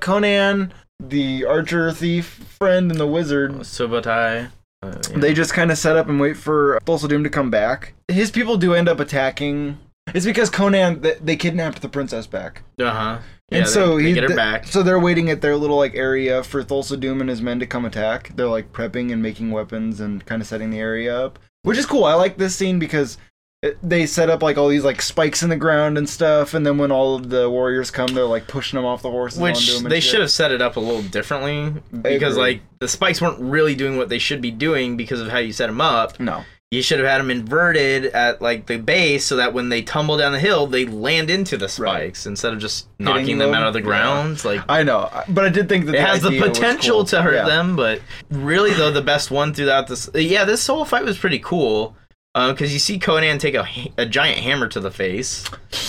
Conan, 0.00 0.72
the 1.00 1.44
archer 1.44 1.90
thief 1.92 2.26
friend, 2.58 2.90
and 2.90 3.00
the 3.00 3.06
wizard 3.06 3.52
Subotai. 3.52 4.50
Uh, 4.82 4.96
yeah. 5.10 5.18
They 5.18 5.34
just 5.34 5.52
kind 5.54 5.70
of 5.72 5.78
set 5.78 5.96
up 5.96 6.08
and 6.08 6.20
wait 6.20 6.36
for 6.36 6.78
Thulsa 6.86 7.08
Doom 7.08 7.24
to 7.24 7.30
come 7.30 7.50
back. 7.50 7.94
His 8.08 8.30
people 8.30 8.56
do 8.56 8.74
end 8.74 8.88
up 8.88 9.00
attacking. 9.00 9.78
It's 10.14 10.24
because 10.24 10.50
Conan 10.50 11.04
they 11.20 11.36
kidnapped 11.36 11.82
the 11.82 11.88
princess 11.88 12.26
back, 12.26 12.62
Uh 12.80 12.90
huh. 12.90 13.18
And 13.50 13.68
so 13.68 13.96
they, 13.96 14.04
he 14.04 14.12
get 14.12 14.28
her 14.28 14.36
back. 14.36 14.66
So 14.66 14.82
they're 14.82 15.00
waiting 15.00 15.30
at 15.30 15.40
their 15.40 15.56
little 15.56 15.76
like 15.76 15.94
area 15.94 16.42
for 16.42 16.62
Thulsa 16.62 16.98
Doom 16.98 17.20
and 17.20 17.28
his 17.30 17.42
men 17.42 17.58
to 17.60 17.66
come 17.66 17.84
attack. 17.84 18.32
They're 18.36 18.48
like 18.48 18.72
prepping 18.72 19.12
and 19.12 19.22
making 19.22 19.50
weapons 19.50 20.00
and 20.00 20.24
kind 20.26 20.40
of 20.40 20.48
setting 20.48 20.70
the 20.70 20.78
area 20.78 21.16
up, 21.16 21.38
which 21.62 21.78
is 21.78 21.86
cool. 21.86 22.04
I 22.04 22.14
like 22.14 22.36
this 22.36 22.54
scene 22.56 22.78
because. 22.78 23.18
It, 23.62 23.76
they 23.82 24.06
set 24.06 24.30
up 24.30 24.42
like 24.42 24.56
all 24.56 24.68
these 24.68 24.84
like 24.84 25.02
spikes 25.02 25.42
in 25.42 25.50
the 25.50 25.56
ground 25.56 25.98
and 25.98 26.08
stuff, 26.08 26.54
and 26.54 26.64
then 26.64 26.78
when 26.78 26.90
all 26.90 27.14
of 27.16 27.28
the 27.28 27.50
warriors 27.50 27.90
come, 27.90 28.06
they're 28.06 28.24
like 28.24 28.46
pushing 28.48 28.78
them 28.78 28.86
off 28.86 29.02
the 29.02 29.10
horses. 29.10 29.38
onto 29.38 29.52
Which 29.52 29.82
they 29.82 30.00
shit. 30.00 30.10
should 30.12 30.20
have 30.20 30.30
set 30.30 30.50
it 30.50 30.62
up 30.62 30.76
a 30.76 30.80
little 30.80 31.02
differently 31.02 31.74
because 31.92 32.38
like 32.38 32.62
the 32.78 32.88
spikes 32.88 33.20
weren't 33.20 33.38
really 33.38 33.74
doing 33.74 33.98
what 33.98 34.08
they 34.08 34.18
should 34.18 34.40
be 34.40 34.50
doing 34.50 34.96
because 34.96 35.20
of 35.20 35.28
how 35.28 35.36
you 35.36 35.52
set 35.52 35.66
them 35.66 35.82
up. 35.82 36.18
No, 36.18 36.42
You 36.70 36.82
should 36.82 37.00
have 37.00 37.08
had 37.08 37.18
them 37.18 37.32
inverted 37.32 38.06
at 38.06 38.40
like 38.40 38.66
the 38.66 38.76
base 38.78 39.24
so 39.24 39.34
that 39.36 39.52
when 39.52 39.70
they 39.70 39.82
tumble 39.82 40.16
down 40.16 40.30
the 40.30 40.38
hill, 40.38 40.68
they 40.68 40.86
land 40.86 41.28
into 41.28 41.56
the 41.56 41.68
spikes 41.68 42.26
instead 42.26 42.52
of 42.52 42.60
just 42.60 42.86
knocking 43.00 43.38
them 43.38 43.50
them? 43.50 43.60
out 43.60 43.66
of 43.66 43.72
the 43.72 43.80
Yeah. 43.80 43.86
ground. 43.86 44.44
Like 44.44 44.60
I 44.68 44.84
know, 44.84 45.10
but 45.28 45.44
I 45.44 45.48
did 45.48 45.68
think 45.68 45.86
that 45.86 45.96
it 45.96 46.00
has 46.00 46.20
the 46.22 46.28
idea 46.28 46.42
was 46.42 46.50
potential 46.50 46.96
cool. 46.98 47.04
to 47.06 47.22
hurt 47.22 47.34
Yeah. 47.34 47.44
them, 47.46 47.74
but 47.74 48.00
really 48.30 48.72
though 48.72 48.92
the 48.92 49.02
best 49.02 49.32
one 49.32 49.52
throughout 49.52 49.88
this, 49.88 50.08
yeah, 50.14 50.44
this 50.44 50.64
whole 50.64 50.84
fight 50.84 51.04
was 51.04 51.18
pretty 51.18 51.40
cool 51.40 51.96
because 52.34 52.72
you 52.72 52.78
see 52.78 53.00
Conan 53.00 53.38
take 53.38 53.56
a, 53.56 53.66
a 53.98 54.06
giant 54.06 54.38
hammer 54.38 54.68
to 54.68 54.78
the 54.78 54.92
face, 54.92 55.44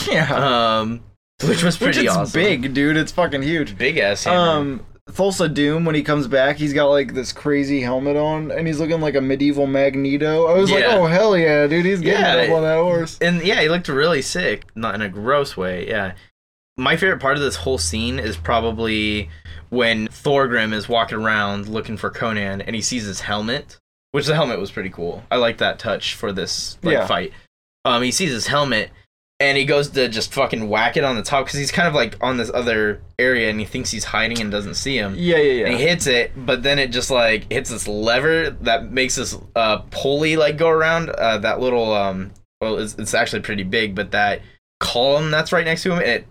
Yeah. 0.10 0.34
um, 0.80 1.02
which 1.46 1.64
was 1.64 1.80
Which 1.80 1.94
pretty 1.94 2.08
is 2.08 2.16
awesome. 2.18 2.42
big, 2.42 2.74
dude. 2.74 2.98
It's 2.98 3.12
fucking 3.12 3.44
huge. 3.44 3.78
big 3.78 4.00
ass 4.00 4.24
hammer. 4.24 4.38
Um, 4.40 4.86
Thulsa 5.12 5.54
Doom, 5.54 5.86
when 5.86 5.96
he 5.96 6.04
comes 6.04 6.28
back, 6.28 6.58
he's 6.58 6.74
got 6.74 6.88
like 6.88 7.14
this 7.14 7.32
crazy 7.34 7.82
helmet 7.82 8.16
on, 8.18 8.52
and 8.52 8.66
he's 8.68 8.80
looking 8.80 9.02
like 9.02 9.16
a 9.16 9.22
medieval 9.22 9.68
Magneto. 9.68 10.48
I 10.48 10.54
was 10.58 10.72
like, 10.72 10.86
oh 10.86 11.06
hell 11.06 11.38
yeah, 11.38 11.68
dude, 11.68 11.86
he's 11.86 12.00
getting 12.02 12.22
Yeah. 12.24 12.52
up 12.54 12.58
on 12.58 12.64
that 12.64 12.78
horse. 12.78 13.18
and 13.22 13.42
yeah, 13.44 13.62
he 13.62 13.70
looked 13.70 13.88
really 13.88 14.22
sick, 14.22 14.66
not 14.76 14.96
in 14.96 15.02
a 15.02 15.10
gross 15.10 15.56
way. 15.58 15.88
Yeah, 15.88 16.14
my 16.78 16.96
favorite 16.98 17.20
part 17.22 17.36
of 17.36 17.42
this 17.44 17.58
whole 17.58 17.78
scene 17.78 18.20
is 18.20 18.38
probably 18.38 19.30
when 19.70 20.08
Thorgrim 20.08 20.74
is 20.74 20.88
walking 20.90 21.18
around 21.18 21.68
looking 21.68 21.98
for 21.98 22.10
Conan, 22.10 22.62
and 22.62 22.76
he 22.76 22.82
sees 22.82 23.04
his 23.06 23.22
helmet, 23.22 23.78
which 24.12 24.26
the 24.28 24.36
helmet 24.36 24.60
was 24.60 24.72
pretty 24.72 24.90
cool. 24.90 25.24
I 25.32 25.36
like 25.38 25.58
that 25.60 25.80
touch 25.80 26.16
for 26.16 26.32
this 26.32 26.78
like 26.84 26.94
Yeah. 26.94 27.08
fight. 27.08 27.32
Um, 27.86 28.04
he 28.04 28.12
sees 28.12 28.32
his 28.32 28.48
helmet. 28.48 28.92
And 29.42 29.58
he 29.58 29.66
goes 29.66 29.90
to 29.90 30.08
just 30.08 30.34
fucking 30.34 30.70
whack 30.70 30.98
it 30.98 31.04
on 31.04 31.16
the 31.16 31.24
top 31.24 31.46
because 31.46 31.60
he's 31.60 31.72
kind 31.72 31.88
of 31.88 31.94
like 31.94 32.16
on 32.22 32.38
this 32.38 32.52
other 32.54 33.02
area 33.18 33.50
and 33.50 33.60
he 33.60 33.66
thinks 33.66 33.92
he's 33.92 34.06
hiding 34.06 34.40
and 34.40 34.52
doesn't 34.52 34.76
see 34.76 34.96
him. 34.96 35.16
Yeah, 35.18 35.38
yeah, 35.38 35.52
yeah. 35.52 35.66
And 35.66 35.76
he 35.76 35.82
hits 35.82 36.08
it, 36.08 36.32
but 36.36 36.64
then 36.64 36.80
it 36.80 36.92
just 36.92 37.10
like 37.12 37.52
hits 37.52 37.70
this 37.70 37.88
lever 37.88 38.52
that 38.62 38.92
makes 38.92 39.16
this 39.16 39.38
uh 39.56 39.80
pulley 39.90 40.38
like 40.38 40.58
go 40.58 40.70
around. 40.70 41.10
Uh, 41.10 41.40
that 41.40 41.60
little 41.60 41.94
um, 41.94 42.32
well, 42.62 42.78
it's, 42.78 42.96
it's 42.96 43.14
actually 43.14 43.42
pretty 43.42 43.64
big, 43.64 43.96
but 43.96 44.12
that 44.12 44.42
column 44.80 45.32
that's 45.32 45.52
right 45.52 45.66
next 45.66 45.84
to 45.84 45.94
him, 45.94 46.00
it 46.00 46.26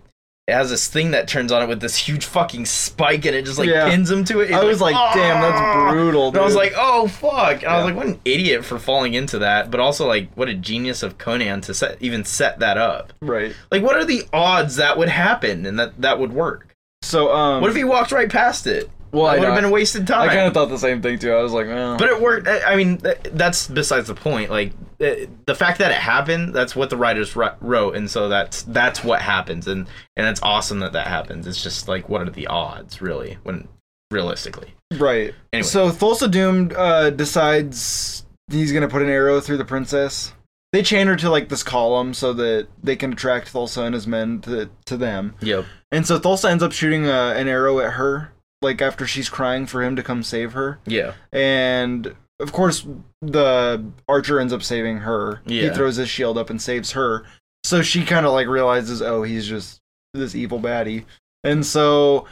it 0.51 0.55
has 0.55 0.69
this 0.69 0.87
thing 0.87 1.11
that 1.11 1.27
turns 1.27 1.51
on 1.51 1.61
it 1.63 1.67
with 1.69 1.79
this 1.81 1.95
huge 1.95 2.25
fucking 2.25 2.65
spike, 2.65 3.25
and 3.25 3.35
it 3.35 3.45
just 3.45 3.57
like 3.57 3.69
Yeah. 3.69 3.89
pins 3.89 4.11
him 4.11 4.23
to 4.25 4.41
it. 4.41 4.47
He's 4.49 4.55
I 4.57 4.63
was 4.63 4.81
like, 4.81 4.95
damn, 5.15 5.37
"Ah!" 5.37 5.41
that's 5.41 5.91
brutal. 5.93 6.27
And 6.27 6.37
I 6.37 6.43
was 6.45 6.55
like, 6.55 6.73
oh 6.77 7.07
fuck! 7.07 7.63
And 7.63 7.71
I 7.71 7.77
was 7.77 7.85
like, 7.85 7.95
what 7.95 8.07
an 8.07 8.19
idiot 8.25 8.65
for 8.65 8.77
falling 8.77 9.13
into 9.13 9.39
that, 9.39 9.71
but 9.71 9.79
also 9.79 10.05
like, 10.07 10.29
what 10.35 10.49
a 10.49 10.53
genius 10.53 11.03
of 11.03 11.17
Conan 11.17 11.61
to 11.61 11.73
set 11.73 11.97
even 12.01 12.25
set 12.25 12.59
that 12.59 12.77
up. 12.77 13.13
right. 13.21 13.55
Like, 13.71 13.81
what 13.81 13.95
are 13.95 14.05
the 14.05 14.23
odds 14.33 14.75
that 14.75 14.97
would 14.97 15.09
happen 15.09 15.65
and 15.65 15.79
that 15.79 15.99
that 16.01 16.19
would 16.19 16.33
work? 16.33 16.67
So, 17.01 17.33
um, 17.33 17.61
What 17.61 17.69
if 17.71 17.75
he 17.75 17.83
walked 17.83 18.11
right 18.11 18.29
past 18.29 18.67
it? 18.67 18.89
Well, 19.11 19.25
that 19.25 19.39
would 19.39 19.47
have 19.47 19.55
been 19.55 19.65
a 19.65 19.71
wasted 19.71 20.07
time. 20.07 20.29
I 20.29 20.33
kind 20.33 20.47
of 20.47 20.53
thought 20.53 20.69
the 20.69 20.77
same 20.77 21.01
thing 21.01 21.19
too. 21.19 21.33
I 21.33 21.41
was 21.41 21.51
like. 21.51 21.67
But 21.67 22.09
it 22.09 22.21
worked. 22.21 22.47
I 22.47 22.73
I 22.73 22.75
mean, 22.75 23.01
that's 23.31 23.67
besides 23.67 24.07
the 24.07 24.15
point. 24.15 24.49
Like 24.49 24.73
the 24.97 25.55
fact 25.55 25.79
that 25.79 25.91
it 25.91 25.97
happened, 25.97 26.53
that's 26.53 26.75
what 26.75 26.89
the 26.89 26.97
writers 26.97 27.35
wrote, 27.35 27.95
and 27.95 28.09
so 28.09 28.29
that's 28.29 28.63
that's 28.63 29.03
what 29.03 29.21
happens, 29.21 29.67
and 29.67 29.87
and 30.15 30.27
it's 30.27 30.41
awesome 30.43 30.79
that 30.79 30.93
that 30.93 31.07
happens. 31.07 31.47
It's 31.47 31.61
just 31.61 31.87
like, 31.87 32.07
what 32.07 32.21
are 32.21 32.29
the 32.29 32.47
odds, 32.47 33.01
really, 33.01 33.37
when 33.43 33.67
realistically? 34.11 34.75
right. 34.93 35.33
Anyway. 35.53 35.67
So 35.67 35.89
Thulsa 35.89 36.29
Doom 36.29 36.71
uh, 36.75 37.09
decides 37.09 38.25
he's 38.49 38.71
gonna 38.71 38.89
put 38.89 39.01
an 39.01 39.09
arrow 39.09 39.39
through 39.39 39.57
the 39.57 39.65
princess. 39.65 40.33
They 40.73 40.83
chain 40.83 41.07
her 41.07 41.17
to 41.17 41.29
like 41.29 41.49
this 41.49 41.63
column 41.63 42.13
so 42.13 42.31
that 42.33 42.67
they 42.81 42.95
can 42.95 43.13
attract 43.13 43.51
Thulsa 43.51 43.85
and 43.85 43.93
his 43.93 44.07
men 44.07 44.39
to 44.41 44.69
to 44.85 44.97
them. 44.97 45.35
Yep. 45.41 45.65
And 45.91 46.05
so 46.05 46.19
Thulsa 46.19 46.49
ends 46.49 46.63
up 46.63 46.71
shooting 46.71 47.07
uh, 47.07 47.33
an 47.35 47.47
arrow 47.47 47.79
at 47.79 47.93
her, 47.93 48.31
like 48.61 48.81
after 48.81 49.07
she's 49.07 49.29
crying 49.29 49.65
for 49.65 49.81
him 49.83 49.95
to 49.95 50.03
come 50.03 50.23
save 50.23 50.53
her. 50.53 50.79
Yeah. 50.85 51.13
And 51.31 52.15
of 52.39 52.51
course, 52.51 52.85
the 53.21 53.83
archer 54.07 54.39
ends 54.39 54.53
up 54.53 54.63
saving 54.63 54.97
her. 54.97 55.41
Yeah. 55.45 55.63
He 55.63 55.69
throws 55.69 55.95
his 55.95 56.09
shield 56.09 56.37
up 56.37 56.49
and 56.49 56.61
saves 56.61 56.91
her. 56.91 57.25
So 57.63 57.81
she 57.81 58.03
kind 58.03 58.25
of 58.25 58.33
like 58.33 58.47
realizes, 58.47 59.01
oh, 59.01 59.23
he's 59.23 59.47
just 59.47 59.79
this 60.13 60.35
evil 60.35 60.59
baddie. 60.59 61.05
And 61.43 61.65
so 61.65 62.25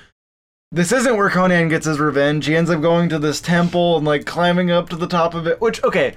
this 0.72 0.92
isn't 0.92 1.18
where 1.18 1.30
Conan 1.30 1.70
gets 1.70 1.86
his 1.86 2.00
revenge. 2.00 2.46
He 2.46 2.56
ends 2.56 2.70
up 2.70 2.82
going 2.82 3.10
to 3.10 3.20
this 3.20 3.42
temple 3.42 3.98
and 3.98 4.06
like 4.06 4.26
climbing 4.26 4.72
up 4.72 4.90
to 4.90 4.96
the 4.96 5.08
top 5.08 5.34
of 5.34 5.48
it. 5.48 5.62
Which, 5.62 5.84
okay, 5.84 6.16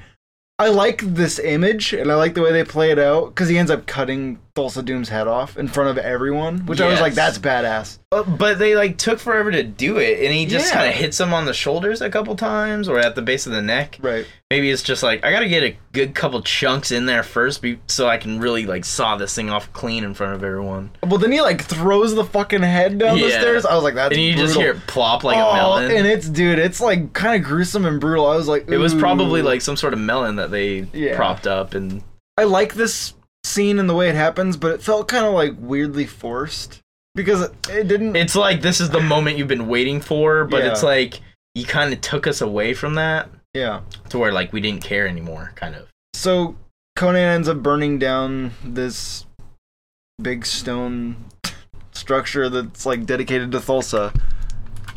I 0.59 0.68
like 0.68 1.01
this 1.03 1.38
image 1.38 1.92
and 1.92 2.11
I 2.11 2.14
like 2.14 2.35
the 2.35 2.42
way 2.42 2.53
they 2.53 2.64
play 2.64 2.90
it 2.90 2.98
out 2.98 3.29
because 3.29 3.48
he 3.48 3.59
ends 3.59 3.70
up 3.70 3.87
cutting 3.87 4.38
Thulsa 4.55 4.85
Doom's 4.85 5.09
head 5.09 5.27
off 5.29 5.57
in 5.57 5.67
front 5.67 5.88
of 5.91 5.97
everyone, 6.05 6.67
which 6.67 6.81
I 6.81 6.87
was 6.87 7.01
like, 7.01 7.15
that's 7.15 7.38
badass. 7.38 7.99
Uh, 8.12 8.23
but 8.23 8.59
they 8.59 8.75
like 8.77 8.99
took 8.99 9.19
forever 9.19 9.51
to 9.51 9.62
do 9.62 9.97
it, 9.99 10.23
and 10.23 10.33
he 10.35 10.45
just 10.45 10.69
Yeah. 10.69 10.75
kind 10.81 10.88
of 10.91 10.95
hits 10.95 11.19
him 11.19 11.33
on 11.33 11.47
the 11.47 11.55
shoulders 11.55 12.03
a 12.03 12.11
couple 12.11 12.37
times 12.37 12.87
or 12.87 12.99
at 12.99 13.15
the 13.15 13.23
base 13.23 13.47
of 13.47 13.53
the 13.53 13.62
neck. 13.62 13.99
Right. 14.03 14.27
Maybe 14.51 14.71
it's 14.71 14.83
just 14.83 15.03
like 15.03 15.25
I 15.25 15.33
gotta 15.33 15.49
get 15.49 15.62
a 15.62 15.75
good 15.93 16.15
couple 16.15 16.43
chunks 16.43 16.93
in 16.93 17.07
there 17.07 17.23
first, 17.23 17.62
be- 17.62 17.79
so 17.87 18.07
I 18.09 18.19
can 18.19 18.41
really 18.41 18.67
like 18.67 18.85
saw 18.85 19.17
this 19.17 19.35
thing 19.35 19.49
off 19.49 19.73
clean 19.73 20.05
in 20.05 20.12
front 20.12 20.35
of 20.35 20.45
everyone. 20.45 20.91
Well, 21.07 21.17
then 21.19 21.33
he 21.33 21.41
like 21.41 21.62
throws 21.65 22.15
the 22.15 22.25
fucking 22.25 22.61
head 22.62 22.99
down 22.99 23.19
the 23.19 23.31
stairs. 23.31 23.65
I 23.65 23.75
was 23.75 23.85
like, 23.85 23.95
that's 23.95 24.15
and 24.15 24.23
you 24.23 24.35
just 24.35 24.55
hear 24.55 24.73
it 24.73 24.87
plop 24.87 25.25
like 25.25 25.38
a 25.38 25.47
Oh, 25.47 25.55
melon. 25.55 25.91
and 25.91 26.07
it's 26.07 26.29
dude, 26.29 26.59
it's 26.59 26.81
like 26.83 27.15
kind 27.15 27.41
of 27.41 27.49
gruesome 27.49 27.87
and 27.87 27.99
brutal. 27.99 28.27
I 28.27 28.37
was 28.37 28.49
like, 28.49 28.69
It 28.69 28.77
was 28.77 28.95
probably 28.95 29.41
like 29.41 29.62
some 29.62 29.79
sort 29.79 29.95
of 29.95 29.99
melon 29.99 30.37
that 30.37 30.51
they 30.51 30.87
Yeah. 30.93 31.17
propped 31.17 31.47
up, 31.47 31.73
and 31.73 32.03
I 32.37 32.45
like 32.45 32.75
this 32.75 33.15
scene 33.45 33.79
and 33.79 33.89
the 33.89 33.95
way 33.95 34.09
it 34.09 34.15
happens, 34.15 34.57
but 34.57 34.73
it 34.73 34.83
felt 34.83 35.09
kind 35.09 35.27
of 35.27 35.33
like 35.33 35.55
weirdly 35.59 36.07
forced 36.07 36.81
because 37.15 37.51
it, 37.69 37.89
didn't. 37.89 38.17
it's 38.17 38.37
like 38.37 38.63
this 38.63 38.81
is 38.81 38.91
the 38.91 39.01
moment 39.01 39.37
you've 39.39 39.49
been 39.49 39.69
waiting 39.69 40.01
for, 40.01 40.45
but 40.45 40.63
Yeah. 40.65 40.71
it's 40.71 40.83
like 40.83 41.21
you 41.55 41.65
kind 41.65 41.93
of 41.93 42.01
took 42.01 42.27
us 42.27 42.41
away 42.41 42.73
from 42.75 42.95
that 42.95 43.29
yeah. 43.55 43.81
to 44.09 44.19
where 44.19 44.33
like 44.33 44.53
we 44.53 44.61
didn't 44.61 44.83
care 44.85 45.07
anymore, 45.07 45.53
kind 45.55 45.75
of. 45.75 45.89
So 46.15 46.57
Conan 46.97 47.21
ends 47.23 47.49
up 47.49 47.63
burning 47.63 47.99
down 47.99 48.53
this 48.65 49.27
big 50.21 50.47
stone 50.47 51.17
structure 51.93 52.49
that's 52.49 52.87
like 52.87 53.05
dedicated 53.07 53.51
to 53.53 53.59
Thulsa. 53.59 54.19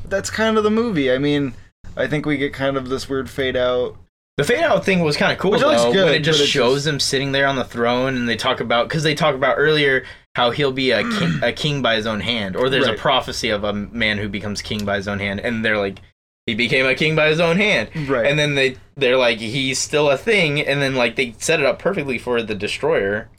That's 0.07 0.29
kind 0.29 0.57
of 0.57 0.63
the 0.63 0.71
movie. 0.71 1.11
I 1.11 1.17
mean, 1.17 1.53
I 1.97 2.07
think 2.07 2.25
we 2.25 2.37
get 2.37 2.53
kind 2.53 2.77
of 2.77 2.89
this 2.89 3.09
weird 3.09 3.29
fade 3.29 3.55
out. 3.57 3.97
The 4.37 4.43
fade 4.43 4.63
out 4.63 4.83
thing 4.83 4.99
was 5.01 5.15
kind 5.15 5.31
of 5.31 5.37
cool 5.37 5.51
Which 5.51 5.61
though. 5.61 5.67
looks 5.69 5.83
when 5.95 6.09
it 6.13 6.19
just 6.19 6.45
shows 6.45 6.83
just- 6.83 6.87
him 6.87 6.99
sitting 6.99 7.31
there 7.31 7.47
on 7.47 7.55
the 7.55 7.63
throne, 7.63 8.15
and 8.17 8.27
they 8.27 8.35
talk 8.35 8.59
about 8.59 8.89
because 8.89 9.03
they 9.03 9.15
talk 9.15 9.33
about 9.35 9.55
earlier 9.57 10.03
how 10.35 10.51
he'll 10.51 10.73
be 10.73 10.91
a 10.91 11.03
king, 11.03 11.39
a 11.43 11.53
king 11.53 11.81
by 11.81 11.95
his 11.95 12.05
own 12.05 12.19
hand, 12.19 12.55
or 12.57 12.69
there's 12.69 12.87
Right. 12.87 12.95
a 12.97 13.01
prophecy 13.01 13.49
of 13.49 13.63
a 13.63 13.71
man 13.71 14.17
who 14.17 14.27
becomes 14.27 14.61
king 14.61 14.83
by 14.83 14.97
his 14.97 15.07
own 15.07 15.19
hand, 15.19 15.39
and 15.39 15.63
they're 15.63 15.77
like, 15.77 15.99
he 16.45 16.53
became 16.53 16.85
a 16.85 16.93
king 16.95 17.15
by 17.15 17.29
his 17.29 17.39
own 17.39 17.55
hand, 17.57 17.89
Right. 18.09 18.25
and 18.27 18.37
then 18.37 18.55
they 18.55 18.75
they're 18.97 19.17
like, 19.17 19.37
he's 19.39 19.79
still 19.79 20.09
a 20.09 20.17
thing, 20.17 20.59
and 20.61 20.81
then 20.81 20.95
like 20.95 21.15
they 21.15 21.33
set 21.37 21.59
it 21.61 21.65
up 21.65 21.79
perfectly 21.79 22.17
for 22.17 22.41
the 22.41 22.55
destroyer. 22.55 23.29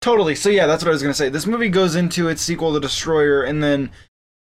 Totally. 0.00 0.34
So 0.34 0.48
yeah, 0.48 0.66
that's 0.66 0.82
what 0.82 0.88
I 0.88 0.92
was 0.92 1.02
gonna 1.02 1.12
say. 1.14 1.28
This 1.28 1.46
movie 1.46 1.68
goes 1.68 1.94
into 1.94 2.28
its 2.28 2.40
sequel, 2.40 2.72
The 2.72 2.80
Destroyer, 2.80 3.42
and 3.42 3.62
then 3.62 3.90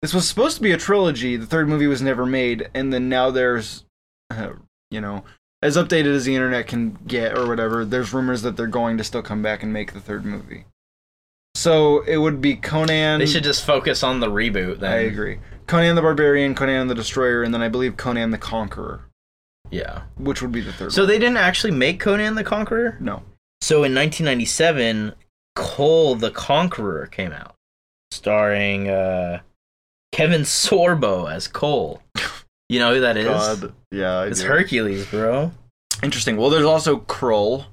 this 0.03 0.15
was 0.15 0.29
supposed 0.29 0.57
to 0.59 0.63
be 0.63 0.71
a 0.73 0.77
trilogy. 0.77 1.37
The 1.37 1.47
third 1.47 1.69
movie 1.69 1.87
was 1.89 2.01
never 2.03 2.25
made, 2.27 2.69
and 2.75 2.93
then 2.93 3.09
now 3.09 3.31
there's 3.31 3.85
uh, 4.31 4.51
you 4.91 5.01
know, 5.01 5.25
as 5.63 5.77
updated 5.77 6.15
as 6.15 6.25
the 6.25 6.35
internet 6.35 6.67
can 6.67 6.99
get 7.07 7.37
or 7.37 7.47
whatever, 7.49 7.85
there's 7.85 8.13
rumors 8.13 8.43
that 8.43 8.57
they're 8.57 8.67
going 8.67 8.99
to 8.99 9.05
still 9.05 9.23
come 9.23 9.43
back 9.43 9.63
and 9.63 9.73
make 9.73 9.93
the 9.93 10.01
third 10.01 10.25
movie. 10.25 10.65
So 11.55 12.01
it 12.03 12.19
would 12.19 12.41
be 12.41 12.55
Conan. 12.57 13.19
They 13.19 13.27
should 13.27 13.45
just 13.45 13.65
focus 13.65 14.03
on 14.03 14.21
the 14.21 14.27
reboot. 14.29 14.81
Then 14.81 14.93
I 14.93 14.97
agree. 14.97 15.39
Conan 15.67 15.97
the 15.97 16.03
Barbarian, 16.03 16.55
Conan 16.55 16.87
the 16.89 16.95
Destroyer, 16.95 17.43
and 17.43 17.53
then 17.53 17.63
I 17.63 17.69
believe 17.69 17.97
Conan 17.97 18.31
the 18.31 18.39
Conqueror, 18.39 19.09
Yeah. 19.71 20.03
which 20.17 20.43
would 20.43 20.53
be 20.53 20.61
the 20.61 20.73
third. 20.73 20.93
So 20.93 21.03
one. 21.03 21.09
they 21.09 21.19
didn't 21.19 21.39
actually 21.39 21.73
make 21.73 21.99
Conan 21.99 22.35
the 22.35 22.45
Conqueror. 22.45 22.97
no. 23.01 23.23
So 23.63 23.77
in 23.85 23.95
1997, 23.95 25.15
Kull 25.57 26.15
the 26.15 26.31
Conqueror 26.31 27.07
came 27.07 27.33
out, 27.33 27.55
starring 28.11 28.89
uh, 28.91 29.41
Kevin 30.13 30.43
Sorbo 30.43 31.33
as 31.33 31.49
Kull. 31.49 32.03
You 32.69 32.81
know 32.81 32.95
who 32.95 33.01
that 33.01 33.17
is? 33.17 33.27
God, 33.27 33.73
yeah, 33.93 34.19
I 34.19 34.27
It's 34.27 34.41
do. 34.41 34.49
Hercules, 34.49 35.07
bro. 35.07 35.53
Interesting. 36.03 36.37
Well, 36.37 36.51
there's 36.51 36.65
also 36.65 36.99
Krull, 36.99 37.67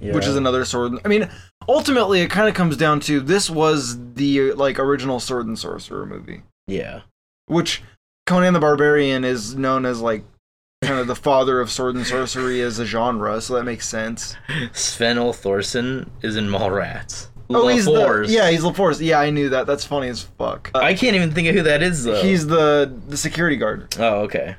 which 0.00 0.26
is 0.26 0.36
another 0.36 0.64
sword. 0.64 0.94
I 1.04 1.08
mean, 1.08 1.28
ultimately, 1.68 2.20
it 2.20 2.30
kind 2.30 2.48
of 2.48 2.54
comes 2.54 2.76
down 2.76 3.00
to 3.00 3.20
this 3.20 3.50
was 3.50 3.98
the 4.14 4.52
like 4.52 4.78
original 4.78 5.20
sword 5.20 5.46
and 5.46 5.58
sorcerer 5.58 6.06
movie, 6.06 6.42
yeah. 6.66 7.02
which 7.46 7.82
Conan 8.26 8.54
the 8.54 8.60
Barbarian 8.60 9.24
is 9.24 9.54
known 9.54 9.84
as 9.84 10.00
like 10.00 10.24
kind 10.82 11.00
of 11.00 11.06
the 11.08 11.16
father 11.16 11.60
of 11.60 11.70
sword 11.70 11.96
and 11.96 12.06
sorcery 12.06 12.60
as 12.62 12.78
a 12.78 12.86
genre, 12.86 13.40
so 13.40 13.54
that 13.54 13.64
makes 13.64 13.88
sense. 13.88 14.36
Sven 14.72 15.16
Thorsen 15.16 16.08
is 16.22 16.36
in 16.36 16.46
Mallrats. 16.46 17.28
Oh, 17.50 17.68
he's 17.68 17.86
the 17.86 18.26
yeah, 18.28 18.50
he's 18.50 18.62
LaForce. 18.62 19.00
Yeah, 19.04 19.20
I 19.20 19.30
knew 19.30 19.48
that. 19.50 19.66
That's 19.66 19.84
funny 19.84 20.08
as 20.08 20.22
fuck. 20.22 20.70
Uh, 20.74 20.78
I 20.78 20.94
can't 20.94 21.16
even 21.16 21.32
think 21.32 21.48
of 21.48 21.54
who 21.54 21.62
that 21.62 21.82
is 21.82 22.04
though. 22.04 22.20
he's 22.20 22.46
the 22.46 22.92
the 23.08 23.16
security 23.16 23.56
guard. 23.56 23.94
Oh, 23.98 24.20
okay. 24.22 24.56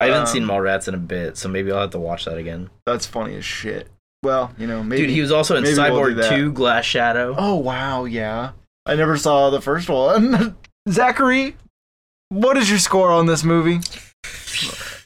I 0.00 0.06
haven't 0.06 0.20
Um, 0.22 0.26
seen 0.28 0.44
Mallrats 0.44 0.88
in 0.88 0.94
a 0.94 0.98
bit, 0.98 1.36
so 1.36 1.48
maybe 1.48 1.70
I'll 1.70 1.82
have 1.82 1.90
to 1.90 1.98
watch 1.98 2.24
that 2.24 2.38
again. 2.38 2.70
That's 2.86 3.04
funny 3.04 3.34
as 3.36 3.44
shit. 3.44 3.88
Well, 4.22 4.52
you 4.56 4.66
know, 4.66 4.82
maybe. 4.82 5.02
Dude, 5.02 5.10
he 5.10 5.20
was 5.20 5.30
also 5.32 5.56
in 5.56 5.62
maybe 5.62 5.76
we'll 5.78 5.90
Cyborg 5.92 6.28
2 6.28 6.52
Glass 6.52 6.84
Shadow. 6.86 7.34
Oh 7.36 7.56
wow, 7.56 8.04
yeah. 8.04 8.52
I 8.86 8.94
never 8.94 9.16
saw 9.18 9.50
the 9.50 9.60
first 9.60 9.88
one. 9.90 10.56
Zachary, 10.88 11.56
what 12.30 12.56
is 12.56 12.70
your 12.70 12.78
score 12.78 13.10
on 13.10 13.26
this 13.26 13.44
movie? 13.44 13.80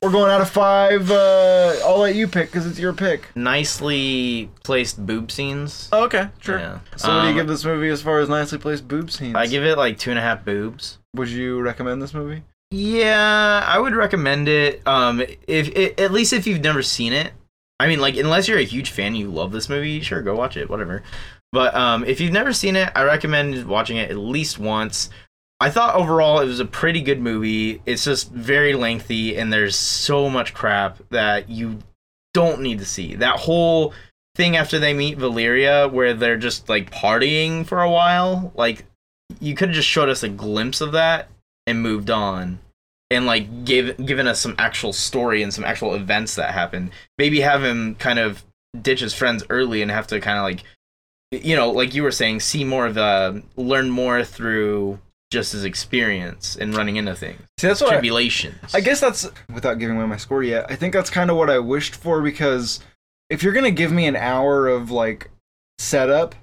We're 0.03 0.11
going 0.11 0.31
out 0.31 0.41
of 0.41 0.51
five. 0.51 1.11
Uh, 1.11 1.75
I'll 1.85 1.99
let 1.99 2.15
you 2.15 2.29
pick 2.29 2.51
because 2.51 2.67
it's 2.67 2.79
your 2.79 2.93
pick. 2.93 3.35
Nicely 3.35 4.51
placed 4.63 5.05
boob 5.07 5.31
scenes. 5.31 5.89
Oh, 5.93 6.05
okay, 6.05 6.29
sure. 6.41 6.59
Yeah. 6.59 6.81
So, 6.97 7.09
what 7.09 7.21
do 7.23 7.27
you 7.29 7.31
Um, 7.33 7.37
give 7.37 7.47
this 7.47 7.65
movie 7.65 7.89
as 7.89 8.03
far 8.03 8.19
as 8.19 8.29
nicely 8.29 8.59
placed 8.59 8.87
boob 8.87 9.11
scenes? 9.11 9.35
I 9.35 9.47
give 9.47 9.65
it 9.65 9.79
like 9.79 9.99
two 9.99 10.11
and 10.11 10.19
a 10.19 10.23
half 10.23 10.45
boobs. 10.45 10.99
Would 11.15 11.29
you 11.29 11.61
recommend 11.61 12.03
this 12.03 12.13
movie? 12.13 12.43
Yeah, 12.71 13.65
I 13.67 13.79
would 13.79 13.95
recommend 13.95 14.49
it. 14.49 14.87
Um, 14.87 15.21
if 15.47 15.69
it, 15.69 15.99
at 16.01 16.13
least 16.13 16.33
if 16.33 16.47
you've 16.47 16.61
never 16.63 16.83
seen 16.83 17.13
it. 17.13 17.33
I 17.81 17.89
mean, 17.89 18.01
like 18.01 18.17
unless 18.17 18.47
you're 18.47 18.59
a 18.59 18.63
huge 18.65 18.91
fan, 18.91 19.15
you 19.15 19.29
love 19.31 19.53
this 19.53 19.69
movie, 19.69 20.01
sure, 20.01 20.23
go 20.23 20.35
watch 20.37 20.57
it, 20.57 20.69
whatever. 20.71 21.03
But 21.53 21.75
um, 21.75 22.05
if 22.05 22.21
you've 22.21 22.33
never 22.33 22.53
seen 22.53 22.77
it, 22.77 22.91
I 22.95 23.05
recommend 23.05 23.65
watching 23.67 23.97
it 23.97 24.11
at 24.11 24.17
least 24.17 24.59
once. 24.59 25.11
I 25.61 25.71
thought 25.71 25.95
overall 25.95 26.41
it 26.41 26.47
was 26.47 26.61
a 26.61 26.65
pretty 26.65 27.01
good 27.01 27.21
movie. 27.21 27.81
It's 27.87 28.05
just 28.05 28.31
very 28.31 28.75
lengthy, 28.75 29.37
and 29.37 29.53
there's 29.53 29.77
so 29.77 30.29
much 30.29 30.53
crap 30.53 30.99
that 31.11 31.49
you 31.49 31.79
don't 32.33 32.61
need 32.61 32.81
to 32.81 32.85
see. 32.85 33.15
That 33.15 33.41
whole 33.41 33.95
thing 34.35 34.57
after 34.57 34.79
they 34.79 34.93
meet 34.93 35.19
Valeria, 35.19 35.89
where 35.89 36.13
they're 36.13 36.37
just 36.37 36.69
like 36.69 36.91
partying 36.91 37.65
for 37.65 37.81
a 37.81 37.91
while, 37.91 38.53
like 38.57 38.85
you 39.41 39.55
could 39.55 39.69
have 39.69 39.77
just 39.77 39.89
showed 39.89 40.09
us 40.09 40.23
a 40.23 40.29
glimpse 40.29 40.81
of 40.81 40.93
that 40.93 41.29
and 41.67 41.83
moved 41.83 42.11
on 42.11 42.59
and 43.11 43.27
like 43.27 43.65
gave 43.65 43.97
given 44.05 44.27
us 44.27 44.41
some 44.41 44.55
actual 44.59 44.93
story 44.93 45.43
and 45.43 45.53
some 45.53 45.65
actual 45.65 45.95
events 45.95 46.35
that 46.35 46.53
happened 46.53 46.91
maybe 47.19 47.41
have 47.41 47.63
him 47.63 47.95
kind 47.97 48.19
of 48.19 48.45
ditch 48.81 49.01
his 49.01 49.15
friends 49.15 49.45
early 49.51 49.83
and 49.83 49.91
have 49.91 50.07
to 50.07 50.21
kind 50.21 50.39
of 50.39 50.45
like 50.45 50.65
you 51.45 51.57
know 51.57 51.71
like 51.71 51.95
you 51.95 52.03
were 52.03 52.11
saying 52.11 52.41
see 52.41 52.65
more 52.65 52.87
of 52.87 52.95
the 52.95 53.43
learn 53.57 53.91
more 53.91 54.25
through 54.25 54.99
just 55.31 55.53
his 55.53 55.65
experience 55.65 56.57
and 56.57 56.77
running 56.77 56.97
into 56.97 57.15
things 57.15 57.41
See, 57.59 57.67
that's 57.67 57.81
what 57.81 57.91
I, 57.91 57.95
tribulations 57.95 58.75
I 58.75 58.81
guess 58.81 59.01
that's 59.01 59.29
without 59.53 59.79
giving 59.79 59.97
away 59.97 60.07
my 60.07 60.17
score 60.17 60.43
yet. 60.43 60.67
I 60.71 60.77
think 60.77 60.93
that's 60.93 61.11
kind 61.11 61.31
of 61.31 61.37
what 61.37 61.51
I 61.51 61.59
wished 61.59 61.95
for 61.97 62.23
because 62.23 62.81
if 63.31 63.43
you're 63.43 63.53
gonna 63.53 63.71
give 63.71 63.91
me 63.91 64.07
an 64.07 64.17
hour 64.17 64.69
of 64.69 64.91
like 64.91 65.31
setup 65.79 66.35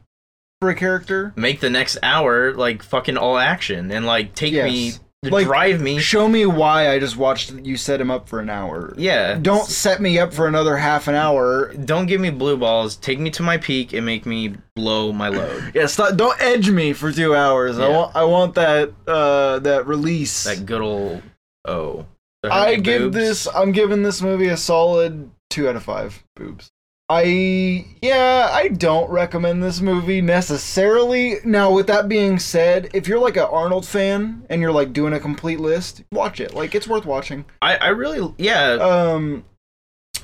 for 0.60 0.70
a 0.70 0.76
character, 0.76 1.34
make 1.36 1.60
the 1.60 1.70
next 1.70 1.98
hour 2.04 2.54
like 2.54 2.84
fucking 2.84 3.18
all 3.18 3.38
action 3.38 3.92
and 3.92 4.06
like 4.06 4.36
take 4.36 4.54
me 4.54 4.86
Yes. 4.88 5.00
Like, 5.24 5.46
drive 5.46 5.80
me 5.82 6.00
show 6.00 6.28
me 6.28 6.48
why 6.48 6.90
I 6.90 6.98
just 6.98 7.16
watched 7.16 7.52
you 7.52 7.78
set 7.78 8.02
him 8.02 8.10
up 8.10 8.28
for 8.28 8.40
an 8.40 8.50
hour. 8.50 8.92
yeah 8.98 9.36
Don't 9.40 9.68
set 9.68 10.02
me 10.02 10.18
up 10.18 10.34
for 10.34 10.48
another 10.48 10.78
half 10.78 11.08
an 11.08 11.14
hour. 11.14 11.72
don't 11.76 12.08
give 12.08 12.20
me 12.20 12.32
blue 12.32 12.58
balls 12.58 12.96
take 12.96 13.20
me 13.20 13.30
to 13.32 13.44
my 13.44 13.58
peak 13.58 13.94
and 13.94 14.04
make 14.04 14.26
me 14.26 14.56
blow 14.76 15.14
my 15.14 15.30
load 15.30 15.72
Yeah, 15.76 15.86
stop, 15.86 16.16
don't 16.16 16.42
edge 16.42 16.72
me 16.72 16.94
for 16.94 17.12
two 17.12 17.36
hours. 17.36 17.78
I 17.78 17.88
want 17.90 18.16
I 18.16 18.24
want 18.24 18.56
that 18.56 18.94
uh 19.08 19.60
that 19.60 19.86
release. 19.86 20.44
that 20.46 20.66
good 20.66 20.82
old 20.82 21.22
oh 21.66 22.08
I 22.44 22.78
give 22.78 23.12
boobs. 23.12 23.16
this 23.16 23.48
I'm 23.54 23.72
giving 23.74 24.02
this 24.02 24.24
movie 24.24 24.48
a 24.48 24.58
solid 24.58 25.30
two 25.52 25.70
out 25.70 25.76
of 25.76 25.84
five 25.84 26.24
boobs. 26.36 26.72
I 27.14 27.86
yeah, 28.02 28.50
I 28.54 28.70
don't 28.70 29.12
recommend 29.12 29.62
this 29.62 29.82
movie 29.82 30.22
necessarily. 30.22 31.40
Now, 31.44 31.70
with 31.74 31.88
that 31.88 32.08
being 32.08 32.40
said, 32.40 32.90
if 32.94 33.06
you're 33.06 33.20
like 33.20 33.36
an 33.36 33.50
Arnold 33.52 33.86
fan 33.86 34.46
and 34.50 34.62
you're 34.62 34.72
like 34.72 34.94
doing 34.94 35.12
a 35.12 35.20
complete 35.20 35.60
list, 35.60 36.04
watch 36.14 36.40
it. 36.40 36.54
Like 36.54 36.74
it's 36.74 36.88
worth 36.88 37.06
watching. 37.06 37.44
I, 37.62 37.76
I 37.76 37.88
really 37.90 38.34
yeah 38.38 38.76
Um, 38.76 39.44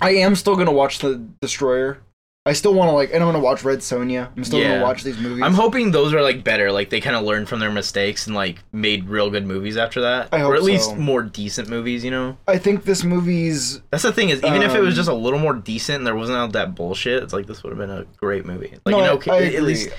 I 0.02 0.12
am 0.12 0.34
still 0.36 0.56
gonna 0.56 0.72
watch 0.72 1.00
the 1.00 1.22
Destroyer. 1.42 2.00
I 2.48 2.54
still 2.54 2.74
want 2.74 2.90
to 2.90 2.94
like, 2.94 3.10
and 3.14 3.24
I'm 3.24 3.28
gonna 3.28 3.40
watch 3.44 3.64
Red 3.64 3.80
Sonja. 3.80 4.30
I'm 4.36 4.44
still 4.44 4.60
Yeah. 4.60 4.74
gonna 4.76 4.84
watch 4.84 5.04
these 5.04 5.18
movies. 5.18 5.44
I'm 5.44 5.54
hoping 5.54 5.92
those 5.92 6.14
are 6.14 6.22
like 6.22 6.44
better 6.44 6.72
like 6.72 6.90
they 6.90 7.02
kind 7.02 7.16
of 7.16 7.24
learned 7.24 7.50
from 7.50 7.60
their 7.60 7.70
mistakes 7.72 8.26
and 8.28 8.36
like 8.36 8.64
made 8.72 9.08
real 9.10 9.30
good 9.30 9.46
movies 9.46 9.78
after 9.78 10.02
that 10.02 10.30
I 10.32 10.40
hope 10.40 10.52
or 10.52 10.56
at 10.56 10.64
least 10.64 10.96
more 10.98 11.22
decent 11.22 11.70
movies 11.70 12.04
you 12.04 12.12
know 12.12 12.38
I 12.48 12.58
think 12.58 12.84
this 12.86 13.04
movie's 13.04 13.82
that's 13.92 14.04
the 14.04 14.12
thing 14.14 14.30
is 14.30 14.40
even 14.44 14.62
if 14.62 14.74
it 14.74 14.80
was 14.80 14.94
Um, 14.94 14.96
just 14.96 15.10
a 15.10 15.14
little 15.14 15.40
more 15.40 15.54
decent 15.54 15.98
and 15.98 16.08
there 16.08 16.16
wasn't 16.16 16.38
all 16.40 16.48
that 16.48 16.74
bullshit 16.76 17.22
it's 17.24 17.34
like 17.34 17.46
this 17.48 17.64
would 17.64 17.70
have 17.72 17.78
been 17.80 17.90
a 17.90 18.06
great 18.18 18.46
movie 18.46 18.74
like 18.86 18.92
no, 18.94 18.98
you 19.00 19.04
know 19.04 19.34
I 19.34 19.38
at 19.38 19.44
agree. 19.56 19.60
least 19.60 19.90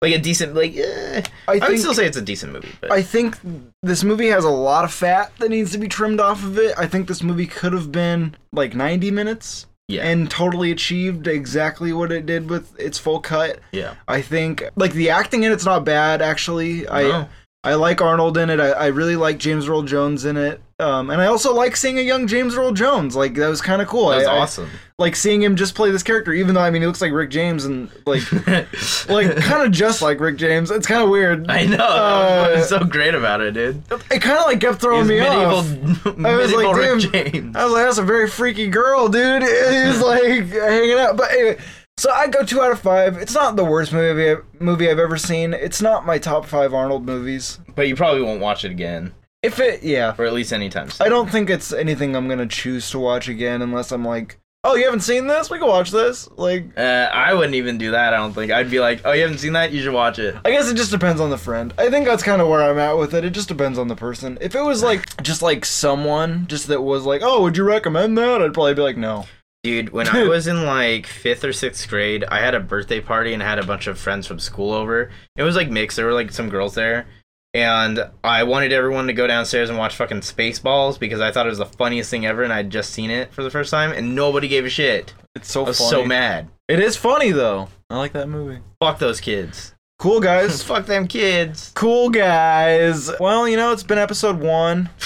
like 0.00 0.14
a 0.14 0.18
decent 0.18 0.54
like 0.54 0.76
eh, 0.76 1.22
I 1.48 1.52
I, 1.52 1.58
think 1.58 1.68
would 1.70 1.78
still 1.80 1.94
say 1.94 2.06
it's 2.06 2.16
a 2.16 2.22
decent 2.22 2.52
movie 2.52 2.68
but 2.80 2.90
I 2.92 3.02
think 3.02 3.36
this 3.82 4.04
movie 4.04 4.28
has 4.28 4.44
a 4.44 4.50
lot 4.50 4.84
of 4.84 4.92
fat 4.92 5.32
that 5.38 5.48
needs 5.50 5.72
to 5.72 5.78
be 5.78 5.88
trimmed 5.88 6.20
off 6.20 6.42
of 6.44 6.58
it. 6.58 6.74
I 6.78 6.86
think 6.86 7.08
this 7.08 7.22
movie 7.22 7.46
could 7.46 7.72
have 7.72 7.90
been 7.92 8.36
like 8.52 8.74
90 8.74 9.10
minutes 9.10 9.66
yeah 9.88 10.02
and 10.02 10.30
totally 10.30 10.70
achieved 10.70 11.26
exactly 11.26 11.92
what 11.92 12.12
it 12.12 12.26
did 12.26 12.48
with 12.50 12.78
its 12.78 12.98
full 12.98 13.20
cut. 13.20 13.58
yeah 13.72 13.94
I 14.06 14.22
think 14.22 14.62
like 14.76 14.92
the 14.92 15.10
acting 15.10 15.42
in 15.42 15.52
it's 15.52 15.64
not 15.64 15.84
bad 15.84 16.22
actually. 16.22 16.86
I 16.86 17.02
No. 17.02 17.12
I 17.12 17.28
like 17.74 18.00
Arnold 18.00 18.36
in 18.38 18.50
it. 18.50 18.60
I, 18.60 18.70
I 18.70 18.86
really 18.88 19.16
like 19.16 19.38
James 19.38 19.68
Earl 19.68 19.82
Jones 19.82 20.24
in 20.24 20.36
it. 20.36 20.60
Um, 20.80 21.10
and 21.10 21.20
I 21.20 21.26
also 21.26 21.52
like 21.52 21.74
seeing 21.74 21.98
a 21.98 22.02
young 22.02 22.28
James 22.28 22.54
Earl 22.56 22.72
Jones. 22.72 23.16
Like 23.16 23.34
that 23.34 23.48
was 23.48 23.60
kind 23.60 23.82
of 23.82 23.88
cool. 23.88 24.10
that 24.10 24.18
was 24.18 24.26
I, 24.26 24.34
I- 24.34 24.38
awesome 24.38 24.70
like 25.00 25.14
seeing 25.14 25.40
him 25.40 25.54
just 25.54 25.76
play 25.76 25.92
this 25.92 26.02
character, 26.02 26.32
even 26.32 26.56
though 26.56 26.60
I 26.60 26.70
mean 26.70 26.82
he 26.82 26.86
looks 26.88 27.00
like 27.00 27.12
Rick 27.12 27.30
James 27.30 27.64
and 27.64 27.88
like 28.04 28.20
like 29.08 29.36
kind 29.36 29.62
of 29.64 29.70
just 29.70 30.02
like 30.02 30.18
Rick 30.18 30.38
James. 30.38 30.72
It's 30.72 30.88
kind 30.88 31.02
of 31.02 31.08
weird. 31.08 31.48
I 31.48 31.66
know 31.66 31.76
Uh, 31.84 32.50
what's 32.56 32.68
so 32.68 32.80
great 32.84 33.14
about 33.14 33.40
it 33.40 33.54
dude 33.54 33.80
It 34.10 34.20
kind 34.20 34.38
of 34.38 34.46
like 34.46 34.60
kept 34.60 34.80
throwing 34.80 35.06
me 35.06 35.20
medieval, 35.20 35.58
off. 35.58 36.06
I 36.24 36.36
was 36.36 36.52
like, 36.52 36.74
Rick 36.76 37.12
James. 37.12 37.54
I 37.56 37.64
was 37.64 37.72
like, 37.74 37.84
that's 37.84 37.98
a 37.98 38.02
very 38.02 38.28
freaky 38.28 38.66
girl, 38.68 39.08
dude. 39.08 39.42
He's 39.42 40.00
like 40.02 40.48
hanging 40.48 40.98
out. 40.98 41.16
But 41.16 41.30
anyway, 41.30 41.58
so 41.98 42.10
I 42.10 42.28
go 42.28 42.42
two 42.44 42.62
out 42.62 42.72
of 42.72 42.80
five. 42.80 43.16
It's 43.18 43.34
not 43.34 43.56
the 43.56 43.64
worst 43.64 43.92
movie 43.92 44.40
movie 44.60 44.90
I've 44.90 44.98
ever 44.98 45.18
seen. 45.18 45.52
It's 45.52 45.82
not 45.82 46.06
my 46.06 46.18
top 46.18 46.46
five 46.46 46.72
Arnold 46.72 47.04
movies. 47.04 47.58
but 47.74 47.88
you 47.88 47.94
probably 47.96 48.22
won't 48.22 48.40
watch 48.40 48.64
it 48.64 48.70
again, 48.70 49.12
If 49.42 49.60
it, 49.60 49.82
yeah, 49.82 50.14
or 50.18 50.24
at 50.24 50.32
least 50.32 50.52
anytime 50.52 50.90
soon. 50.90 51.06
I 51.06 51.10
don't 51.10 51.30
think 51.30 51.50
it's 51.50 51.72
anything 51.72 52.16
I'm 52.16 52.28
gonna 52.28 52.46
choose 52.46 52.90
to 52.90 52.98
watch 52.98 53.28
again 53.28 53.60
unless 53.62 53.92
I'm 53.92 54.04
like, 54.04 54.38
oh, 54.64 54.74
you 54.74 54.84
haven't 54.84 55.00
seen 55.00 55.28
this? 55.28 55.48
We 55.50 55.58
can 55.58 55.68
watch 55.68 55.90
this. 55.92 56.28
Like, 56.36 56.76
Uh, 56.76 57.08
I 57.12 57.32
wouldn't 57.32 57.54
even 57.54 57.78
do 57.78 57.92
that. 57.92 58.12
I 58.12 58.16
don't 58.16 58.32
think. 58.34 58.50
I'd 58.52 58.70
be 58.70 58.80
like, 58.80 59.00
"Oh, 59.04 59.12
you 59.12 59.22
haven't 59.22 59.38
seen 59.38 59.52
that? 59.54 59.70
You 59.72 59.80
should 59.80 59.94
watch 59.94 60.18
it." 60.18 60.34
I 60.44 60.50
guess 60.50 60.68
it 60.68 60.76
just 60.76 60.90
depends 60.90 61.20
on 61.20 61.30
the 61.30 61.38
friend. 61.38 61.72
I 61.78 61.88
think 61.88 62.06
that's 62.06 62.22
kind 62.24 62.42
of 62.42 62.48
where 62.48 62.62
I'm 62.62 62.78
at 62.78 62.98
with 62.98 63.14
it. 63.14 63.24
It 63.24 63.30
just 63.30 63.48
depends 63.48 63.78
on 63.78 63.86
the 63.88 63.94
person. 63.96 64.36
If 64.40 64.54
it 64.56 64.62
was 64.62 64.82
like 64.82 65.22
just 65.22 65.40
like 65.42 65.64
someone 65.64 66.46
just 66.48 66.66
that 66.66 66.82
was 66.82 67.04
like, 67.04 67.22
oh, 67.24 67.42
would 67.42 67.56
you 67.56 67.64
recommend 67.64 68.18
that? 68.18 68.42
I'd 68.42 68.52
probably 68.52 68.74
be 68.74 68.82
like, 68.82 68.96
no. 68.96 69.26
Dude, 69.68 69.90
when 69.90 70.08
I 70.08 70.22
was 70.28 70.46
in 70.46 70.64
like 70.64 71.06
fifth 71.06 71.44
or 71.44 71.52
sixth 71.52 71.86
grade, 71.90 72.24
I 72.24 72.40
had 72.40 72.54
a 72.54 72.60
birthday 72.60 73.00
party 73.02 73.34
and 73.34 73.42
had 73.42 73.58
a 73.58 73.66
bunch 73.66 73.86
of 73.86 73.98
friends 73.98 74.26
from 74.26 74.38
school 74.38 74.72
over. 74.72 75.10
It 75.36 75.42
was 75.42 75.56
like 75.56 75.68
mixed. 75.68 75.98
There 75.98 76.06
were 76.06 76.14
like 76.14 76.32
some 76.32 76.48
girls 76.48 76.74
there, 76.74 77.06
and 77.52 78.00
I 78.24 78.44
wanted 78.44 78.72
everyone 78.72 79.08
to 79.08 79.12
go 79.12 79.26
downstairs 79.26 79.68
and 79.68 79.78
watch 79.78 79.94
fucking 79.94 80.20
Spaceballs 80.20 80.98
because 80.98 81.20
I 81.20 81.30
thought 81.32 81.44
it 81.44 81.50
was 81.50 81.58
the 81.58 81.66
funniest 81.66 82.08
thing 82.10 82.24
ever, 82.24 82.42
and 82.44 82.50
I'd 82.52 82.70
just 82.70 82.92
seen 82.94 83.10
it 83.10 83.30
for 83.30 83.42
the 83.42 83.50
first 83.50 83.70
time, 83.70 83.92
and 83.92 84.14
nobody 84.14 84.48
gave 84.48 84.64
a 84.64 84.70
shit. 84.70 85.12
It's 85.34 85.52
so 85.52 85.64
I 85.64 85.68
was 85.68 85.76
funny. 85.78 85.90
so 85.90 86.04
mad. 86.06 86.48
It 86.66 86.80
is 86.80 86.96
funny 86.96 87.30
though. 87.30 87.68
I 87.90 87.98
like 87.98 88.14
that 88.14 88.30
movie. 88.30 88.60
Fuck 88.80 88.98
those 89.00 89.20
kids. 89.20 89.74
Cool 89.98 90.20
guys. 90.20 90.62
Fuck 90.70 90.86
them 90.86 91.06
kids. 91.06 91.72
cool 91.74 92.08
guys. 92.08 93.10
Well, 93.20 93.46
you 93.46 93.58
know, 93.58 93.72
it's 93.72 93.82
been 93.82 93.98
episode 93.98 94.40
one. 94.40 94.88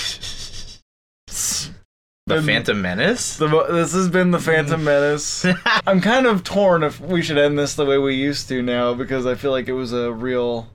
The 2.26 2.36
And 2.36 2.46
Phantom 2.46 2.80
Menace. 2.80 3.36
the 3.36 3.48
this 3.70 3.92
has 3.94 4.08
been 4.08 4.30
the 4.30 4.38
Phantom 4.38 4.82
Menace. 4.82 5.44
I'm 5.86 6.00
kind 6.00 6.26
of 6.26 6.44
torn 6.44 6.82
if 6.84 7.00
we 7.00 7.20
should 7.20 7.36
end 7.38 7.58
this 7.58 7.74
the 7.74 7.84
way 7.84 7.98
we 7.98 8.14
used 8.14 8.48
to 8.48 8.62
now 8.62 8.94
because 8.94 9.26
I 9.26 9.34
feel 9.34 9.50
like 9.50 9.66
it 9.68 9.72
was 9.72 9.92
a 9.92 10.12
real, 10.12 10.68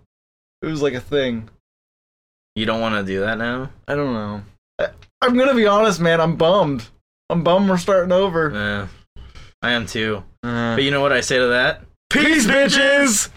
it 0.62 0.66
was 0.68 0.82
like 0.82 0.94
a 0.94 1.00
thing. 1.00 1.50
you 2.56 2.66
don't 2.66 2.82
want 2.82 2.96
to 2.96 3.04
do 3.10 3.22
that 3.22 3.38
now. 3.38 3.70
I 3.88 3.96
don't 3.96 4.14
know. 4.14 4.42
I, 4.78 4.90
I'm 5.22 5.38
gonna 5.38 5.56
be 5.56 5.68
honest, 5.68 6.02
man. 6.02 6.20
I'm 6.20 6.36
bummed. 6.36 6.86
I'm 7.30 7.44
bummed 7.44 7.70
we're 7.70 7.78
starting 7.78 8.12
over. 8.12 8.52
Yeah, 8.54 9.22
I 9.62 9.72
am 9.72 9.86
too. 9.86 10.24
Uh, 10.44 10.76
But 10.76 10.84
you 10.84 10.92
know 10.92 11.02
what 11.02 11.14
I 11.14 11.22
say 11.22 11.38
to 11.38 11.48
that? 11.48 11.82
Peace, 12.10 12.46
bitches. 12.46 13.30